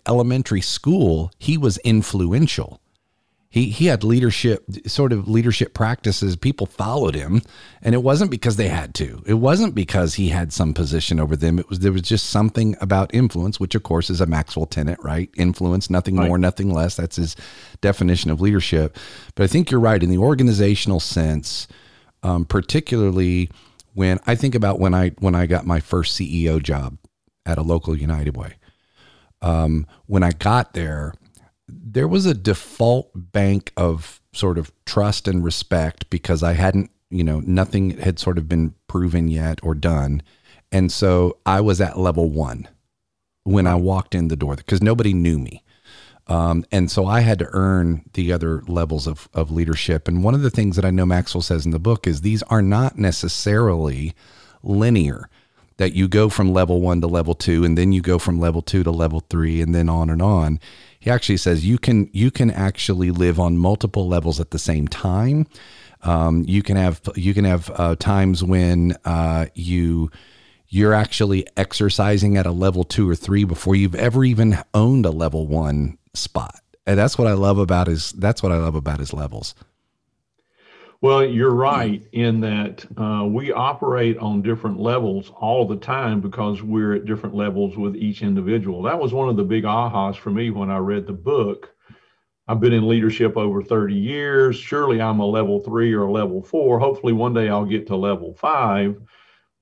elementary 0.06 0.60
school, 0.60 1.30
he 1.38 1.56
was 1.56 1.78
influential 1.78 2.80
he 3.50 3.70
he 3.70 3.86
had 3.86 4.04
leadership 4.04 4.64
sort 4.86 5.12
of 5.12 5.26
leadership 5.26 5.72
practices. 5.72 6.36
People 6.36 6.66
followed 6.66 7.14
him 7.14 7.40
and 7.80 7.94
it 7.94 8.02
wasn't 8.02 8.30
because 8.30 8.56
they 8.56 8.68
had 8.68 8.94
to. 8.96 9.22
It 9.26 9.34
wasn't 9.34 9.74
because 9.74 10.14
he 10.14 10.28
had 10.28 10.52
some 10.52 10.74
position 10.74 11.18
over 11.18 11.34
them. 11.34 11.58
It 11.58 11.68
was 11.68 11.78
there 11.78 11.92
was 11.92 12.02
just 12.02 12.28
something 12.28 12.76
about 12.80 13.14
influence 13.14 13.58
which 13.58 13.74
of 13.74 13.82
course 13.82 14.10
is 14.10 14.20
a 14.20 14.26
maxwell 14.26 14.66
tenet 14.66 14.98
right? 15.02 15.30
Influence 15.36 15.88
nothing 15.88 16.16
right. 16.16 16.28
more 16.28 16.36
nothing 16.36 16.72
less. 16.72 16.96
That's 16.96 17.16
his 17.16 17.36
definition 17.80 18.30
of 18.30 18.40
leadership. 18.40 18.98
But 19.34 19.44
i 19.44 19.46
think 19.46 19.70
you're 19.70 19.80
right. 19.80 20.02
In 20.02 20.10
the 20.10 20.18
organizational 20.18 21.00
sense 21.00 21.66
um, 22.22 22.44
particularly 22.44 23.50
when 23.94 24.18
i 24.26 24.34
think 24.34 24.54
about 24.54 24.78
when 24.78 24.92
i 24.92 25.10
when 25.20 25.34
i 25.34 25.46
got 25.46 25.64
my 25.64 25.80
first 25.80 26.18
ceo 26.18 26.62
job 26.62 26.98
at 27.46 27.56
a 27.56 27.62
local 27.62 27.96
united 27.96 28.36
way. 28.36 28.54
Um, 29.40 29.86
when 30.06 30.22
i 30.22 30.32
got 30.32 30.74
there 30.74 31.14
there 31.68 32.08
was 32.08 32.26
a 32.26 32.34
default 32.34 33.10
bank 33.14 33.72
of 33.76 34.20
sort 34.32 34.58
of 34.58 34.72
trust 34.86 35.28
and 35.28 35.44
respect 35.44 36.08
because 36.10 36.42
I 36.42 36.54
hadn't, 36.54 36.90
you 37.10 37.24
know, 37.24 37.40
nothing 37.40 37.98
had 37.98 38.18
sort 38.18 38.38
of 38.38 38.48
been 38.48 38.74
proven 38.86 39.28
yet 39.28 39.60
or 39.62 39.74
done. 39.74 40.22
And 40.72 40.90
so 40.90 41.38
I 41.46 41.60
was 41.60 41.80
at 41.80 41.98
level 41.98 42.30
one 42.30 42.68
when 43.44 43.66
I 43.66 43.74
walked 43.74 44.14
in 44.14 44.28
the 44.28 44.36
door 44.36 44.56
because 44.56 44.82
nobody 44.82 45.14
knew 45.14 45.38
me. 45.38 45.62
Um, 46.26 46.66
and 46.70 46.90
so 46.90 47.06
I 47.06 47.20
had 47.20 47.38
to 47.38 47.48
earn 47.52 48.04
the 48.12 48.32
other 48.32 48.62
levels 48.68 49.06
of, 49.06 49.30
of 49.32 49.50
leadership. 49.50 50.08
And 50.08 50.22
one 50.22 50.34
of 50.34 50.42
the 50.42 50.50
things 50.50 50.76
that 50.76 50.84
I 50.84 50.90
know 50.90 51.06
Maxwell 51.06 51.40
says 51.40 51.64
in 51.64 51.70
the 51.70 51.78
book 51.78 52.06
is 52.06 52.20
these 52.20 52.42
are 52.44 52.60
not 52.60 52.98
necessarily 52.98 54.14
linear, 54.62 55.30
that 55.78 55.94
you 55.94 56.08
go 56.08 56.28
from 56.28 56.52
level 56.52 56.80
one 56.80 57.00
to 57.00 57.06
level 57.06 57.34
two, 57.34 57.64
and 57.64 57.78
then 57.78 57.92
you 57.92 58.02
go 58.02 58.18
from 58.18 58.38
level 58.38 58.60
two 58.60 58.82
to 58.82 58.90
level 58.90 59.20
three, 59.30 59.62
and 59.62 59.74
then 59.74 59.88
on 59.88 60.10
and 60.10 60.20
on 60.20 60.60
he 61.08 61.12
actually 61.12 61.38
says 61.38 61.64
you 61.64 61.78
can 61.78 62.10
you 62.12 62.30
can 62.30 62.50
actually 62.50 63.10
live 63.10 63.40
on 63.40 63.56
multiple 63.56 64.06
levels 64.06 64.40
at 64.40 64.50
the 64.50 64.58
same 64.58 64.86
time. 64.86 65.46
Um, 66.02 66.44
you 66.46 66.62
can 66.62 66.76
have 66.76 67.00
you 67.16 67.32
can 67.32 67.46
have 67.46 67.70
uh, 67.74 67.96
times 67.96 68.44
when 68.44 68.94
uh, 69.06 69.46
you 69.54 70.10
you're 70.68 70.92
actually 70.92 71.46
exercising 71.56 72.36
at 72.36 72.44
a 72.44 72.50
level 72.50 72.84
two 72.84 73.08
or 73.08 73.14
three 73.14 73.44
before 73.44 73.74
you've 73.74 73.94
ever 73.94 74.22
even 74.22 74.58
owned 74.74 75.06
a 75.06 75.10
level 75.10 75.46
one 75.46 75.96
spot. 76.12 76.60
And 76.86 76.98
that's 76.98 77.16
what 77.16 77.26
I 77.26 77.32
love 77.32 77.56
about 77.56 77.86
his 77.86 78.12
that's 78.12 78.42
what 78.42 78.52
I 78.52 78.58
love 78.58 78.74
about 78.74 78.98
his 78.98 79.14
levels. 79.14 79.54
Well, 81.00 81.24
you're 81.24 81.54
right 81.54 82.04
in 82.10 82.40
that 82.40 82.84
uh, 82.96 83.24
we 83.24 83.52
operate 83.52 84.18
on 84.18 84.42
different 84.42 84.80
levels 84.80 85.30
all 85.30 85.64
the 85.64 85.76
time 85.76 86.20
because 86.20 86.60
we're 86.60 86.94
at 86.94 87.04
different 87.04 87.36
levels 87.36 87.76
with 87.76 87.94
each 87.94 88.22
individual. 88.22 88.82
That 88.82 88.98
was 88.98 89.12
one 89.12 89.28
of 89.28 89.36
the 89.36 89.44
big 89.44 89.62
ahas 89.62 90.16
for 90.16 90.30
me 90.30 90.50
when 90.50 90.70
I 90.70 90.78
read 90.78 91.06
the 91.06 91.12
book. 91.12 91.72
I've 92.48 92.58
been 92.58 92.72
in 92.72 92.88
leadership 92.88 93.36
over 93.36 93.62
30 93.62 93.94
years. 93.94 94.56
Surely 94.56 95.00
I'm 95.00 95.20
a 95.20 95.26
level 95.26 95.60
three 95.60 95.92
or 95.92 96.02
a 96.02 96.10
level 96.10 96.42
four. 96.42 96.80
Hopefully, 96.80 97.12
one 97.12 97.32
day 97.34 97.48
I'll 97.48 97.64
get 97.64 97.86
to 97.88 97.96
level 97.96 98.34
five. 98.34 99.00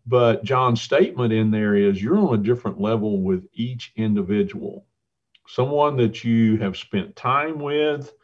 But 0.06 0.42
John's 0.42 0.80
statement 0.80 1.34
in 1.34 1.50
there 1.50 1.74
is 1.74 2.02
you're 2.02 2.16
on 2.16 2.32
a 2.32 2.42
different 2.42 2.80
level 2.80 3.20
with 3.20 3.46
each 3.52 3.92
individual. 3.96 4.86
Someone 5.48 5.98
that 5.98 6.24
you 6.24 6.56
have 6.58 6.78
spent 6.78 7.14
time 7.14 7.58
with, 7.58 8.14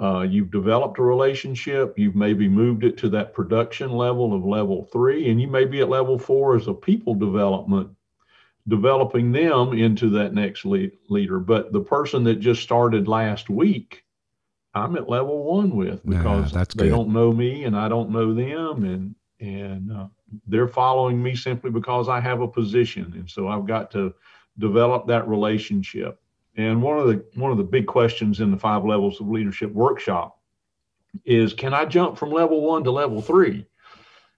uh, 0.00 0.22
you've 0.22 0.50
developed 0.50 0.98
a 0.98 1.02
relationship, 1.02 1.98
you've 1.98 2.16
maybe 2.16 2.48
moved 2.48 2.84
it 2.84 2.96
to 2.98 3.08
that 3.10 3.34
production 3.34 3.92
level 3.92 4.32
of 4.32 4.44
level 4.44 4.88
three, 4.90 5.30
and 5.30 5.40
you 5.40 5.46
may 5.46 5.66
be 5.66 5.80
at 5.80 5.90
level 5.90 6.18
four 6.18 6.56
as 6.56 6.68
a 6.68 6.74
people 6.74 7.14
development, 7.14 7.90
developing 8.66 9.30
them 9.30 9.74
into 9.74 10.08
that 10.08 10.32
next 10.32 10.64
lead, 10.64 10.92
leader. 11.10 11.38
But 11.38 11.72
the 11.72 11.82
person 11.82 12.24
that 12.24 12.36
just 12.36 12.62
started 12.62 13.08
last 13.08 13.50
week, 13.50 14.02
I'm 14.72 14.96
at 14.96 15.08
level 15.08 15.44
one 15.44 15.76
with 15.76 16.04
because 16.06 16.54
yeah, 16.54 16.64
they 16.76 16.88
don't 16.88 17.12
know 17.12 17.32
me 17.32 17.64
and 17.64 17.76
I 17.76 17.88
don't 17.88 18.10
know 18.10 18.32
them, 18.32 18.84
and 18.84 19.14
and 19.38 19.92
uh, 19.92 20.06
they're 20.46 20.68
following 20.68 21.22
me 21.22 21.34
simply 21.34 21.70
because 21.70 22.08
I 22.08 22.20
have 22.20 22.40
a 22.40 22.48
position, 22.48 23.12
and 23.16 23.28
so 23.28 23.48
I've 23.48 23.66
got 23.66 23.90
to 23.90 24.14
develop 24.58 25.08
that 25.08 25.28
relationship. 25.28 26.20
And 26.60 26.82
one 26.82 26.98
of 26.98 27.06
the 27.08 27.24
one 27.34 27.50
of 27.50 27.58
the 27.58 27.64
big 27.64 27.86
questions 27.86 28.40
in 28.40 28.50
the 28.50 28.58
five 28.58 28.84
levels 28.84 29.20
of 29.20 29.28
leadership 29.28 29.72
workshop 29.72 30.38
is 31.24 31.54
can 31.54 31.74
I 31.74 31.84
jump 31.84 32.18
from 32.18 32.30
level 32.30 32.60
one 32.60 32.84
to 32.84 32.90
level 32.90 33.22
three? 33.22 33.66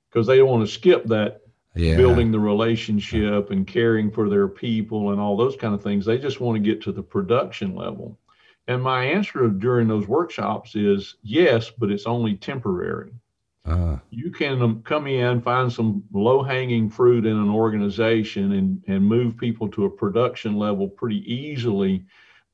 Because 0.09 0.27
they 0.27 0.37
don't 0.37 0.49
want 0.49 0.67
to 0.67 0.73
skip 0.73 1.05
that 1.07 1.43
yeah. 1.75 1.97
building 1.97 2.31
the 2.31 2.39
relationship 2.39 3.51
and 3.51 3.67
caring 3.67 4.11
for 4.11 4.29
their 4.29 4.49
people 4.49 5.11
and 5.11 5.21
all 5.21 5.37
those 5.37 5.57
kind 5.57 5.75
of 5.75 5.83
things. 5.83 6.05
They 6.05 6.19
just 6.19 6.41
want 6.41 6.57
to 6.57 6.71
get 6.71 6.83
to 6.83 6.93
the 6.93 7.03
production 7.03 7.75
level. 7.75 8.19
And 8.69 8.83
my 8.83 9.05
answer 9.05 9.49
during 9.49 9.89
those 9.89 10.07
workshops 10.07 10.77
is 10.77 11.17
yes, 11.23 11.71
but 11.71 11.91
it's 11.91 12.07
only 12.07 12.37
temporary. 12.37 13.13
Uh, 13.65 13.97
you 14.11 14.31
can 14.31 14.61
um, 14.61 14.83
come 14.83 15.07
in, 15.07 15.41
find 15.41 15.73
some 15.73 16.03
low 16.13 16.43
hanging 16.43 16.91
fruit 16.91 17.25
in 17.25 17.37
an 17.37 17.49
organization 17.49 18.53
and, 18.53 18.83
and 18.89 19.05
move 19.05 19.37
people 19.37 19.69
to 19.69 19.85
a 19.85 19.91
production 19.91 20.57
level 20.57 20.89
pretty 20.89 21.23
easily. 21.33 22.05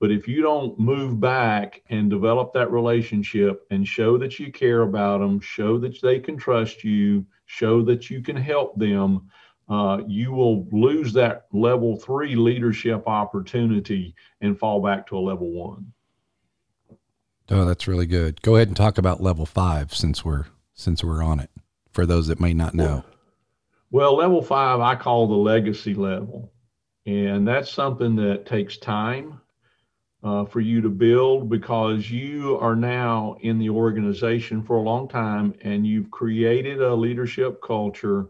But 0.00 0.12
if 0.12 0.28
you 0.28 0.42
don't 0.42 0.78
move 0.78 1.18
back 1.18 1.82
and 1.88 2.10
develop 2.10 2.52
that 2.52 2.70
relationship 2.70 3.66
and 3.70 3.88
show 3.88 4.18
that 4.18 4.38
you 4.38 4.52
care 4.52 4.82
about 4.82 5.18
them, 5.18 5.40
show 5.40 5.78
that 5.78 6.00
they 6.02 6.20
can 6.20 6.36
trust 6.36 6.84
you, 6.84 7.26
show 7.46 7.82
that 7.82 8.10
you 8.10 8.22
can 8.22 8.36
help 8.36 8.78
them, 8.78 9.28
uh, 9.68 10.02
you 10.06 10.32
will 10.32 10.66
lose 10.70 11.12
that 11.14 11.46
level 11.52 11.96
three 11.96 12.36
leadership 12.36 13.08
opportunity 13.08 14.14
and 14.40 14.58
fall 14.58 14.80
back 14.80 15.06
to 15.06 15.18
a 15.18 15.20
level 15.20 15.50
one. 15.50 15.92
Oh, 17.50 17.64
that's 17.64 17.88
really 17.88 18.06
good. 18.06 18.42
Go 18.42 18.56
ahead 18.56 18.68
and 18.68 18.76
talk 18.76 18.98
about 18.98 19.22
level 19.22 19.46
five 19.46 19.94
since 19.94 20.24
we're 20.24 20.44
since 20.78 21.02
we're 21.02 21.22
on 21.22 21.40
it 21.40 21.50
for 21.90 22.06
those 22.06 22.28
that 22.28 22.40
may 22.40 22.54
not 22.54 22.72
know? 22.72 23.04
Well, 23.90 24.16
level 24.16 24.40
five, 24.40 24.80
I 24.80 24.94
call 24.94 25.26
the 25.26 25.34
legacy 25.34 25.92
level. 25.92 26.52
And 27.04 27.46
that's 27.46 27.70
something 27.70 28.14
that 28.16 28.46
takes 28.46 28.78
time 28.78 29.40
uh, 30.22 30.44
for 30.44 30.60
you 30.60 30.80
to 30.80 30.88
build 30.88 31.48
because 31.48 32.10
you 32.10 32.58
are 32.58 32.76
now 32.76 33.36
in 33.40 33.58
the 33.58 33.70
organization 33.70 34.62
for 34.62 34.76
a 34.76 34.82
long 34.82 35.08
time 35.08 35.54
and 35.62 35.86
you've 35.86 36.10
created 36.10 36.80
a 36.80 36.94
leadership 36.94 37.60
culture. 37.62 38.28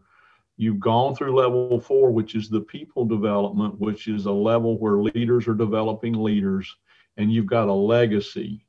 You've 0.57 0.81
gone 0.81 1.15
through 1.15 1.37
level 1.37 1.81
four, 1.81 2.11
which 2.11 2.35
is 2.35 2.49
the 2.49 2.61
people 2.61 3.05
development, 3.05 3.79
which 3.79 4.09
is 4.09 4.27
a 4.27 4.33
level 4.33 4.79
where 4.79 4.99
leaders 4.99 5.47
are 5.49 5.55
developing 5.55 6.15
leaders, 6.15 6.75
and 7.17 7.33
you've 7.33 7.47
got 7.47 7.69
a 7.69 7.73
legacy 7.73 8.65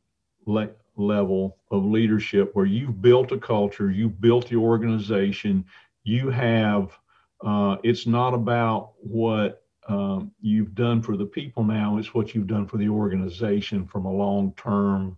le- 0.45 0.69
level 1.00 1.58
of 1.72 1.86
leadership 1.86 2.52
where 2.54 2.66
you've 2.66 3.02
built 3.02 3.32
a 3.32 3.38
culture, 3.38 3.89
you've 3.89 4.22
built 4.22 4.50
the 4.50 4.56
organization, 4.56 5.66
you 6.04 6.30
have, 6.30 6.97
uh, 7.45 7.78
it's 7.84 8.06
not 8.06 8.34
about 8.34 8.91
what 9.00 9.64
um, 9.88 10.32
you've 10.41 10.76
done 10.76 11.02
for 11.02 11.18
the 11.18 11.26
people 11.26 11.64
now, 11.64 11.97
it's 11.97 12.14
what 12.14 12.36
you've 12.36 12.47
done 12.47 12.68
for 12.68 12.78
the 12.78 12.89
organization 12.89 13.86
from 13.88 14.06
a 14.06 14.12
long 14.12 14.54
term 14.56 15.18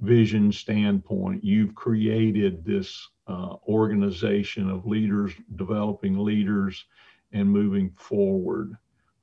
vision 0.00 0.52
standpoint. 0.52 1.42
You've 1.42 1.74
created 1.74 2.64
this 2.64 3.08
uh, 3.26 3.56
organization 3.66 4.70
of 4.70 4.86
leaders, 4.86 5.32
developing 5.56 6.18
leaders, 6.18 6.84
and 7.32 7.48
moving 7.48 7.90
forward. 7.96 8.76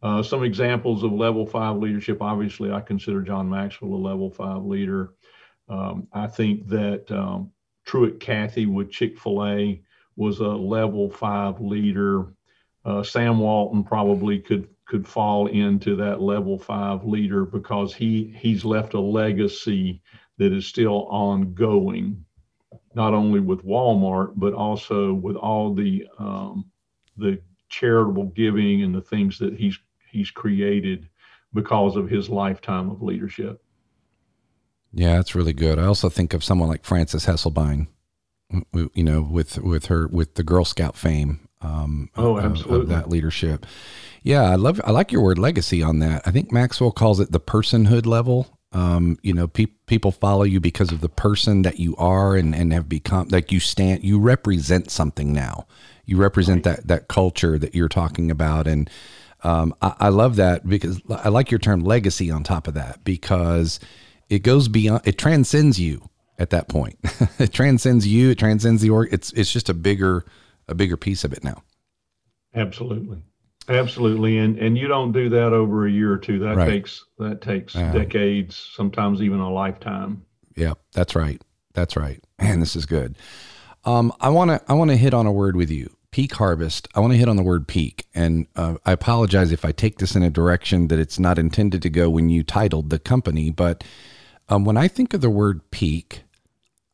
Uh, 0.04 0.24
some 0.24 0.44
examples 0.44 1.04
of 1.04 1.12
level 1.12 1.46
five 1.46 1.78
leadership. 1.78 2.22
Obviously, 2.22 2.72
I 2.72 2.82
consider 2.82 3.22
John 3.22 3.48
Maxwell 3.48 3.94
a 3.94 3.96
level 3.96 4.32
five 4.32 4.64
leader. 4.64 5.14
Um, 5.72 6.08
I 6.12 6.28
think 6.28 6.68
that 6.68 7.10
um, 7.12 7.52
Truett 7.86 8.20
Cathy 8.20 8.66
with 8.66 8.92
Chick 8.92 9.18
fil 9.18 9.46
A 9.46 9.82
was 10.18 10.40
a 10.40 10.48
level 10.48 11.10
five 11.10 11.62
leader. 11.62 12.34
Uh, 12.84 13.04
Sam 13.04 13.40
Walton 13.40 13.84
probably 13.84 14.40
could 14.40 14.68
could 14.86 15.08
fall 15.08 15.48
into 15.48 15.96
that 15.96 16.22
level 16.22 16.60
five 16.60 17.06
leader 17.06 17.46
because 17.46 17.94
he 17.94 18.36
he's 18.38 18.66
left 18.66 18.94
a 18.96 19.00
legacy 19.00 20.02
that 20.38 20.52
is 20.52 20.68
still 20.68 21.08
ongoing, 21.10 22.26
not 22.94 23.14
only 23.14 23.40
with 23.40 23.66
Walmart 23.66 24.34
but 24.36 24.54
also 24.54 25.14
with 25.14 25.38
all 25.38 25.74
the 25.74 26.06
um, 26.20 26.70
the 27.16 27.42
charitable 27.70 28.26
giving 28.26 28.84
and 28.84 28.94
the 28.94 29.02
things 29.02 29.40
that 29.40 29.54
he's 29.54 29.80
he's 30.10 30.32
created 30.32 31.08
because 31.54 31.96
of 31.96 32.10
his 32.10 32.30
lifetime 32.30 32.90
of 32.90 33.02
leadership. 33.02 33.61
Yeah, 34.94 35.16
that's 35.16 35.36
really 35.36 35.54
good. 35.54 35.80
I 35.80 35.86
also 35.86 36.10
think 36.10 36.34
of 36.34 36.44
someone 36.44 36.70
like 36.70 36.84
Frances 36.84 37.26
Hesselbein, 37.26 37.88
you 38.74 39.04
know, 39.04 39.22
with 39.22 39.58
with 39.60 39.86
her 39.86 40.08
with 40.08 40.36
the 40.36 40.44
Girl 40.44 40.66
Scout 40.66 40.98
fame. 40.98 41.48
Um, 41.62 42.10
oh, 42.18 42.40
absolutely. 42.40 42.76
Of, 42.76 42.82
of 42.82 42.90
that 42.90 43.10
leadership. 43.10 43.66
Yeah, 44.24 44.44
I 44.44 44.56
love. 44.56 44.82
I 44.84 44.92
like 44.92 45.12
your 45.12 45.22
word 45.22 45.38
legacy 45.38 45.82
on 45.82 46.00
that. 46.00 46.24
I 46.26 46.32
think 46.32 46.52
Maxwell 46.52 46.92
calls 46.92 47.20
it 47.20 47.32
the 47.32 47.40
personhood 47.40 48.06
level. 48.06 48.58
Um, 48.74 49.18
you 49.22 49.34
know, 49.34 49.48
pe- 49.48 49.66
people 49.86 50.12
follow 50.12 50.44
you 50.44 50.60
because 50.62 50.92
of 50.92 51.02
the 51.02 51.10
person 51.10 51.64
that 51.64 51.80
you 51.80 51.96
are 51.98 52.36
and, 52.36 52.56
and 52.56 52.72
have 52.72 52.88
become 52.88 53.28
like 53.28 53.52
you 53.52 53.60
stand, 53.60 54.04
you 54.04 54.18
represent 54.18 54.90
something 54.90 55.34
now. 55.34 55.68
You 56.06 56.18
represent 56.18 56.66
right. 56.66 56.78
that, 56.78 56.88
that 56.88 57.08
culture 57.10 57.58
that 57.60 57.76
you're 57.76 57.90
talking 57.90 58.32
about. 58.32 58.68
And, 58.68 58.90
um, 59.44 59.74
I, 59.82 59.96
I 60.00 60.10
love 60.10 60.38
that 60.38 60.68
because 60.68 61.02
I 61.10 61.28
like 61.30 61.52
your 61.52 61.60
term 61.60 61.84
legacy 61.84 62.32
on 62.32 62.44
top 62.44 62.68
of 62.68 62.76
that 62.76 63.04
because 63.04 63.82
it 64.32 64.44
goes 64.44 64.70
beyond 64.70 65.02
it 65.06 65.18
transcends 65.18 65.80
you 65.80 66.10
at 66.40 66.50
that 66.50 66.68
point. 66.68 66.98
It 67.40 67.54
transcends 67.54 68.08
you 68.08 68.32
it 68.32 68.40
transcends 68.40 68.82
the 68.82 68.90
org 68.90 69.10
it's 69.12 69.32
it's 69.34 69.52
just 69.52 69.70
a 69.70 69.74
bigger 69.74 70.26
a 70.68 70.74
bigger 70.74 70.98
piece 70.98 71.24
of 71.24 71.34
it 71.34 71.44
now. 71.44 71.62
Absolutely. 72.56 73.22
Absolutely. 73.68 74.38
And 74.38 74.58
and 74.58 74.78
you 74.78 74.88
don't 74.88 75.12
do 75.12 75.30
that 75.30 75.54
over 75.54 75.86
a 75.86 75.92
year 75.92 76.12
or 76.12 76.18
two. 76.18 76.40
That 76.40 76.56
right. 76.56 76.70
takes 76.70 77.04
that 77.20 77.42
takes 77.42 77.76
uh, 77.76 77.92
decades 77.92 78.56
sometimes 78.56 79.22
even 79.22 79.40
a 79.40 79.52
lifetime. 79.52 80.26
Yeah 80.56 80.74
that's 80.94 81.14
right. 81.14 81.42
That's 81.74 81.98
right. 81.98 82.24
Man 82.40 82.62
this 82.62 82.76
is 82.76 82.86
good. 82.86 83.18
Um 83.84 84.14
i 84.22 84.30
want 84.30 84.50
to 84.52 84.62
i 84.68 84.74
want 84.74 84.92
to 84.92 84.98
hit 84.98 85.14
on 85.14 85.26
a 85.26 85.32
word 85.32 85.58
with 85.58 85.70
you. 85.70 85.94
Peak 86.12 86.34
harvest. 86.34 86.88
I 86.94 87.00
want 87.00 87.14
to 87.14 87.18
hit 87.18 87.30
on 87.30 87.38
the 87.38 87.44
word 87.44 87.68
peak. 87.68 88.06
And 88.14 88.48
uh, 88.56 88.76
i 88.86 88.92
apologize 88.94 89.52
if 89.52 89.66
i 89.66 89.72
take 89.72 89.98
this 89.98 90.16
in 90.16 90.24
a 90.24 90.30
direction 90.30 90.88
that 90.88 91.00
it's 91.00 91.20
not 91.20 91.38
intended 91.38 91.82
to 91.82 91.90
go 91.90 92.10
when 92.10 92.30
you 92.30 92.44
titled 92.44 92.92
the 92.92 93.00
company 93.00 93.50
but 93.50 93.84
um, 94.50 94.66
when 94.66 94.78
I 94.78 94.88
think 94.88 95.14
of 95.14 95.22
the 95.22 95.30
word 95.30 95.70
peak, 95.72 96.24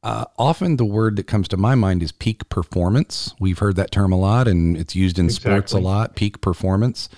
uh, 0.03 0.25
often 0.37 0.77
the 0.77 0.85
word 0.85 1.15
that 1.15 1.27
comes 1.27 1.47
to 1.49 1.57
my 1.57 1.75
mind 1.75 2.03
is 2.03 2.11
peak 2.11 2.47
performance. 2.49 3.33
We've 3.39 3.59
heard 3.59 3.75
that 3.77 3.91
term 3.91 4.11
a 4.11 4.17
lot, 4.17 4.47
and 4.47 4.77
it's 4.77 4.95
used 4.95 5.19
in 5.19 5.25
exactly. 5.25 5.51
sports 5.51 5.73
a 5.73 5.79
lot. 5.79 6.15
Peak 6.15 6.39
performance. 6.41 7.09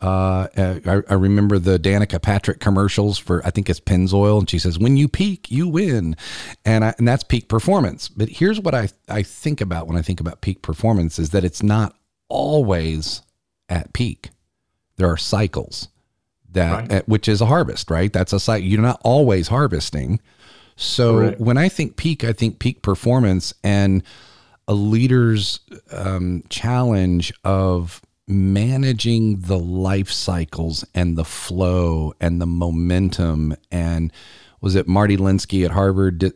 Uh, 0.00 0.48
I, 0.56 1.02
I, 1.10 1.14
remember 1.14 1.58
the 1.58 1.78
Danica 1.78 2.22
Patrick 2.22 2.58
commercials 2.58 3.18
for 3.18 3.44
I 3.44 3.50
think 3.50 3.68
it's 3.68 3.80
Pennzoil, 3.80 4.38
and 4.38 4.48
she 4.48 4.58
says, 4.58 4.78
"When 4.78 4.96
you 4.96 5.08
peak, 5.08 5.50
you 5.50 5.68
win," 5.68 6.16
and 6.64 6.84
I, 6.86 6.94
and 6.96 7.06
that's 7.06 7.22
peak 7.22 7.48
performance. 7.48 8.08
But 8.08 8.30
here's 8.30 8.58
what 8.58 8.74
I 8.74 8.88
I 9.10 9.22
think 9.22 9.60
about 9.60 9.86
when 9.86 9.98
I 9.98 10.02
think 10.02 10.18
about 10.18 10.40
peak 10.40 10.62
performance 10.62 11.18
is 11.18 11.30
that 11.30 11.44
it's 11.44 11.62
not 11.62 11.94
always 12.28 13.20
at 13.68 13.92
peak. 13.92 14.30
There 14.96 15.10
are 15.10 15.18
cycles 15.18 15.88
that 16.52 16.72
right. 16.72 16.92
uh, 16.92 17.02
which 17.06 17.28
is 17.28 17.40
a 17.40 17.46
harvest, 17.46 17.90
right? 17.90 18.12
That's 18.12 18.32
a 18.32 18.40
site 18.40 18.62
you're 18.62 18.80
not 18.80 19.00
always 19.04 19.48
harvesting. 19.48 20.20
So 20.76 21.18
Correct. 21.18 21.40
when 21.40 21.58
I 21.58 21.68
think 21.68 21.96
peak, 21.96 22.24
I 22.24 22.32
think 22.32 22.58
peak 22.58 22.82
performance 22.82 23.52
and 23.62 24.02
a 24.66 24.74
leader's 24.74 25.60
um, 25.92 26.44
challenge 26.48 27.32
of 27.44 28.00
managing 28.26 29.40
the 29.40 29.58
life 29.58 30.10
cycles 30.10 30.84
and 30.94 31.18
the 31.18 31.24
flow 31.24 32.14
and 32.20 32.40
the 32.40 32.46
momentum 32.46 33.54
and 33.72 34.12
was 34.60 34.76
it 34.76 34.86
Marty 34.86 35.16
Linsky 35.16 35.64
at 35.64 35.72
Harvard 35.72 36.32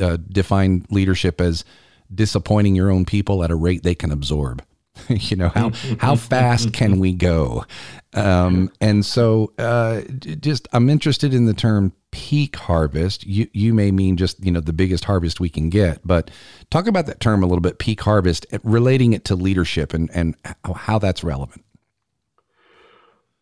uh, 0.00 0.16
defined 0.28 0.86
leadership 0.90 1.40
as 1.40 1.64
disappointing 2.12 2.74
your 2.74 2.90
own 2.90 3.04
people 3.04 3.44
at 3.44 3.50
a 3.50 3.54
rate 3.54 3.82
they 3.82 3.94
can 3.94 4.10
absorb. 4.10 4.64
you 5.08 5.36
know 5.36 5.48
how 5.48 5.70
how 5.98 6.16
fast 6.16 6.72
can 6.72 6.98
we 6.98 7.12
go? 7.12 7.64
Um, 8.12 8.72
and 8.80 9.04
so, 9.04 9.52
uh, 9.58 10.00
just 10.40 10.68
I'm 10.72 10.90
interested 10.90 11.32
in 11.32 11.46
the 11.46 11.54
term 11.54 11.92
peak 12.10 12.56
harvest. 12.56 13.26
You 13.26 13.48
you 13.52 13.72
may 13.72 13.90
mean 13.90 14.16
just 14.16 14.44
you 14.44 14.50
know 14.50 14.60
the 14.60 14.72
biggest 14.72 15.04
harvest 15.04 15.40
we 15.40 15.48
can 15.48 15.70
get, 15.70 16.00
but 16.04 16.30
talk 16.70 16.86
about 16.86 17.06
that 17.06 17.20
term 17.20 17.42
a 17.42 17.46
little 17.46 17.62
bit, 17.62 17.78
peak 17.78 18.00
harvest, 18.00 18.46
relating 18.62 19.12
it 19.12 19.24
to 19.26 19.34
leadership 19.34 19.94
and 19.94 20.10
and 20.12 20.36
how 20.74 20.98
that's 20.98 21.22
relevant. 21.22 21.64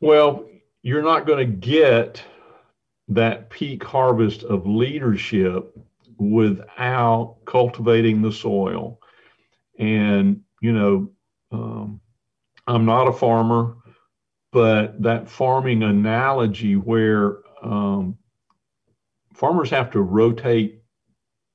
Well, 0.00 0.48
you're 0.82 1.02
not 1.02 1.26
going 1.26 1.38
to 1.38 1.52
get 1.52 2.22
that 3.08 3.50
peak 3.50 3.82
harvest 3.82 4.44
of 4.44 4.66
leadership 4.66 5.76
without 6.18 7.36
cultivating 7.46 8.22
the 8.22 8.32
soil. 8.32 9.00
And, 9.78 10.42
you 10.60 10.72
know, 10.72 11.10
um, 11.52 12.00
I'm 12.66 12.84
not 12.84 13.08
a 13.08 13.12
farmer, 13.12 13.76
but 14.52 15.02
that 15.02 15.28
farming 15.28 15.82
analogy 15.82 16.76
where 16.76 17.38
um, 17.62 18.16
farmers 19.34 19.70
have 19.70 19.90
to 19.92 20.00
rotate 20.00 20.82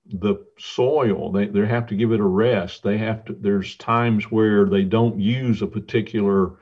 the 0.05 0.35
soil, 0.59 1.31
they, 1.31 1.47
they 1.47 1.65
have 1.65 1.87
to 1.87 1.95
give 1.95 2.11
it 2.11 2.19
a 2.19 2.25
rest. 2.25 2.83
They 2.83 2.97
have 2.97 3.25
to, 3.25 3.33
there's 3.33 3.75
times 3.77 4.25
where 4.25 4.65
they 4.65 4.83
don't 4.83 5.19
use 5.19 5.61
a 5.61 5.67
particular 5.67 6.53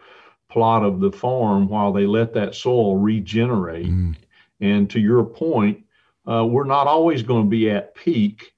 plot 0.50 0.84
of 0.84 1.00
the 1.00 1.12
farm 1.12 1.68
while 1.68 1.92
they 1.94 2.06
let 2.06 2.34
that 2.34 2.56
soil 2.56 2.98
regenerate. 2.98 3.88
Mm. 3.88 4.16
And 4.60 4.90
to 4.92 5.00
your 5.00 5.24
point, 5.24 5.84
uh, 6.30 6.46
we're 6.46 6.66
not 6.66 6.88
always 6.88 7.24
going 7.24 7.46
to 7.46 7.50
be 7.50 7.70
at 7.70 7.96
peak, 7.96 8.54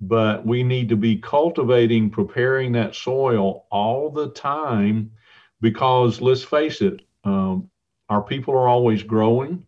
but 0.00 0.46
we 0.46 0.62
need 0.62 0.88
to 0.88 0.96
be 0.96 1.16
cultivating, 1.16 2.10
preparing 2.10 2.72
that 2.72 2.94
soil 2.94 3.66
all 3.70 4.10
the 4.10 4.30
time 4.30 5.10
because 5.60 6.20
let's 6.20 6.44
face 6.44 6.80
it, 6.80 7.02
um, 7.24 7.68
our 8.08 8.22
people 8.22 8.54
are 8.54 8.68
always 8.68 9.02
growing. 9.02 9.66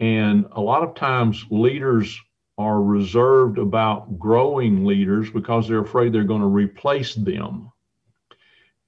And 0.00 0.46
a 0.52 0.60
lot 0.60 0.82
of 0.82 0.94
times 0.94 1.44
leaders 1.50 2.18
are 2.58 2.82
reserved 2.82 3.58
about 3.58 4.18
growing 4.18 4.84
leaders 4.84 5.30
because 5.30 5.68
they're 5.68 5.80
afraid 5.80 6.12
they're 6.12 6.24
going 6.24 6.40
to 6.40 6.46
replace 6.46 7.14
them. 7.14 7.70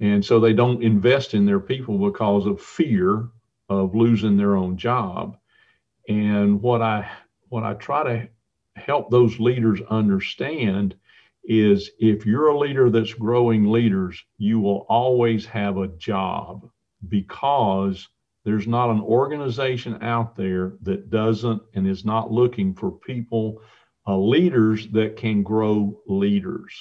And 0.01 0.24
so 0.24 0.41
they 0.41 0.53
don't 0.53 0.82
invest 0.82 1.34
in 1.34 1.45
their 1.45 1.61
people 1.61 1.99
because 1.99 2.47
of 2.47 2.62
fear 2.62 3.28
of 3.68 3.95
losing 3.95 4.36
their 4.36 4.57
own 4.57 4.76
job. 4.76 5.36
And 6.09 6.62
what 6.62 6.80
I 6.80 7.11
what 7.49 7.64
I 7.64 7.74
try 7.74 8.05
to 8.05 8.28
help 8.79 9.11
those 9.11 9.39
leaders 9.39 9.81
understand 9.91 10.95
is 11.45 11.91
if 11.99 12.26
you're 12.26 12.49
a 12.49 12.59
leader 12.59 12.91
that's 12.91 13.14
growing 13.14 13.64
leaders, 13.64 14.22
you 14.37 14.61
will 14.61 14.87
always 14.89 15.47
have 15.47 15.79
a 15.79 15.89
job 15.89 16.68
because 17.09 18.09
there's 18.45 18.66
not 18.66 18.91
an 18.91 19.01
organization 19.01 20.03
out 20.03 20.37
there 20.37 20.74
that 20.83 21.11
doesn't 21.11 21.62
and 21.74 21.87
is 21.87 22.05
not 22.05 22.31
looking 22.31 22.74
for 22.74 22.91
people, 22.91 23.62
uh, 24.07 24.16
leaders 24.16 24.89
that 24.89 25.16
can 25.16 25.43
grow 25.43 26.01
leaders. 26.07 26.74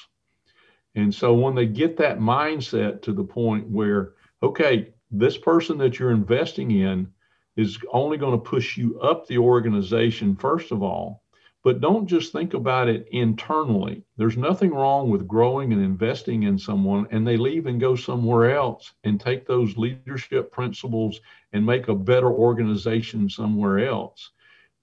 And 0.95 1.13
so 1.13 1.33
when 1.33 1.55
they 1.55 1.67
get 1.67 1.97
that 1.97 2.19
mindset 2.19 3.01
to 3.03 3.13
the 3.13 3.23
point 3.23 3.69
where, 3.69 4.13
okay, 4.41 4.93
this 5.11 5.37
person 5.37 5.77
that 5.77 5.99
you're 5.99 6.11
investing 6.11 6.71
in 6.71 7.07
is 7.55 7.77
only 7.91 8.17
going 8.17 8.33
to 8.33 8.49
push 8.49 8.77
you 8.77 8.99
up 8.99 9.27
the 9.27 9.37
organization, 9.37 10.35
first 10.35 10.71
of 10.71 10.83
all. 10.83 11.23
But 11.67 11.81
don't 11.81 12.07
just 12.07 12.31
think 12.31 12.53
about 12.53 12.87
it 12.87 13.09
internally. 13.11 14.01
There's 14.15 14.37
nothing 14.37 14.71
wrong 14.71 15.09
with 15.09 15.27
growing 15.27 15.73
and 15.73 15.83
investing 15.83 16.43
in 16.43 16.57
someone, 16.57 17.07
and 17.11 17.27
they 17.27 17.35
leave 17.35 17.65
and 17.65 17.77
go 17.77 17.93
somewhere 17.93 18.55
else 18.55 18.93
and 19.03 19.19
take 19.19 19.45
those 19.45 19.75
leadership 19.75 20.49
principles 20.49 21.19
and 21.51 21.65
make 21.65 21.89
a 21.89 21.93
better 21.93 22.31
organization 22.31 23.29
somewhere 23.29 23.79
else. 23.79 24.31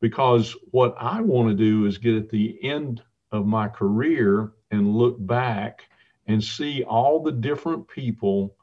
Because 0.02 0.54
what 0.72 0.94
I 1.00 1.22
want 1.22 1.48
to 1.48 1.54
do 1.54 1.86
is 1.86 1.96
get 1.96 2.16
at 2.16 2.28
the 2.28 2.62
end 2.62 3.02
of 3.32 3.46
my 3.46 3.66
career 3.66 4.52
and 4.70 4.94
look 4.94 5.16
back 5.18 5.88
and 6.26 6.44
see 6.44 6.82
all 6.82 7.22
the 7.22 7.32
different 7.32 7.88
people 7.88 8.56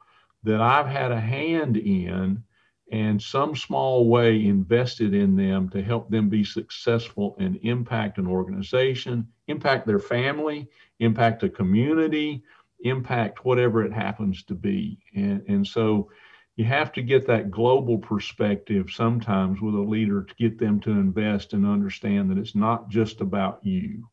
that 0.44 0.62
I've 0.62 0.86
had 0.86 1.12
a 1.12 1.20
hand 1.20 1.76
in 1.76 2.44
and 2.92 3.22
some 3.22 3.56
small 3.56 4.10
way 4.10 4.46
invested 4.46 5.14
in 5.14 5.36
them 5.36 5.70
to 5.70 5.82
help 5.82 6.10
them 6.10 6.28
be 6.28 6.44
successful 6.44 7.36
and 7.40 7.58
impact 7.64 8.18
an 8.18 8.28
organization, 8.28 9.26
impact 9.48 9.88
their 9.88 10.00
family, 10.00 10.68
impact 11.00 11.42
a 11.44 11.50
community, 11.50 12.44
impact 12.82 13.46
whatever 13.46 13.84
it 13.86 13.94
happens 13.94 14.44
to 14.44 14.54
be. 14.54 15.00
And, 15.16 15.42
and 15.48 15.66
so 15.66 16.12
you 16.58 16.66
have 16.66 16.92
to 16.94 17.02
get 17.02 17.26
that 17.28 17.50
global 17.50 17.98
perspective 17.98 18.90
sometimes 18.92 19.62
with 19.62 19.74
a 19.74 19.80
leader 19.80 20.24
to 20.24 20.36
get 20.36 20.60
them 20.60 20.82
to 20.82 20.92
invest 20.92 21.54
and 21.54 21.66
understand 21.66 22.30
that 22.30 22.38
it's 22.38 22.56
not 22.56 22.90
just 22.90 23.22
about 23.22 23.66
you. 23.66 24.06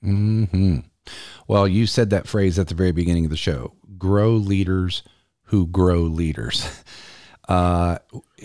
hmm 0.00 0.78
Well, 1.48 1.66
you 1.66 1.86
said 1.86 2.10
that 2.10 2.28
phrase 2.28 2.56
at 2.56 2.68
the 2.68 2.74
very 2.74 2.92
beginning 2.92 3.24
of 3.24 3.30
the 3.30 3.36
show 3.36 3.74
grow 3.98 4.30
leaders 4.32 5.02
who 5.46 5.66
grow 5.66 6.02
leaders. 6.02 6.84
Uh, 7.48 7.98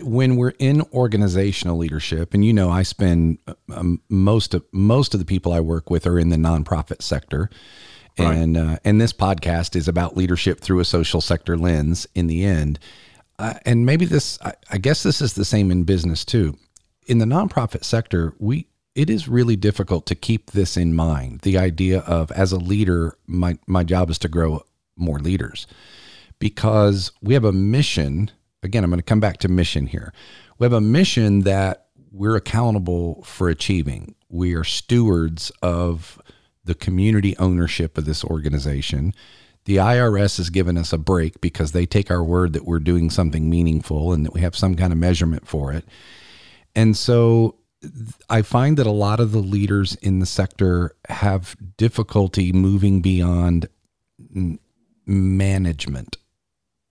when 0.04 0.36
we're 0.36 0.54
in 0.60 0.82
organizational 0.94 1.78
leadership, 1.78 2.34
and 2.34 2.46
you 2.46 2.54
know, 2.54 2.70
I 2.70 2.84
spend 2.84 3.40
um, 3.74 4.00
most 4.10 4.54
of 4.54 4.64
most 4.72 5.14
of 5.14 5.20
the 5.20 5.26
people 5.26 5.54
I 5.54 5.60
work 5.60 5.90
with 5.90 6.06
are 6.06 6.20
in 6.20 6.30
the 6.30 6.36
nonprofit 6.36 7.02
sector, 7.02 7.50
right. 8.20 8.36
and 8.36 8.58
uh, 8.58 8.78
and 8.84 9.02
this 9.02 9.14
podcast 9.14 9.76
is 9.76 9.88
about 9.88 10.16
leadership 10.16 10.60
through 10.60 10.80
a 10.80 10.86
social 10.86 11.20
sector 11.20 11.58
lens. 11.58 12.08
In 12.14 12.28
the 12.28 12.46
end, 12.46 12.80
uh, 13.40 13.56
and 13.66 13.88
maybe 13.88 14.06
this, 14.06 14.38
I, 14.44 14.54
I 14.70 14.78
guess, 14.78 15.02
this 15.02 15.20
is 15.20 15.34
the 15.34 15.46
same 15.46 15.72
in 15.72 15.84
business 15.84 16.24
too. 16.24 16.58
In 17.08 17.18
the 17.18 17.26
nonprofit 17.26 17.84
sector, 17.84 18.36
we 18.38 18.68
it 18.94 19.10
is 19.10 19.28
really 19.28 19.56
difficult 19.56 20.06
to 20.08 20.16
keep 20.16 20.52
this 20.52 20.78
in 20.78 20.94
mind. 20.94 21.42
The 21.42 21.58
idea 21.58 22.02
of 22.02 22.32
as 22.32 22.52
a 22.52 22.58
leader, 22.58 23.18
my 23.26 23.58
my 23.66 23.84
job 23.84 24.12
is 24.12 24.20
to 24.20 24.28
grow 24.28 24.64
more 24.96 25.18
leaders 25.18 25.66
because 26.38 27.12
we 27.22 27.34
have 27.34 27.46
a 27.46 27.52
mission 27.52 28.30
again, 28.64 28.84
I'm 28.84 28.90
going 28.90 29.00
to 29.00 29.04
come 29.04 29.20
back 29.20 29.38
to 29.38 29.48
mission 29.48 29.88
here. 29.88 30.14
We 30.58 30.66
have 30.66 30.74
a 30.74 30.82
mission 30.82 31.42
that 31.42 31.88
we're 32.12 32.36
accountable 32.36 33.24
for 33.24 33.50
achieving. 33.50 34.16
We 34.30 34.54
are 34.54 34.64
stewards 34.64 35.52
of 35.62 36.22
the 36.64 36.76
community 36.76 37.36
ownership 37.38 37.98
of 37.98 38.06
this 38.06 38.24
organization. 38.24 39.14
The 39.66 39.78
IRS 39.78 40.38
has 40.38 40.50
given 40.50 40.78
us 40.78 40.94
a 40.94 40.98
break 40.98 41.42
because 41.42 41.72
they 41.72 41.86
take 41.86 42.12
our 42.12 42.24
word 42.24 42.54
that 42.54 42.66
we're 42.66 42.80
doing 42.80 43.10
something 43.10 43.50
meaningful 43.50 44.14
and 44.14 44.26
that 44.26 44.34
we 44.34 44.42
have 44.42 44.56
some 44.56 44.76
kind 44.76 44.92
of 44.92 45.00
measurement 45.00 45.48
for 45.48 45.72
it. 45.72 45.86
And 46.76 46.96
so 46.96 47.58
I 48.30 48.44
find 48.44 48.78
that 48.78 48.86
a 48.86 48.92
lot 48.92 49.20
of 49.20 49.32
the 49.32 49.40
leaders 49.40 49.96
in 49.96 50.20
the 50.20 50.26
sector 50.26 50.96
have 51.10 51.56
difficulty 51.78 52.52
moving 52.52 53.02
beyond 53.02 53.68
management 55.06 56.18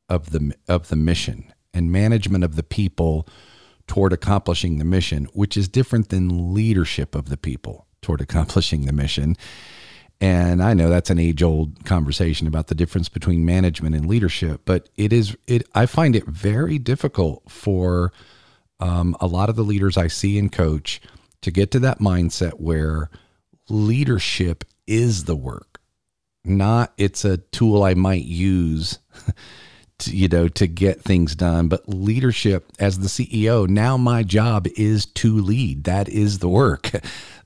of 0.08 0.30
the 0.30 0.52
of 0.68 0.88
the 0.88 0.96
mission 0.96 1.52
and 1.72 1.92
management 1.92 2.44
of 2.44 2.56
the 2.56 2.62
people 2.62 3.26
toward 3.86 4.12
accomplishing 4.12 4.78
the 4.78 4.84
mission, 4.84 5.24
which 5.32 5.56
is 5.56 5.68
different 5.68 6.10
than 6.10 6.54
leadership 6.54 7.14
of 7.14 7.28
the 7.28 7.36
people 7.36 7.86
toward 8.02 8.20
accomplishing 8.20 8.86
the 8.86 8.92
mission. 8.92 9.36
And 10.20 10.62
I 10.62 10.74
know 10.74 10.90
that's 10.90 11.10
an 11.10 11.18
age 11.18 11.42
old 11.42 11.84
conversation 11.84 12.46
about 12.46 12.66
the 12.66 12.74
difference 12.74 13.08
between 13.08 13.44
management 13.44 13.96
and 13.96 14.06
leadership, 14.06 14.60
but 14.66 14.88
it 14.96 15.12
is 15.12 15.36
it 15.46 15.66
I 15.74 15.86
find 15.86 16.14
it 16.14 16.26
very 16.26 16.78
difficult 16.78 17.50
for 17.50 18.12
um, 18.80 19.16
a 19.20 19.26
lot 19.26 19.48
of 19.48 19.56
the 19.56 19.64
leaders 19.64 19.96
I 19.96 20.08
see 20.08 20.38
and 20.38 20.52
coach 20.52 21.00
to 21.40 21.50
get 21.50 21.70
to 21.70 21.78
that 21.80 22.00
mindset 22.00 22.60
where 22.60 23.08
leadership 23.70 24.64
is 24.86 25.24
the 25.24 25.36
work, 25.36 25.80
not 26.44 26.92
it's 26.98 27.24
a 27.24 27.38
tool 27.38 27.82
I 27.82 27.94
might 27.94 28.24
use 28.24 28.98
to, 30.00 30.16
you 30.16 30.28
know, 30.28 30.48
to 30.48 30.66
get 30.66 31.02
things 31.02 31.34
done. 31.34 31.68
But 31.68 31.88
leadership 31.88 32.70
as 32.78 32.98
the 32.98 33.08
CEO, 33.08 33.68
now 33.68 33.96
my 33.96 34.22
job 34.22 34.66
is 34.76 35.06
to 35.06 35.36
lead. 35.36 35.84
That 35.84 36.08
is 36.08 36.38
the 36.38 36.48
work. 36.48 36.90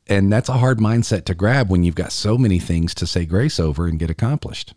And 0.06 0.30
that's 0.30 0.50
a 0.50 0.58
hard 0.58 0.80
mindset 0.80 1.24
to 1.24 1.34
grab 1.34 1.70
when 1.70 1.82
you've 1.82 1.94
got 1.94 2.12
so 2.12 2.36
many 2.36 2.58
things 2.58 2.92
to 2.96 3.06
say 3.06 3.24
grace 3.24 3.58
over 3.58 3.86
and 3.86 3.98
get 3.98 4.10
accomplished. 4.10 4.74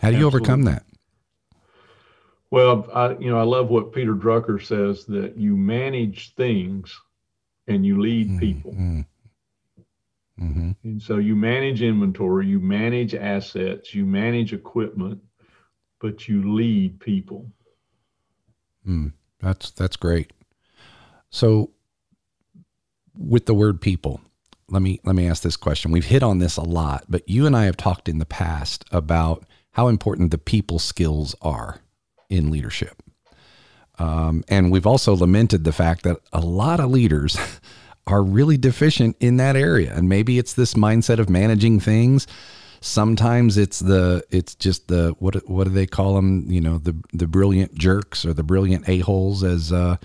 How 0.00 0.10
do 0.10 0.18
you 0.18 0.26
Absolutely. 0.26 0.50
overcome 0.50 0.62
that? 0.64 0.84
Well, 2.50 2.88
I, 2.92 3.16
you 3.18 3.30
know, 3.30 3.38
I 3.38 3.44
love 3.44 3.70
what 3.70 3.92
Peter 3.92 4.14
Drucker 4.14 4.62
says 4.62 5.06
that 5.06 5.36
you 5.36 5.56
manage 5.56 6.34
things 6.34 6.94
and 7.68 7.86
you 7.86 8.00
lead 8.00 8.28
mm-hmm. 8.28 8.38
people. 8.38 8.72
Mm-hmm. 8.72 10.70
And 10.82 11.02
so 11.02 11.18
you 11.18 11.36
manage 11.36 11.82
inventory, 11.82 12.46
you 12.46 12.60
manage 12.60 13.14
assets, 13.14 13.94
you 13.94 14.06
manage 14.06 14.52
equipment, 14.52 15.20
but 16.00 16.28
you 16.28 16.54
lead 16.54 16.98
people. 17.00 17.46
Mm, 18.86 19.12
that's 19.40 19.70
that's 19.70 19.96
great. 19.96 20.32
So 21.30 21.70
with 23.16 23.46
the 23.46 23.54
word 23.54 23.80
people, 23.80 24.20
let 24.68 24.82
me 24.82 25.00
let 25.04 25.14
me 25.14 25.28
ask 25.28 25.42
this 25.42 25.56
question. 25.56 25.92
We've 25.92 26.04
hit 26.04 26.22
on 26.22 26.38
this 26.38 26.56
a 26.56 26.62
lot, 26.62 27.04
but 27.08 27.28
you 27.28 27.46
and 27.46 27.56
I 27.56 27.64
have 27.64 27.76
talked 27.76 28.08
in 28.08 28.18
the 28.18 28.26
past 28.26 28.84
about 28.90 29.44
how 29.72 29.88
important 29.88 30.30
the 30.30 30.38
people 30.38 30.78
skills 30.78 31.34
are 31.42 31.80
in 32.28 32.50
leadership. 32.50 33.02
Um, 33.98 34.44
and 34.48 34.72
we've 34.72 34.86
also 34.86 35.14
lamented 35.14 35.64
the 35.64 35.72
fact 35.72 36.04
that 36.04 36.16
a 36.32 36.40
lot 36.40 36.80
of 36.80 36.90
leaders 36.90 37.36
are 38.06 38.22
really 38.22 38.56
deficient 38.56 39.16
in 39.20 39.36
that 39.36 39.56
area. 39.56 39.92
And 39.94 40.08
maybe 40.08 40.38
it's 40.38 40.54
this 40.54 40.74
mindset 40.74 41.18
of 41.18 41.28
managing 41.28 41.80
things. 41.80 42.26
Sometimes 42.80 43.58
it's 43.58 43.80
the 43.80 44.24
it's 44.30 44.54
just 44.54 44.88
the 44.88 45.14
what 45.18 45.48
what 45.48 45.64
do 45.64 45.70
they 45.70 45.86
call 45.86 46.14
them? 46.14 46.50
You 46.50 46.60
know 46.60 46.78
the 46.78 46.96
the 47.12 47.26
brilliant 47.26 47.74
jerks 47.74 48.24
or 48.24 48.32
the 48.32 48.42
brilliant 48.42 48.88
a 48.88 49.00
holes 49.00 49.44
as 49.44 49.72
uh, 49.72 49.96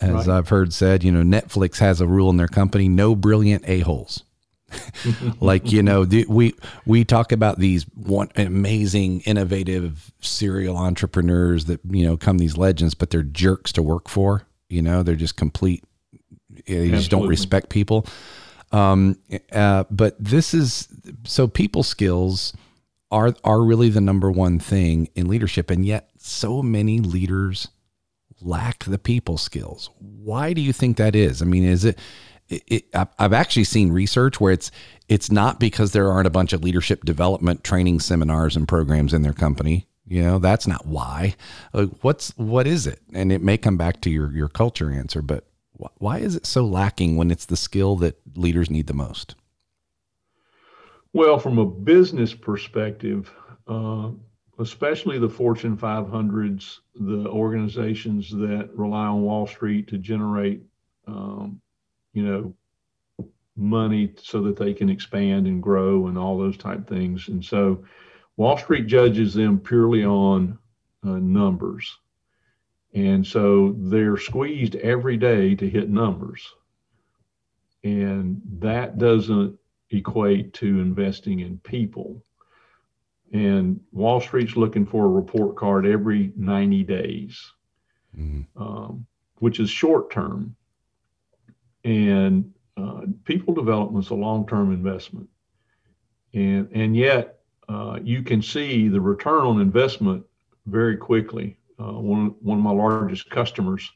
as 0.00 0.26
right. 0.26 0.28
I've 0.28 0.48
heard 0.48 0.72
said. 0.72 1.04
You 1.04 1.12
know 1.12 1.22
Netflix 1.22 1.78
has 1.78 2.00
a 2.00 2.06
rule 2.06 2.30
in 2.30 2.36
their 2.36 2.48
company: 2.48 2.88
no 2.88 3.14
brilliant 3.14 3.64
a 3.68 3.80
holes. 3.80 4.24
like 5.40 5.72
you 5.72 5.82
know 5.82 6.04
the, 6.04 6.26
we 6.28 6.54
we 6.84 7.04
talk 7.04 7.32
about 7.32 7.58
these 7.58 7.84
one 7.94 8.28
amazing 8.36 9.20
innovative 9.20 10.12
serial 10.20 10.76
entrepreneurs 10.76 11.64
that 11.66 11.80
you 11.88 12.04
know 12.04 12.18
come 12.18 12.36
these 12.36 12.56
legends 12.58 12.94
but 12.94 13.08
they're 13.08 13.22
jerks 13.22 13.72
to 13.72 13.82
work 13.82 14.08
for 14.08 14.46
you 14.68 14.82
know 14.82 15.02
they're 15.02 15.14
just 15.14 15.36
complete 15.36 15.82
you 16.66 16.90
just 16.90 17.10
don't 17.10 17.26
respect 17.26 17.70
people 17.70 18.06
um, 18.72 19.18
uh, 19.52 19.84
but 19.90 20.16
this 20.18 20.54
is 20.54 20.88
so 21.24 21.48
people 21.48 21.82
skills 21.82 22.52
are 23.10 23.34
are 23.44 23.62
really 23.62 23.88
the 23.88 24.00
number 24.00 24.30
one 24.30 24.58
thing 24.58 25.08
in 25.14 25.28
leadership 25.28 25.70
and 25.70 25.84
yet 25.84 26.10
so 26.18 26.62
many 26.62 27.00
leaders 27.00 27.68
lack 28.40 28.84
the 28.84 28.98
people 28.98 29.38
skills 29.38 29.90
why 29.98 30.52
do 30.52 30.60
you 30.60 30.72
think 30.72 30.96
that 30.96 31.16
is 31.16 31.42
i 31.42 31.44
mean 31.44 31.64
is 31.64 31.84
it 31.84 31.98
it, 32.48 32.62
it, 32.66 32.84
I've 33.18 33.32
actually 33.32 33.64
seen 33.64 33.92
research 33.92 34.40
where 34.40 34.52
it's 34.52 34.70
it's 35.08 35.30
not 35.30 35.60
because 35.60 35.92
there 35.92 36.10
aren't 36.10 36.26
a 36.26 36.30
bunch 36.30 36.52
of 36.52 36.62
leadership 36.62 37.04
development 37.04 37.64
training 37.64 38.00
seminars 38.00 38.56
and 38.56 38.66
programs 38.66 39.12
in 39.12 39.22
their 39.22 39.32
company. 39.32 39.86
You 40.06 40.22
know, 40.22 40.38
that's 40.38 40.66
not 40.66 40.86
why. 40.86 41.34
Like, 41.72 41.90
what's 42.00 42.30
what 42.38 42.66
is 42.66 42.86
it? 42.86 43.00
And 43.12 43.30
it 43.30 43.42
may 43.42 43.58
come 43.58 43.76
back 43.76 44.00
to 44.02 44.10
your 44.10 44.32
your 44.32 44.48
culture 44.48 44.90
answer, 44.90 45.20
but 45.20 45.44
why 45.78 46.18
is 46.18 46.36
it 46.36 46.46
so 46.46 46.66
lacking 46.66 47.16
when 47.16 47.30
it's 47.30 47.46
the 47.46 47.56
skill 47.56 47.96
that 47.96 48.20
leaders 48.36 48.70
need 48.70 48.86
the 48.86 48.94
most? 48.94 49.34
Well, 51.12 51.38
from 51.38 51.58
a 51.58 51.64
business 51.64 52.34
perspective, 52.34 53.32
uh, 53.66 54.10
especially 54.58 55.18
the 55.18 55.28
Fortune 55.28 55.76
500s, 55.76 56.78
the 56.94 57.28
organizations 57.28 58.30
that 58.30 58.70
rely 58.74 59.06
on 59.06 59.22
Wall 59.22 59.46
Street 59.46 59.88
to 59.88 59.98
generate 59.98 60.62
um, 61.08 61.60
you 62.12 62.22
know, 62.22 62.54
money 63.56 64.12
so 64.22 64.42
that 64.42 64.56
they 64.56 64.72
can 64.72 64.88
expand 64.88 65.46
and 65.46 65.62
grow 65.62 66.06
and 66.06 66.16
all 66.16 66.38
those 66.38 66.56
type 66.56 66.88
things. 66.88 67.28
And 67.28 67.44
so 67.44 67.84
Wall 68.36 68.56
Street 68.56 68.86
judges 68.86 69.34
them 69.34 69.58
purely 69.58 70.04
on 70.04 70.58
uh, 71.04 71.18
numbers. 71.18 71.98
And 72.94 73.26
so 73.26 73.74
they're 73.78 74.16
squeezed 74.16 74.76
every 74.76 75.16
day 75.16 75.54
to 75.54 75.68
hit 75.68 75.90
numbers. 75.90 76.46
And 77.84 78.40
that 78.58 78.98
doesn't 78.98 79.58
equate 79.90 80.54
to 80.54 80.80
investing 80.80 81.40
in 81.40 81.58
people. 81.58 82.24
And 83.32 83.80
Wall 83.92 84.20
Street's 84.20 84.56
looking 84.56 84.86
for 84.86 85.04
a 85.04 85.10
report 85.10 85.56
card 85.56 85.86
every 85.86 86.32
90 86.36 86.82
days, 86.84 87.52
mm-hmm. 88.18 88.60
um, 88.60 89.06
which 89.38 89.60
is 89.60 89.68
short 89.68 90.10
term. 90.10 90.56
And 91.84 92.52
uh, 92.78 93.02
people 93.24 93.54
development 93.54 94.04
is 94.04 94.10
a 94.10 94.14
long-term 94.14 94.72
investment, 94.72 95.28
and 96.34 96.68
and 96.72 96.96
yet 96.96 97.40
uh, 97.68 97.98
you 98.02 98.22
can 98.22 98.42
see 98.42 98.88
the 98.88 99.00
return 99.00 99.42
on 99.42 99.60
investment 99.60 100.24
very 100.66 100.96
quickly. 100.96 101.56
Uh, 101.78 101.92
one 101.92 102.34
one 102.40 102.58
of 102.58 102.64
my 102.64 102.72
largest 102.72 103.30
customers 103.30 103.90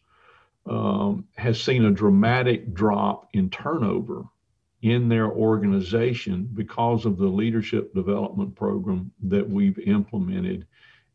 um, 0.67 1.27
has 1.37 1.61
seen 1.61 1.85
a 1.85 1.91
dramatic 1.91 2.73
drop 2.73 3.29
in 3.33 3.51
turnover 3.51 4.25
in 4.83 5.09
their 5.09 5.31
organization 5.31 6.49
because 6.55 7.05
of 7.07 7.17
the 7.17 7.27
leadership 7.27 7.95
development 7.95 8.55
program 8.55 9.11
that 9.23 9.49
we've 9.49 9.79
implemented 9.81 10.67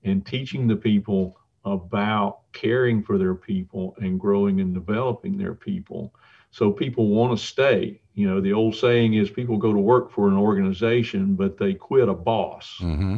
and 0.03 0.25
teaching 0.25 0.67
the 0.67 0.75
people 0.75 1.37
about 1.65 2.39
caring 2.53 3.03
for 3.03 3.17
their 3.17 3.35
people 3.35 3.93
and 3.99 4.19
growing 4.19 4.61
and 4.61 4.73
developing 4.73 5.37
their 5.37 5.53
people 5.53 6.13
so 6.51 6.71
people 6.71 7.07
want 7.09 7.37
to 7.37 7.45
stay. 7.45 8.01
You 8.15 8.27
know, 8.27 8.41
the 8.41 8.53
old 8.53 8.75
saying 8.75 9.13
is 9.13 9.29
people 9.29 9.57
go 9.57 9.73
to 9.73 9.79
work 9.79 10.11
for 10.11 10.27
an 10.27 10.35
organization, 10.35 11.35
but 11.35 11.57
they 11.57 11.73
quit 11.73 12.09
a 12.09 12.13
boss. 12.13 12.77
Mm-hmm. 12.79 13.17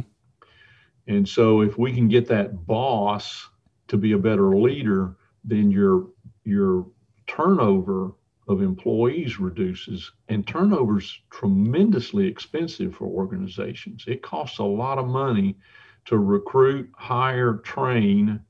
And 1.10 1.28
so 1.28 1.60
if 1.60 1.76
we 1.76 1.92
can 1.92 2.06
get 2.06 2.28
that 2.28 2.66
boss 2.68 3.48
to 3.88 3.96
be 3.96 4.12
a 4.12 4.18
better 4.18 4.56
leader, 4.56 5.16
then 5.42 5.72
your 5.72 6.06
your 6.44 6.86
turnover 7.26 8.12
of 8.46 8.62
employees 8.62 9.40
reduces 9.40 10.12
and 10.28 10.46
turnover 10.46 10.98
is 10.98 11.18
tremendously 11.30 12.28
expensive 12.28 12.94
for 12.94 13.06
organizations. 13.06 14.04
It 14.06 14.22
costs 14.22 14.58
a 14.58 14.64
lot 14.64 14.98
of 14.98 15.08
money 15.08 15.56
to 16.04 16.16
recruit, 16.16 16.88
hire, 16.94 17.54
train, 17.54 18.40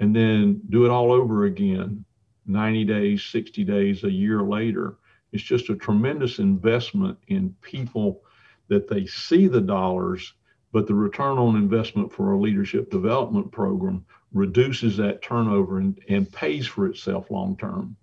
and 0.00 0.14
then 0.14 0.60
do 0.70 0.84
it 0.84 0.90
all 0.90 1.12
over 1.12 1.44
again 1.44 2.04
90 2.46 2.84
days, 2.84 3.24
60 3.26 3.62
days, 3.62 4.02
a 4.02 4.10
year 4.10 4.42
later. 4.42 4.98
It's 5.30 5.44
just 5.44 5.70
a 5.70 5.76
tremendous 5.76 6.40
investment 6.40 7.16
in 7.28 7.54
people 7.62 8.22
that 8.66 8.88
they 8.88 9.06
see 9.06 9.46
the 9.46 9.60
dollars, 9.60 10.34
but 10.72 10.86
the 10.86 10.94
return 10.94 11.38
on 11.38 11.56
investment 11.56 12.12
for 12.12 12.32
a 12.32 12.38
leadership 12.38 12.90
development 12.90 13.50
program 13.50 14.04
reduces 14.32 14.96
that 14.96 15.22
turnover 15.22 15.78
and, 15.78 15.98
and 16.08 16.30
pays 16.32 16.66
for 16.66 16.86
itself 16.86 17.30
long 17.30 17.56
term. 17.56 17.96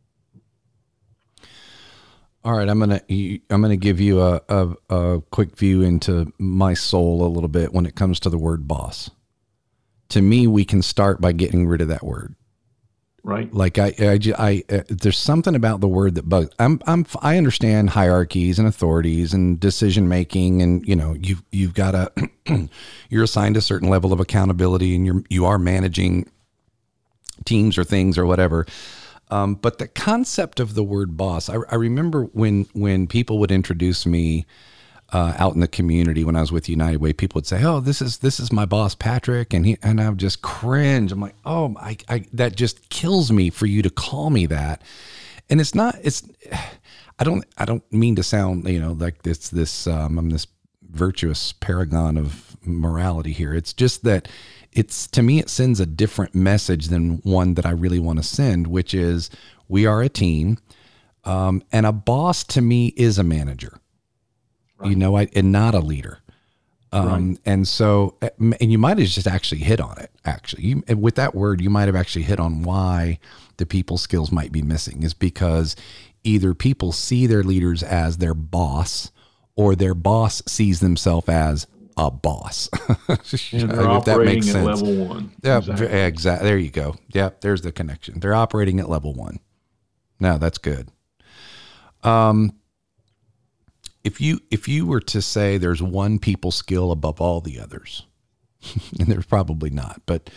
All 2.44 2.54
right, 2.54 2.70
I'm 2.70 2.80
gonna 2.80 3.02
I'm 3.10 3.62
gonna 3.62 3.76
give 3.76 4.00
you 4.00 4.22
a, 4.22 4.42
a, 4.50 4.76
a 4.90 5.22
quick 5.32 5.58
view 5.58 5.82
into 5.82 6.32
my 6.38 6.76
soul 6.76 7.26
a 7.26 7.28
little 7.28 7.50
bit 7.50 7.74
when 7.74 7.88
it 7.88 7.96
comes 7.96 8.20
to 8.22 8.30
the 8.30 8.38
word 8.38 8.68
boss. 8.68 9.10
To 10.10 10.22
me, 10.22 10.46
we 10.46 10.64
can 10.64 10.84
start 10.84 11.20
by 11.20 11.32
getting 11.32 11.68
rid 11.68 11.82
of 11.82 11.88
that 11.88 12.04
word 12.04 12.36
right? 13.26 13.52
Like 13.52 13.80
I, 13.80 13.94
I, 14.00 14.20
I, 14.38 14.64
uh, 14.70 14.82
there's 14.88 15.18
something 15.18 15.56
about 15.56 15.82
the 15.82 15.88
word 15.88 16.16
that 16.16 16.30
bugs. 16.30 16.52
I'm, 16.60 16.80
I'm, 16.86 17.06
I 17.22 17.38
understand 17.38 17.90
hierarchies 17.90 18.60
and 18.60 18.68
authorities 18.68 19.34
and 19.34 19.60
decision 19.60 20.08
making, 20.08 20.62
and 20.62 20.88
you 20.88 20.96
know, 20.96 21.16
you've, 21.20 21.42
you've 21.52 21.74
got 21.74 21.96
a, 21.96 22.12
you're 23.10 23.24
assigned 23.24 23.58
a 23.58 23.62
certain 23.62 23.90
level 23.90 24.14
of 24.14 24.20
accountability, 24.20 24.96
and 24.96 25.06
you're, 25.08 25.24
you 25.28 25.46
are 25.46 25.58
managing 25.58 26.30
teams 27.46 27.78
or 27.80 27.84
things 27.84 28.18
or 28.18 28.28
whatever. 28.28 28.68
Um, 29.32 29.56
but 29.56 29.80
the 29.80 29.88
concept 29.88 30.60
of 30.60 30.76
the 30.76 30.84
word 30.84 31.18
boss, 31.18 31.50
I, 31.50 31.56
I 31.70 31.76
remember 31.76 32.26
when, 32.26 32.68
when 32.74 33.08
people 33.08 33.40
would 33.40 33.52
introduce 33.52 34.06
me 34.06 34.46
uh, 35.14 35.34
out 35.38 35.54
in 35.54 35.60
the 35.60 35.68
community 35.68 36.24
when 36.24 36.36
I 36.36 36.42
was 36.42 36.52
with 36.52 36.68
United 36.68 37.00
Way, 37.00 37.14
people 37.14 37.40
would 37.40 37.46
say, 37.46 37.64
"Oh, 37.64 37.80
this 37.80 38.02
is 38.02 38.18
this 38.18 38.40
is 38.40 38.52
my 38.52 38.66
boss 38.66 38.96
Patrick," 38.96 39.54
and 39.54 39.66
he 39.66 39.78
and 39.84 40.02
I 40.02 40.10
would 40.10 40.18
just 40.18 40.42
cringe. 40.42 41.12
I'm 41.12 41.22
like, 41.22 41.36
"Oh, 41.46 41.76
I, 41.80 41.98
I 42.10 42.26
that 42.34 42.56
just 42.56 42.90
kills 42.90 43.32
me 43.32 43.50
for 43.50 43.66
you 43.66 43.82
to 43.84 43.90
call 43.90 44.30
me 44.30 44.46
that." 44.48 44.82
And 45.50 45.62
it's 45.62 45.76
not. 45.76 45.98
It's 46.02 46.24
I 47.20 47.24
don't 47.24 47.46
I 47.58 47.66
don't 47.66 47.84
mean 47.94 48.16
to 48.18 48.24
sound 48.24 48.68
you 48.68 48.80
know 48.80 48.94
like 48.94 49.22
this 49.24 49.50
this 49.50 49.88
um, 49.88 50.18
I'm 50.18 50.30
this 50.32 50.48
virtuous 50.90 51.54
paragon 51.54 52.18
of 52.18 52.58
morality 52.66 53.32
here. 53.32 53.54
It's 53.54 53.74
just 53.74 54.04
that 54.04 54.28
it's 54.72 55.08
to 55.08 55.22
me 55.22 55.40
it 55.40 55.50
sends 55.50 55.80
a 55.80 55.86
different 55.86 56.34
message 56.36 56.88
than 56.88 57.18
one 57.20 57.54
that 57.54 57.66
I 57.66 57.72
really 57.72 58.00
want 58.00 58.20
to 58.20 58.24
send, 58.24 58.68
which 58.68 58.94
is 58.94 59.30
we 59.68 59.86
are 59.86 60.02
a 60.02 60.10
team, 60.10 60.58
um, 61.24 61.64
and 61.72 61.86
a 61.86 61.92
boss 61.92 62.44
to 62.46 62.62
me 62.62 62.88
is 62.98 63.18
a 63.20 63.24
manager 63.24 63.80
right. 64.78 64.90
you 64.90 64.96
know, 64.96 65.18
I, 65.18 65.28
and 65.34 65.52
not 65.52 65.76
a 65.76 65.80
leader. 65.80 66.20
Um, 66.92 67.30
right. 67.30 67.40
And 67.46 67.68
so, 67.68 68.16
eh, 68.22 68.30
and 68.40 68.72
you 68.72 68.78
might 68.78 68.98
have 68.98 69.08
just 69.08 69.28
actually 69.28 69.62
hit 69.62 69.82
on 69.82 69.98
it. 70.00 70.12
Actually, 70.24 70.64
you, 70.64 70.84
with 70.96 71.16
that 71.16 71.36
word, 71.36 71.62
you 71.62 71.70
might 71.70 71.86
have 71.86 71.96
actually 71.96 72.24
hit 72.24 72.40
on 72.40 72.64
why 72.64 73.20
the 73.58 73.66
people 73.66 73.98
skills 73.98 74.32
might 74.32 74.52
be 74.52 74.62
missing 74.62 75.04
is 75.04 75.14
because 75.14 75.76
either 76.24 76.54
people 76.54 76.92
see 76.92 77.28
their 77.28 77.44
leaders 77.44 77.84
as 77.84 78.18
their 78.18 78.34
boss, 78.34 79.12
or 79.56 79.76
their 79.76 79.94
boss 79.94 80.42
sees 80.48 80.80
themselves 80.80 81.30
as 81.30 81.68
a 81.98 82.12
boss. 82.12 82.70
and 83.52 83.72
they're 83.72 83.88
operating 83.88 84.50
at 84.50 84.66
level 84.66 85.06
one. 85.06 85.32
Yeah, 85.44 85.58
exactly. 85.58 85.88
exactly. 85.88 86.48
There 86.48 86.58
you 86.58 86.72
go. 86.72 86.96
Yeah, 87.14 87.30
there's 87.42 87.62
the 87.62 87.72
connection. 87.72 88.20
They're 88.20 88.36
operating 88.36 88.80
at 88.80 88.90
level 88.90 89.14
one. 89.14 89.40
Now 90.20 90.38
that's 90.38 90.58
good. 90.58 90.90
Um, 92.04 92.54
if 94.06 94.22
you 94.22 94.40
if 94.52 94.68
you 94.68 94.86
were 94.86 95.02
to 95.02 95.22
say 95.22 95.58
there's 95.58 95.82
one 95.82 96.20
people 96.20 96.52
skill 96.52 96.92
above 96.92 97.20
all 97.20 97.42
the 97.42 97.60
others, 97.60 98.06
and 99.00 99.08
there's 99.08 99.26
probably 99.26 99.72
not, 99.72 100.04
but 100.06 100.30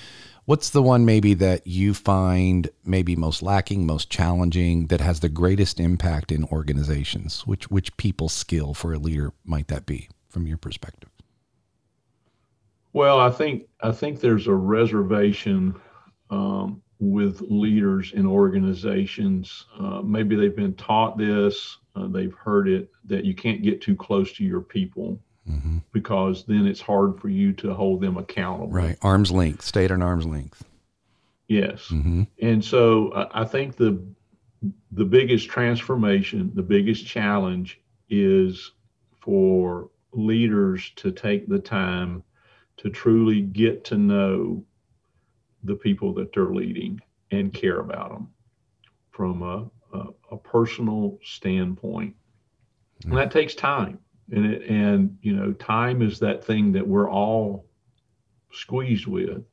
what's 0.47 0.71
the 0.71 0.83
one 0.83 1.05
maybe 1.05 1.35
that 1.35 1.67
you 1.67 1.93
find 1.93 2.71
maybe 2.85 3.15
most 3.15 3.43
lacking, 3.43 3.87
most 3.87 4.09
challenging, 4.09 4.87
that 4.87 5.03
has 5.03 5.21
the 5.21 5.29
greatest 5.29 5.79
impact 5.79 6.33
in 6.33 6.45
organizations? 6.45 7.47
Which 7.47 7.71
which 7.71 7.95
people 7.99 8.31
skill 8.31 8.73
for 8.73 8.95
a 8.95 8.99
leader 8.99 9.35
might 9.45 9.69
that 9.69 9.85
be 9.85 10.09
from 10.31 10.47
your 10.47 10.59
perspective? 10.59 11.11
Well, 12.95 13.21
I 13.21 13.31
think 13.31 13.69
I 13.83 13.93
think 13.93 14.21
there's 14.21 14.47
a 14.47 14.55
reservation 14.55 15.79
um, 16.31 16.83
with 17.01 17.41
leaders 17.43 18.13
in 18.13 18.27
organizations. 18.27 19.67
Uh, 19.79 20.03
maybe 20.03 20.35
they've 20.37 20.57
been 20.57 20.75
taught 20.75 21.17
this, 21.17 21.79
uh, 21.95 22.09
they've 22.09 22.35
heard 22.35 22.69
it 22.69 22.91
that 23.05 23.25
you 23.25 23.35
can't 23.35 23.63
get 23.63 23.81
too 23.81 23.95
close 23.95 24.33
to 24.33 24.45
your 24.45 24.61
people 24.61 25.21
mm-hmm. 25.49 25.79
because 25.93 26.45
then 26.45 26.67
it's 26.67 26.81
hard 26.81 27.21
for 27.21 27.29
you 27.29 27.53
to 27.53 27.73
hold 27.73 28.01
them 28.01 28.17
accountable. 28.17 28.71
Right, 28.71 28.99
arm's 29.03 29.31
length, 29.31 29.63
stay 29.63 29.85
at 29.85 29.91
an 29.91 30.03
arm's 30.03 30.27
length. 30.27 30.65
Yes, 31.47 31.89
mm-hmm. 31.89 32.25
and 32.43 32.65
so 32.65 33.11
uh, 33.11 33.29
I 33.33 33.45
think 33.45 33.77
the 33.77 34.03
the 34.93 35.05
biggest 35.05 35.49
transformation, 35.49 36.51
the 36.55 36.63
biggest 36.63 37.07
challenge 37.07 37.81
is 38.11 38.73
for 39.21 39.91
leaders 40.13 40.91
to 40.97 41.13
take 41.13 41.49
the 41.49 41.59
time 41.59 42.25
to 42.79 42.91
truly 42.91 43.41
get 43.41 43.85
to 43.85 43.97
know 43.97 44.65
the 45.69 45.75
people 45.75 46.13
that 46.15 46.33
they're 46.33 46.53
leading 46.53 47.01
and 47.31 47.53
care 47.53 47.81
about 47.81 48.11
them 48.11 48.29
from 49.11 49.43
a, 49.43 49.71
a, 49.97 50.07
a 50.33 50.37
personal 50.37 51.19
standpoint. 51.23 52.15
Mm-hmm. 53.01 53.11
And 53.11 53.19
that 53.19 53.31
takes 53.31 53.55
time. 53.55 53.99
And, 54.31 54.47
it, 54.47 54.63
and, 54.69 55.19
you 55.23 55.35
know, 55.35 55.53
time 55.53 56.03
is 56.03 56.19
that 56.21 56.45
thing 56.45 56.73
that 56.73 56.87
we're 56.87 57.11
all 57.11 57.67
squeezed 58.53 59.07
with 59.07 59.45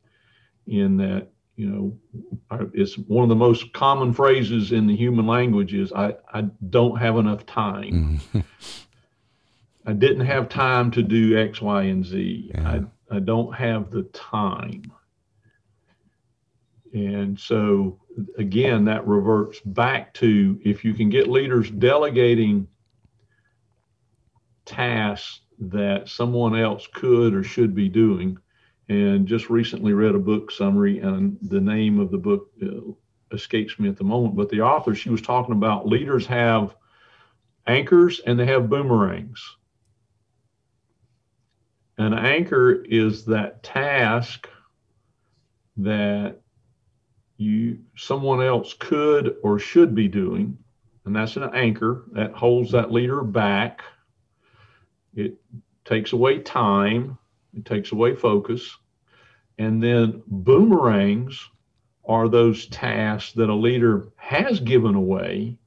in 0.67 0.97
that, 0.97 1.27
you 1.55 1.69
know, 1.69 2.69
it's 2.73 2.97
one 2.97 3.23
of 3.23 3.29
the 3.29 3.35
most 3.35 3.71
common 3.71 4.13
phrases 4.13 4.73
in 4.73 4.87
the 4.87 4.95
human 4.95 5.25
language 5.25 5.73
is 5.73 5.93
I, 5.93 6.15
I 6.33 6.41
don't 6.69 6.97
have 6.97 7.17
enough 7.17 7.45
time. 7.45 8.19
Mm-hmm. 8.33 8.39
I 9.85 9.93
didn't 9.93 10.25
have 10.25 10.49
time 10.49 10.91
to 10.91 11.03
do 11.03 11.37
X, 11.37 11.61
Y, 11.61 11.83
and 11.83 12.03
Z. 12.03 12.51
Yeah. 12.53 12.69
I, 13.11 13.15
I 13.15 13.19
don't 13.19 13.53
have 13.53 13.91
the 13.91 14.03
time. 14.03 14.91
And 16.95 17.37
so, 17.37 17.99
again, 18.37 18.85
that 18.85 19.05
reverts 19.05 19.59
back 19.59 20.13
to 20.15 20.57
if 20.63 20.85
you 20.85 20.93
can 20.93 21.09
get 21.09 21.27
leaders 21.27 21.69
delegating 21.69 22.69
tasks 24.63 25.41
that 25.59 26.07
someone 26.07 26.57
else 26.57 26.87
could 26.93 27.33
or 27.33 27.43
should 27.43 27.75
be 27.75 27.89
doing. 27.89 28.37
And 28.87 29.27
just 29.27 29.49
recently 29.49 29.91
read 29.91 30.15
a 30.15 30.19
book 30.19 30.51
summary, 30.51 30.99
and 30.99 31.37
the 31.41 31.59
name 31.59 31.99
of 31.99 32.11
the 32.11 32.17
book 32.17 32.51
uh, 32.63 32.93
escapes 33.31 33.77
me 33.77 33.89
at 33.89 33.97
the 33.97 34.05
moment. 34.05 34.37
But 34.37 34.47
the 34.47 34.61
author, 34.61 34.95
she 34.95 35.09
was 35.09 35.21
talking 35.21 35.55
about 35.55 35.87
leaders 35.87 36.25
have 36.27 36.77
anchors 37.67 38.21
and 38.25 38.39
they 38.39 38.45
have 38.45 38.69
boomerangs. 38.69 39.43
An 41.97 42.13
anchor 42.13 42.71
is 42.85 43.25
that 43.25 43.63
task 43.63 44.47
that 45.77 46.39
you 47.37 47.79
someone 47.97 48.41
else 48.41 48.73
could 48.73 49.35
or 49.43 49.59
should 49.59 49.93
be 49.93 50.07
doing 50.07 50.57
and 51.05 51.15
that's 51.15 51.37
an 51.37 51.49
anchor 51.53 52.05
that 52.13 52.33
holds 52.33 52.71
that 52.71 52.91
leader 52.91 53.21
back. 53.23 53.83
It 55.15 55.35
takes 55.85 56.13
away 56.13 56.39
time 56.39 57.17
it 57.53 57.63
takes 57.63 57.91
away 57.91 58.15
focus 58.15 58.77
and 59.57 59.81
then 59.81 60.21
boomerangs 60.27 61.49
are 62.05 62.27
those 62.27 62.67
tasks 62.67 63.31
that 63.33 63.49
a 63.49 63.55
leader 63.55 64.09
has 64.17 64.59
given 64.59 64.95
away 64.95 65.57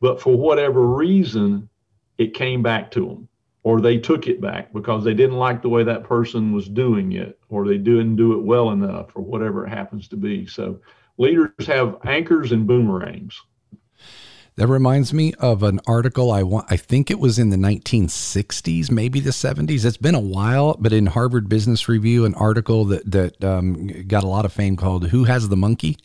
but 0.00 0.20
for 0.20 0.36
whatever 0.36 0.86
reason 0.86 1.68
it 2.16 2.34
came 2.34 2.62
back 2.62 2.90
to 2.90 3.06
them 3.06 3.28
or 3.62 3.80
they 3.80 3.98
took 3.98 4.26
it 4.26 4.40
back 4.40 4.72
because 4.72 5.04
they 5.04 5.14
didn't 5.14 5.36
like 5.36 5.62
the 5.62 5.68
way 5.68 5.82
that 5.82 6.04
person 6.04 6.52
was 6.52 6.68
doing 6.68 7.12
it 7.12 7.38
or 7.48 7.66
they 7.66 7.78
didn't 7.78 8.16
do 8.16 8.32
it 8.34 8.44
well 8.44 8.70
enough 8.70 9.14
or 9.14 9.22
whatever 9.22 9.66
it 9.66 9.70
happens 9.70 10.08
to 10.08 10.16
be. 10.16 10.46
So 10.46 10.80
leaders 11.18 11.66
have 11.66 11.98
anchors 12.04 12.52
and 12.52 12.66
boomerangs. 12.66 13.40
That 14.56 14.66
reminds 14.66 15.14
me 15.14 15.34
of 15.34 15.62
an 15.62 15.78
article 15.86 16.32
I 16.32 16.42
want 16.42 16.66
I 16.68 16.76
think 16.76 17.12
it 17.12 17.20
was 17.20 17.38
in 17.38 17.50
the 17.50 17.56
1960s 17.56 18.90
maybe 18.90 19.20
the 19.20 19.30
70s 19.30 19.84
it's 19.84 19.96
been 19.96 20.16
a 20.16 20.20
while 20.20 20.76
but 20.80 20.92
in 20.92 21.06
Harvard 21.06 21.48
Business 21.48 21.88
Review 21.88 22.24
an 22.24 22.34
article 22.34 22.84
that 22.86 23.08
that 23.08 23.44
um, 23.44 23.86
got 24.08 24.24
a 24.24 24.26
lot 24.26 24.44
of 24.44 24.52
fame 24.52 24.76
called 24.76 25.08
who 25.08 25.24
has 25.24 25.48
the 25.48 25.56
monkey? 25.56 25.96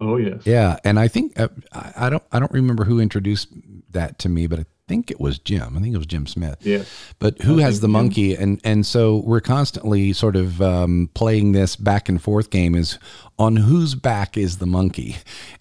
Oh 0.00 0.18
yes. 0.18 0.42
Yeah, 0.44 0.78
and 0.84 0.98
I 0.98 1.08
think 1.08 1.38
uh, 1.40 1.48
I 1.72 2.10
don't 2.10 2.22
I 2.30 2.38
don't 2.38 2.52
remember 2.52 2.84
who 2.84 3.00
introduced 3.00 3.48
that 3.90 4.18
to 4.20 4.28
me, 4.28 4.46
but 4.46 4.60
I 4.60 4.66
think 4.88 5.10
it 5.10 5.20
was 5.20 5.38
Jim. 5.38 5.76
I 5.76 5.80
think 5.80 5.94
it 5.94 5.98
was 5.98 6.06
Jim 6.06 6.26
Smith. 6.26 6.58
Yeah. 6.60 6.84
But 7.18 7.40
who 7.42 7.58
has 7.58 7.80
the 7.80 7.88
monkey? 7.88 8.34
Jim. 8.34 8.42
And 8.42 8.60
and 8.64 8.86
so 8.86 9.16
we're 9.24 9.40
constantly 9.40 10.12
sort 10.12 10.36
of 10.36 10.62
um, 10.62 11.10
playing 11.14 11.52
this 11.52 11.76
back 11.76 12.08
and 12.08 12.22
forth 12.22 12.50
game 12.50 12.74
is 12.74 12.98
on 13.38 13.56
whose 13.56 13.94
back 13.94 14.36
is 14.36 14.58
the 14.58 14.66
monkey? 14.66 15.16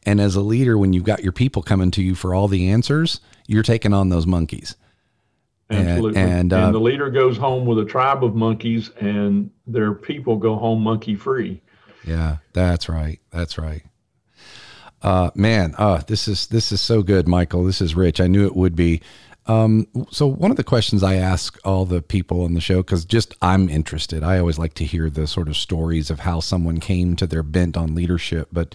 And 0.05 0.21
as 0.21 0.35
a 0.35 0.41
leader, 0.41 0.77
when 0.77 0.93
you've 0.93 1.03
got 1.03 1.23
your 1.23 1.31
people 1.31 1.61
coming 1.61 1.91
to 1.91 2.03
you 2.03 2.15
for 2.15 2.33
all 2.33 2.47
the 2.47 2.69
answers, 2.69 3.19
you're 3.47 3.63
taking 3.63 3.93
on 3.93 4.09
those 4.09 4.27
monkeys. 4.27 4.75
Absolutely. 5.69 6.21
And, 6.21 6.31
and, 6.31 6.53
uh, 6.53 6.65
and 6.67 6.75
the 6.75 6.79
leader 6.79 7.09
goes 7.09 7.37
home 7.37 7.65
with 7.65 7.79
a 7.79 7.85
tribe 7.85 8.23
of 8.23 8.35
monkeys, 8.35 8.91
and 8.99 9.49
their 9.65 9.93
people 9.93 10.37
go 10.37 10.55
home 10.55 10.81
monkey 10.81 11.15
free. 11.15 11.61
Yeah, 12.05 12.37
that's 12.53 12.87
right. 12.87 13.19
That's 13.31 13.57
right. 13.57 13.81
Uh, 15.05 15.29
man, 15.35 15.75
uh, 15.77 16.01
this 16.07 16.27
is 16.27 16.47
this 16.47 16.71
is 16.71 16.81
so 16.81 17.03
good, 17.03 17.27
Michael. 17.27 17.63
This 17.63 17.79
is 17.79 17.93
rich. 17.93 18.19
I 18.19 18.25
knew 18.25 18.47
it 18.47 18.55
would 18.55 18.75
be. 18.75 19.01
Um, 19.45 19.85
so 20.09 20.25
one 20.25 20.49
of 20.49 20.57
the 20.57 20.63
questions 20.63 21.03
I 21.03 21.13
ask 21.13 21.59
all 21.63 21.85
the 21.85 22.01
people 22.01 22.43
on 22.43 22.55
the 22.55 22.59
show, 22.59 22.77
because 22.77 23.05
just 23.05 23.35
I'm 23.39 23.69
interested. 23.69 24.23
I 24.23 24.39
always 24.39 24.57
like 24.57 24.73
to 24.73 24.83
hear 24.83 25.11
the 25.11 25.27
sort 25.27 25.47
of 25.47 25.57
stories 25.57 26.09
of 26.09 26.21
how 26.21 26.39
someone 26.39 26.79
came 26.79 27.15
to 27.17 27.27
their 27.27 27.43
bent 27.43 27.77
on 27.77 27.93
leadership. 27.93 28.47
But 28.51 28.73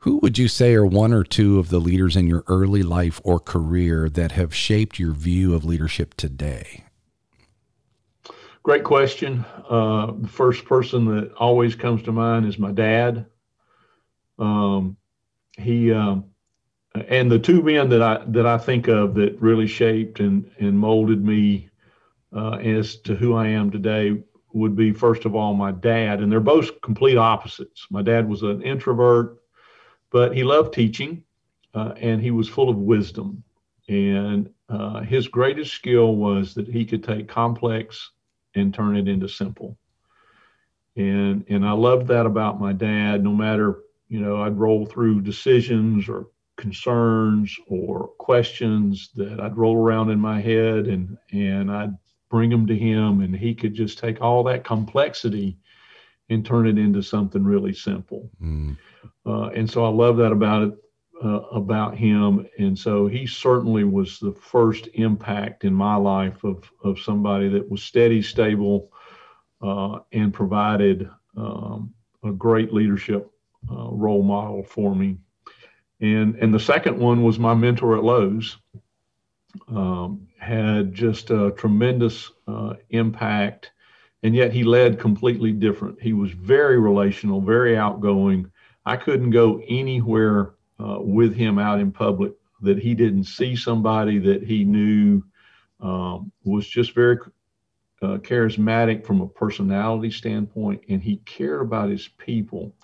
who 0.00 0.18
would 0.18 0.36
you 0.36 0.46
say 0.46 0.74
are 0.74 0.84
one 0.84 1.14
or 1.14 1.24
two 1.24 1.58
of 1.58 1.70
the 1.70 1.80
leaders 1.80 2.16
in 2.16 2.26
your 2.26 2.44
early 2.46 2.82
life 2.82 3.18
or 3.24 3.40
career 3.40 4.10
that 4.10 4.32
have 4.32 4.54
shaped 4.54 4.98
your 4.98 5.12
view 5.12 5.54
of 5.54 5.64
leadership 5.64 6.12
today? 6.18 6.84
Great 8.62 8.84
question. 8.84 9.46
Uh, 9.70 10.12
the 10.18 10.28
first 10.28 10.66
person 10.66 11.06
that 11.06 11.32
always 11.38 11.74
comes 11.74 12.02
to 12.02 12.12
mind 12.12 12.44
is 12.44 12.58
my 12.58 12.72
dad. 12.72 13.24
Um, 14.38 14.98
he 15.58 15.92
um, 15.92 16.24
and 16.94 17.30
the 17.30 17.38
two 17.38 17.62
men 17.62 17.88
that 17.90 18.02
I 18.02 18.24
that 18.28 18.46
I 18.46 18.58
think 18.58 18.88
of 18.88 19.14
that 19.14 19.40
really 19.40 19.66
shaped 19.66 20.20
and 20.20 20.50
and 20.58 20.78
molded 20.78 21.24
me 21.24 21.70
uh, 22.34 22.54
as 22.54 22.96
to 23.02 23.14
who 23.14 23.34
I 23.34 23.48
am 23.48 23.70
today 23.70 24.22
would 24.52 24.74
be 24.74 24.92
first 24.92 25.24
of 25.24 25.34
all 25.34 25.54
my 25.54 25.70
dad, 25.70 26.20
and 26.20 26.30
they're 26.30 26.40
both 26.40 26.80
complete 26.80 27.16
opposites. 27.16 27.86
My 27.90 28.02
dad 28.02 28.28
was 28.28 28.42
an 28.42 28.62
introvert, 28.62 29.38
but 30.10 30.34
he 30.34 30.42
loved 30.42 30.74
teaching, 30.74 31.22
uh, 31.74 31.94
and 31.96 32.20
he 32.20 32.30
was 32.30 32.48
full 32.48 32.68
of 32.68 32.76
wisdom. 32.76 33.44
And 33.88 34.50
uh, 34.68 35.00
his 35.00 35.28
greatest 35.28 35.72
skill 35.74 36.14
was 36.14 36.54
that 36.54 36.68
he 36.68 36.84
could 36.84 37.02
take 37.04 37.28
complex 37.28 38.10
and 38.54 38.74
turn 38.74 38.96
it 38.96 39.08
into 39.08 39.28
simple. 39.28 39.78
And 40.96 41.44
and 41.48 41.64
I 41.64 41.72
loved 41.72 42.08
that 42.08 42.26
about 42.26 42.60
my 42.60 42.72
dad. 42.72 43.22
No 43.22 43.32
matter 43.32 43.78
you 44.10 44.20
know, 44.20 44.42
I'd 44.42 44.58
roll 44.58 44.84
through 44.84 45.22
decisions 45.22 46.08
or 46.08 46.26
concerns 46.58 47.56
or 47.68 48.08
questions 48.18 49.10
that 49.14 49.40
I'd 49.40 49.56
roll 49.56 49.76
around 49.76 50.10
in 50.10 50.20
my 50.20 50.40
head 50.40 50.88
and 50.88 51.16
and 51.32 51.70
I'd 51.70 51.96
bring 52.28 52.50
them 52.50 52.66
to 52.66 52.76
him 52.76 53.22
and 53.22 53.34
he 53.34 53.54
could 53.54 53.72
just 53.72 53.98
take 53.98 54.20
all 54.20 54.42
that 54.44 54.64
complexity 54.64 55.56
and 56.28 56.44
turn 56.44 56.66
it 56.66 56.76
into 56.76 57.02
something 57.02 57.42
really 57.42 57.72
simple. 57.72 58.30
Mm. 58.42 58.76
Uh, 59.24 59.48
and 59.48 59.68
so 59.68 59.84
I 59.84 59.88
love 59.88 60.16
that 60.18 60.32
about 60.32 60.62
it 60.64 60.74
uh, 61.24 61.42
about 61.52 61.96
him. 61.96 62.46
And 62.58 62.78
so 62.78 63.06
he 63.06 63.26
certainly 63.26 63.84
was 63.84 64.18
the 64.18 64.32
first 64.32 64.88
impact 64.94 65.64
in 65.64 65.72
my 65.72 65.94
life 65.94 66.42
of 66.42 66.68
of 66.82 66.98
somebody 66.98 67.48
that 67.48 67.70
was 67.70 67.82
steady, 67.82 68.22
stable, 68.22 68.90
uh, 69.62 70.00
and 70.12 70.34
provided 70.34 71.08
um, 71.36 71.94
a 72.24 72.32
great 72.32 72.72
leadership 72.72 73.30
uh, 73.70 73.90
role 73.90 74.22
model 74.22 74.62
for 74.62 74.94
me. 74.94 75.18
And, 76.00 76.36
and 76.36 76.54
the 76.54 76.60
second 76.60 76.98
one 76.98 77.22
was 77.22 77.38
my 77.38 77.54
mentor 77.54 77.96
at 77.96 78.04
Lowe's. 78.04 78.56
Um, 79.68 80.28
had 80.38 80.94
just 80.94 81.30
a 81.30 81.50
tremendous 81.50 82.30
uh, 82.46 82.74
impact, 82.90 83.72
and 84.22 84.34
yet 84.34 84.52
he 84.52 84.62
led 84.62 84.98
completely 84.98 85.52
different. 85.52 86.00
He 86.00 86.12
was 86.12 86.30
very 86.30 86.78
relational, 86.78 87.40
very 87.40 87.76
outgoing. 87.76 88.50
I 88.86 88.96
couldn't 88.96 89.30
go 89.30 89.60
anywhere 89.68 90.54
uh, 90.78 90.98
with 91.00 91.34
him 91.34 91.58
out 91.58 91.80
in 91.80 91.92
public 91.92 92.32
that 92.62 92.78
he 92.78 92.94
didn't 92.94 93.24
see 93.24 93.56
somebody 93.56 94.18
that 94.18 94.42
he 94.42 94.64
knew 94.64 95.22
um, 95.80 96.32
was 96.44 96.66
just 96.66 96.94
very 96.94 97.18
uh, 98.02 98.18
charismatic 98.18 99.04
from 99.04 99.20
a 99.20 99.28
personality 99.28 100.10
standpoint, 100.10 100.82
and 100.88 101.02
he 101.02 101.16
cared 101.18 101.62
about 101.62 101.90
his 101.90 102.08
people. 102.08 102.74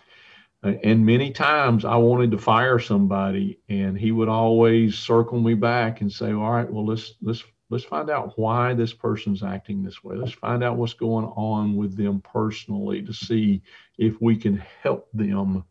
And 0.62 1.06
many 1.06 1.30
times 1.30 1.84
I 1.84 1.96
wanted 1.96 2.32
to 2.32 2.38
fire 2.38 2.78
somebody, 2.78 3.60
and 3.68 3.96
he 3.96 4.10
would 4.10 4.28
always 4.28 4.98
circle 4.98 5.38
me 5.38 5.54
back 5.54 6.00
and 6.00 6.10
say, 6.10 6.32
"All 6.32 6.50
right, 6.50 6.70
well 6.70 6.84
let's 6.84 7.14
let's 7.22 7.44
let's 7.70 7.84
find 7.84 8.10
out 8.10 8.38
why 8.38 8.74
this 8.74 8.92
person's 8.92 9.42
acting 9.42 9.82
this 9.82 10.02
way. 10.02 10.16
Let's 10.16 10.32
find 10.32 10.64
out 10.64 10.76
what's 10.76 10.94
going 10.94 11.26
on 11.26 11.76
with 11.76 11.96
them 11.96 12.20
personally 12.20 13.02
to 13.02 13.12
see 13.12 13.62
if 13.98 14.20
we 14.20 14.36
can 14.36 14.56
help 14.82 15.08
them 15.12 15.64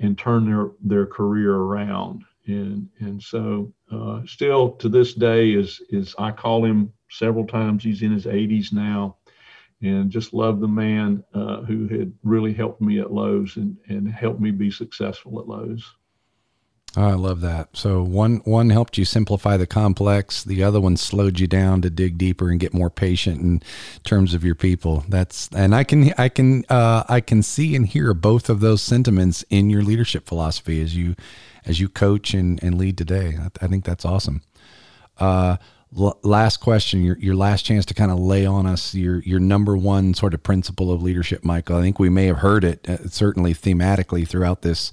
and 0.00 0.18
turn 0.18 0.46
their 0.46 0.72
their 0.82 1.06
career 1.06 1.54
around." 1.54 2.24
And 2.46 2.88
and 2.98 3.22
so 3.22 3.72
uh, 3.90 4.22
still 4.26 4.72
to 4.72 4.88
this 4.88 5.14
day 5.14 5.52
is 5.52 5.80
is 5.90 6.14
I 6.18 6.32
call 6.32 6.64
him 6.64 6.92
several 7.08 7.46
times. 7.46 7.84
He's 7.84 8.02
in 8.02 8.12
his 8.12 8.26
80s 8.26 8.72
now, 8.72 9.16
and 9.82 10.10
just 10.10 10.32
love 10.32 10.60
the 10.60 10.68
man 10.68 11.24
uh, 11.34 11.62
who 11.62 11.88
had 11.88 12.12
really 12.22 12.52
helped 12.52 12.80
me 12.80 13.00
at 13.00 13.12
Lowe's 13.12 13.56
and 13.56 13.76
and 13.88 14.10
helped 14.10 14.40
me 14.40 14.50
be 14.50 14.70
successful 14.70 15.38
at 15.40 15.48
Lowe's. 15.48 15.84
Oh, 16.94 17.08
I 17.08 17.14
love 17.14 17.40
that. 17.40 17.70
So 17.74 18.02
one 18.02 18.42
one 18.44 18.68
helped 18.68 18.98
you 18.98 19.06
simplify 19.06 19.56
the 19.56 19.66
complex. 19.66 20.44
The 20.44 20.62
other 20.62 20.78
one 20.78 20.98
slowed 20.98 21.40
you 21.40 21.46
down 21.46 21.80
to 21.82 21.90
dig 21.90 22.18
deeper 22.18 22.50
and 22.50 22.60
get 22.60 22.74
more 22.74 22.90
patient 22.90 23.40
in 23.40 23.62
terms 24.04 24.34
of 24.34 24.44
your 24.44 24.54
people. 24.54 25.04
That's 25.08 25.48
and 25.54 25.74
I 25.74 25.84
can 25.84 26.12
I 26.18 26.28
can 26.28 26.64
uh, 26.68 27.04
I 27.08 27.20
can 27.20 27.42
see 27.42 27.74
and 27.74 27.86
hear 27.86 28.12
both 28.12 28.50
of 28.50 28.60
those 28.60 28.82
sentiments 28.82 29.42
in 29.48 29.70
your 29.70 29.82
leadership 29.82 30.26
philosophy 30.26 30.82
as 30.82 30.94
you 30.94 31.16
as 31.64 31.80
you 31.80 31.88
coach 31.88 32.34
and, 32.34 32.62
and 32.62 32.76
lead 32.76 32.98
today. 32.98 33.38
I, 33.40 33.64
I 33.64 33.68
think 33.68 33.84
that's 33.84 34.04
awesome. 34.04 34.42
Uh, 35.18 35.56
last 35.94 36.58
question, 36.58 37.02
your, 37.02 37.18
your 37.18 37.34
last 37.34 37.64
chance 37.64 37.84
to 37.86 37.94
kind 37.94 38.10
of 38.10 38.18
lay 38.18 38.46
on 38.46 38.66
us 38.66 38.94
your, 38.94 39.20
your 39.20 39.40
number 39.40 39.76
one 39.76 40.14
sort 40.14 40.34
of 40.34 40.42
principle 40.42 40.90
of 40.90 41.02
leadership, 41.02 41.44
Michael. 41.44 41.76
I 41.76 41.82
think 41.82 41.98
we 41.98 42.08
may 42.08 42.26
have 42.26 42.38
heard 42.38 42.64
it 42.64 42.88
uh, 42.88 43.08
certainly 43.08 43.54
thematically 43.54 44.26
throughout 44.26 44.62
this 44.62 44.90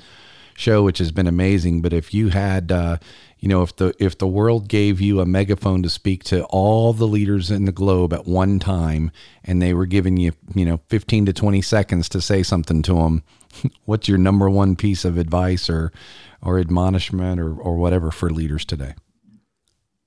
show, 0.56 0.84
which 0.84 0.98
has 0.98 1.12
been 1.12 1.28
amazing. 1.28 1.82
But 1.82 1.94
if 1.94 2.14
you 2.14 2.30
had, 2.30 2.72
uh, 2.72 2.98
you 3.40 3.48
know, 3.48 3.62
if 3.62 3.76
the 3.78 3.94
if 4.00 4.18
the 4.18 4.28
world 4.28 4.68
gave 4.68 5.00
you 5.00 5.22
a 5.22 5.26
megaphone 5.26 5.82
to 5.84 5.90
speak 5.90 6.24
to 6.26 6.44
all 6.46 6.92
the 6.92 7.08
leaders 7.08 7.50
in 7.50 7.66
the 7.66 7.72
globe 7.72 8.14
at 8.14 8.26
one 8.26 8.60
time, 8.60 9.12
and 9.44 9.62
they 9.62 9.74
were 9.74 9.86
giving 9.86 10.18
you, 10.18 10.34
you 10.54 10.66
know, 10.66 10.82
fifteen 10.90 11.26
to 11.26 11.34
twenty 11.34 11.62
seconds 11.62 12.10
to 12.10 12.22
say 12.22 12.44
something 12.44 12.82
to 12.84 12.96
them, 12.96 13.24
what's 13.86 14.10
your 14.10 14.18
number 14.18 14.50
one 14.50 14.76
piece 14.76 15.06
of 15.06 15.18
advice 15.18 15.70
or 15.70 15.94
or 16.42 16.60
admonishment 16.60 17.40
or 17.40 17.56
or 17.56 17.78
whatever 17.78 18.12
for 18.12 18.30
leaders 18.30 18.66
today? 18.66 18.94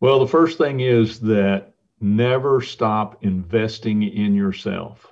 Well, 0.02 0.18
the 0.18 0.26
first 0.26 0.58
thing 0.58 0.80
is 0.80 1.20
that 1.20 1.74
never 2.00 2.60
stop 2.60 3.22
investing 3.22 4.02
in 4.02 4.34
yourself. 4.34 5.06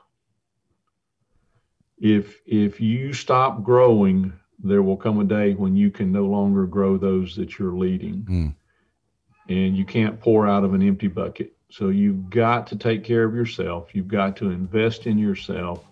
If 1.97 2.41
if 2.45 2.80
you 2.80 3.12
stop 3.12 3.62
growing, 3.62 4.32
there 4.59 4.82
will 4.82 4.97
come 4.97 5.20
a 5.20 5.24
day 5.24 5.55
when 5.55 5.76
you 5.76 5.93
can 5.93 6.11
no 6.11 6.26
longer 6.26 6.66
grow 6.66 6.97
those 6.97 7.36
that 7.36 7.57
you're 7.57 7.76
leading. 7.76 8.24
Mm. 8.28 8.55
And 9.49 9.76
you 9.76 9.84
can't 9.84 10.18
pour 10.18 10.49
out 10.49 10.64
of 10.64 10.74
an 10.74 10.82
empty 10.82 11.07
bucket. 11.07 11.57
So 11.70 11.91
you've 11.91 12.28
got 12.28 12.66
to 12.66 12.76
take 12.76 13.05
care 13.05 13.22
of 13.22 13.32
yourself. 13.32 13.95
You've 13.95 14.09
got 14.09 14.34
to 14.38 14.51
invest 14.51 15.07
in 15.07 15.18
yourself, 15.18 15.86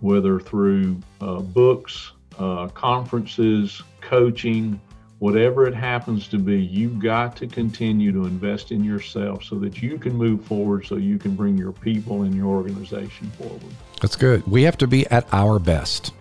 whether 0.00 0.40
through 0.40 0.98
uh, 1.20 1.38
books, 1.38 2.10
uh, 2.36 2.66
conferences, 2.66 3.80
coaching, 4.00 4.80
whatever 5.20 5.66
it 5.66 5.74
happens 5.74 6.26
to 6.28 6.38
be, 6.38 6.58
you've 6.58 6.98
got 6.98 7.36
to 7.36 7.46
continue 7.46 8.10
to 8.10 8.24
invest 8.24 8.72
in 8.72 8.82
yourself 8.82 9.44
so 9.44 9.54
that 9.56 9.80
you 9.80 9.98
can 9.98 10.14
move 10.14 10.42
forward, 10.44 10.84
so 10.86 10.96
you 10.96 11.18
can 11.18 11.36
bring 11.36 11.56
your 11.56 11.72
people 11.72 12.22
and 12.22 12.34
your 12.34 12.46
organization 12.46 13.30
forward. 13.32 13.62
That's 14.00 14.16
good. 14.16 14.44
We 14.46 14.62
have 14.62 14.78
to 14.78 14.86
be 14.86 15.06
at 15.08 15.32
our 15.32 15.58
best 15.58 16.12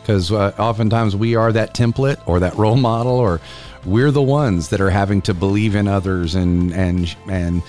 because 0.00 0.32
uh, 0.32 0.54
oftentimes 0.56 1.16
we 1.16 1.34
are 1.34 1.52
that 1.52 1.74
template 1.74 2.16
or 2.26 2.40
that 2.40 2.54
role 2.54 2.76
model, 2.76 3.12
or 3.12 3.40
we're 3.84 4.12
the 4.12 4.22
ones 4.22 4.68
that 4.68 4.80
are 4.80 4.88
having 4.88 5.20
to 5.22 5.34
believe 5.34 5.74
in 5.74 5.88
others 5.88 6.34
and 6.34 6.72
and 6.72 7.14
and 7.28 7.62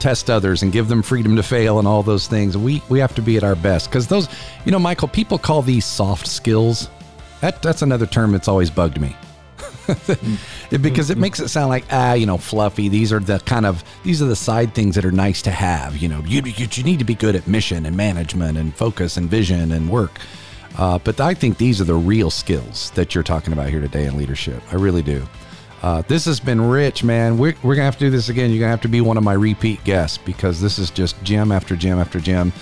test 0.00 0.28
others 0.28 0.62
and 0.62 0.72
give 0.72 0.88
them 0.88 1.02
freedom 1.02 1.36
to 1.36 1.42
fail 1.42 1.78
and 1.78 1.86
all 1.86 2.02
those 2.02 2.26
things. 2.26 2.58
We 2.58 2.82
we 2.88 2.98
have 2.98 3.14
to 3.14 3.22
be 3.22 3.36
at 3.36 3.44
our 3.44 3.54
best 3.54 3.88
because 3.88 4.08
those, 4.08 4.28
you 4.64 4.72
know, 4.72 4.78
Michael, 4.80 5.08
people 5.08 5.38
call 5.38 5.62
these 5.62 5.84
soft 5.84 6.26
skills. 6.26 6.90
That 7.40 7.62
that's 7.62 7.82
another 7.82 8.06
term 8.06 8.32
that's 8.32 8.48
always 8.48 8.70
bugged 8.70 9.00
me. 9.00 9.14
because 10.80 11.10
it 11.10 11.18
makes 11.18 11.40
it 11.40 11.48
sound 11.48 11.68
like 11.68 11.84
ah 11.90 12.14
you 12.14 12.26
know 12.26 12.38
fluffy. 12.38 12.88
These 12.88 13.12
are 13.12 13.20
the 13.20 13.38
kind 13.40 13.66
of 13.66 13.84
these 14.02 14.20
are 14.22 14.26
the 14.26 14.36
side 14.36 14.74
things 14.74 14.94
that 14.94 15.04
are 15.04 15.12
nice 15.12 15.42
to 15.42 15.50
have 15.50 15.96
you 15.96 16.08
know. 16.08 16.20
You, 16.26 16.42
you, 16.42 16.66
you 16.70 16.82
need 16.82 16.98
to 16.98 17.04
be 17.04 17.14
good 17.14 17.36
at 17.36 17.46
mission 17.46 17.86
and 17.86 17.96
management 17.96 18.58
and 18.58 18.74
focus 18.74 19.16
and 19.16 19.28
vision 19.28 19.72
and 19.72 19.88
work. 19.90 20.18
Uh, 20.78 20.98
but 20.98 21.18
i 21.20 21.32
think 21.32 21.56
these 21.56 21.80
are 21.80 21.84
the 21.84 21.94
real 21.94 22.30
skills 22.30 22.90
that 22.90 23.14
you're 23.14 23.24
talking 23.24 23.54
about 23.54 23.70
here 23.70 23.80
today 23.80 24.06
in 24.06 24.16
leadership. 24.16 24.62
I 24.70 24.76
really 24.76 25.02
do. 25.02 25.26
Uh, 25.82 26.02
this 26.02 26.24
has 26.24 26.40
been 26.40 26.60
rich 26.60 27.04
man. 27.04 27.38
We're, 27.38 27.54
we're 27.62 27.74
gonna 27.74 27.84
have 27.84 27.98
to 27.98 28.06
do 28.06 28.10
this 28.10 28.28
again. 28.28 28.50
You're 28.50 28.60
gonna 28.60 28.70
have 28.70 28.80
to 28.82 28.88
be 28.88 29.00
one 29.00 29.16
of 29.16 29.22
my 29.22 29.34
repeat 29.34 29.82
guests 29.84 30.18
because 30.18 30.60
this 30.60 30.78
is 30.78 30.90
just 30.90 31.22
gem 31.22 31.52
after 31.52 31.76
gem 31.76 31.98
after 31.98 32.18
gem. 32.18 32.52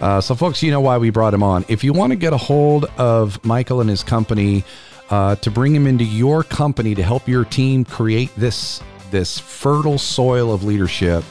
Uh, 0.00 0.20
so 0.20 0.34
folks 0.34 0.62
you 0.62 0.70
know 0.70 0.80
why 0.80 0.98
we 0.98 1.10
brought 1.10 1.32
him 1.32 1.42
on. 1.42 1.64
If 1.68 1.82
you 1.84 1.92
want 1.92 2.10
to 2.10 2.16
get 2.16 2.32
a 2.32 2.36
hold 2.36 2.86
of 2.98 3.42
michael 3.44 3.80
and 3.80 3.88
his 3.88 4.02
company 4.02 4.64
uh, 5.10 5.36
to 5.36 5.50
bring 5.50 5.74
him 5.74 5.86
into 5.86 6.04
your 6.04 6.42
company 6.42 6.94
to 6.94 7.02
help 7.02 7.28
your 7.28 7.44
team 7.44 7.84
create 7.84 8.34
this 8.36 8.82
this 9.10 9.38
fertile 9.38 9.98
soil 9.98 10.50
of 10.52 10.64
leadership, 10.64 11.22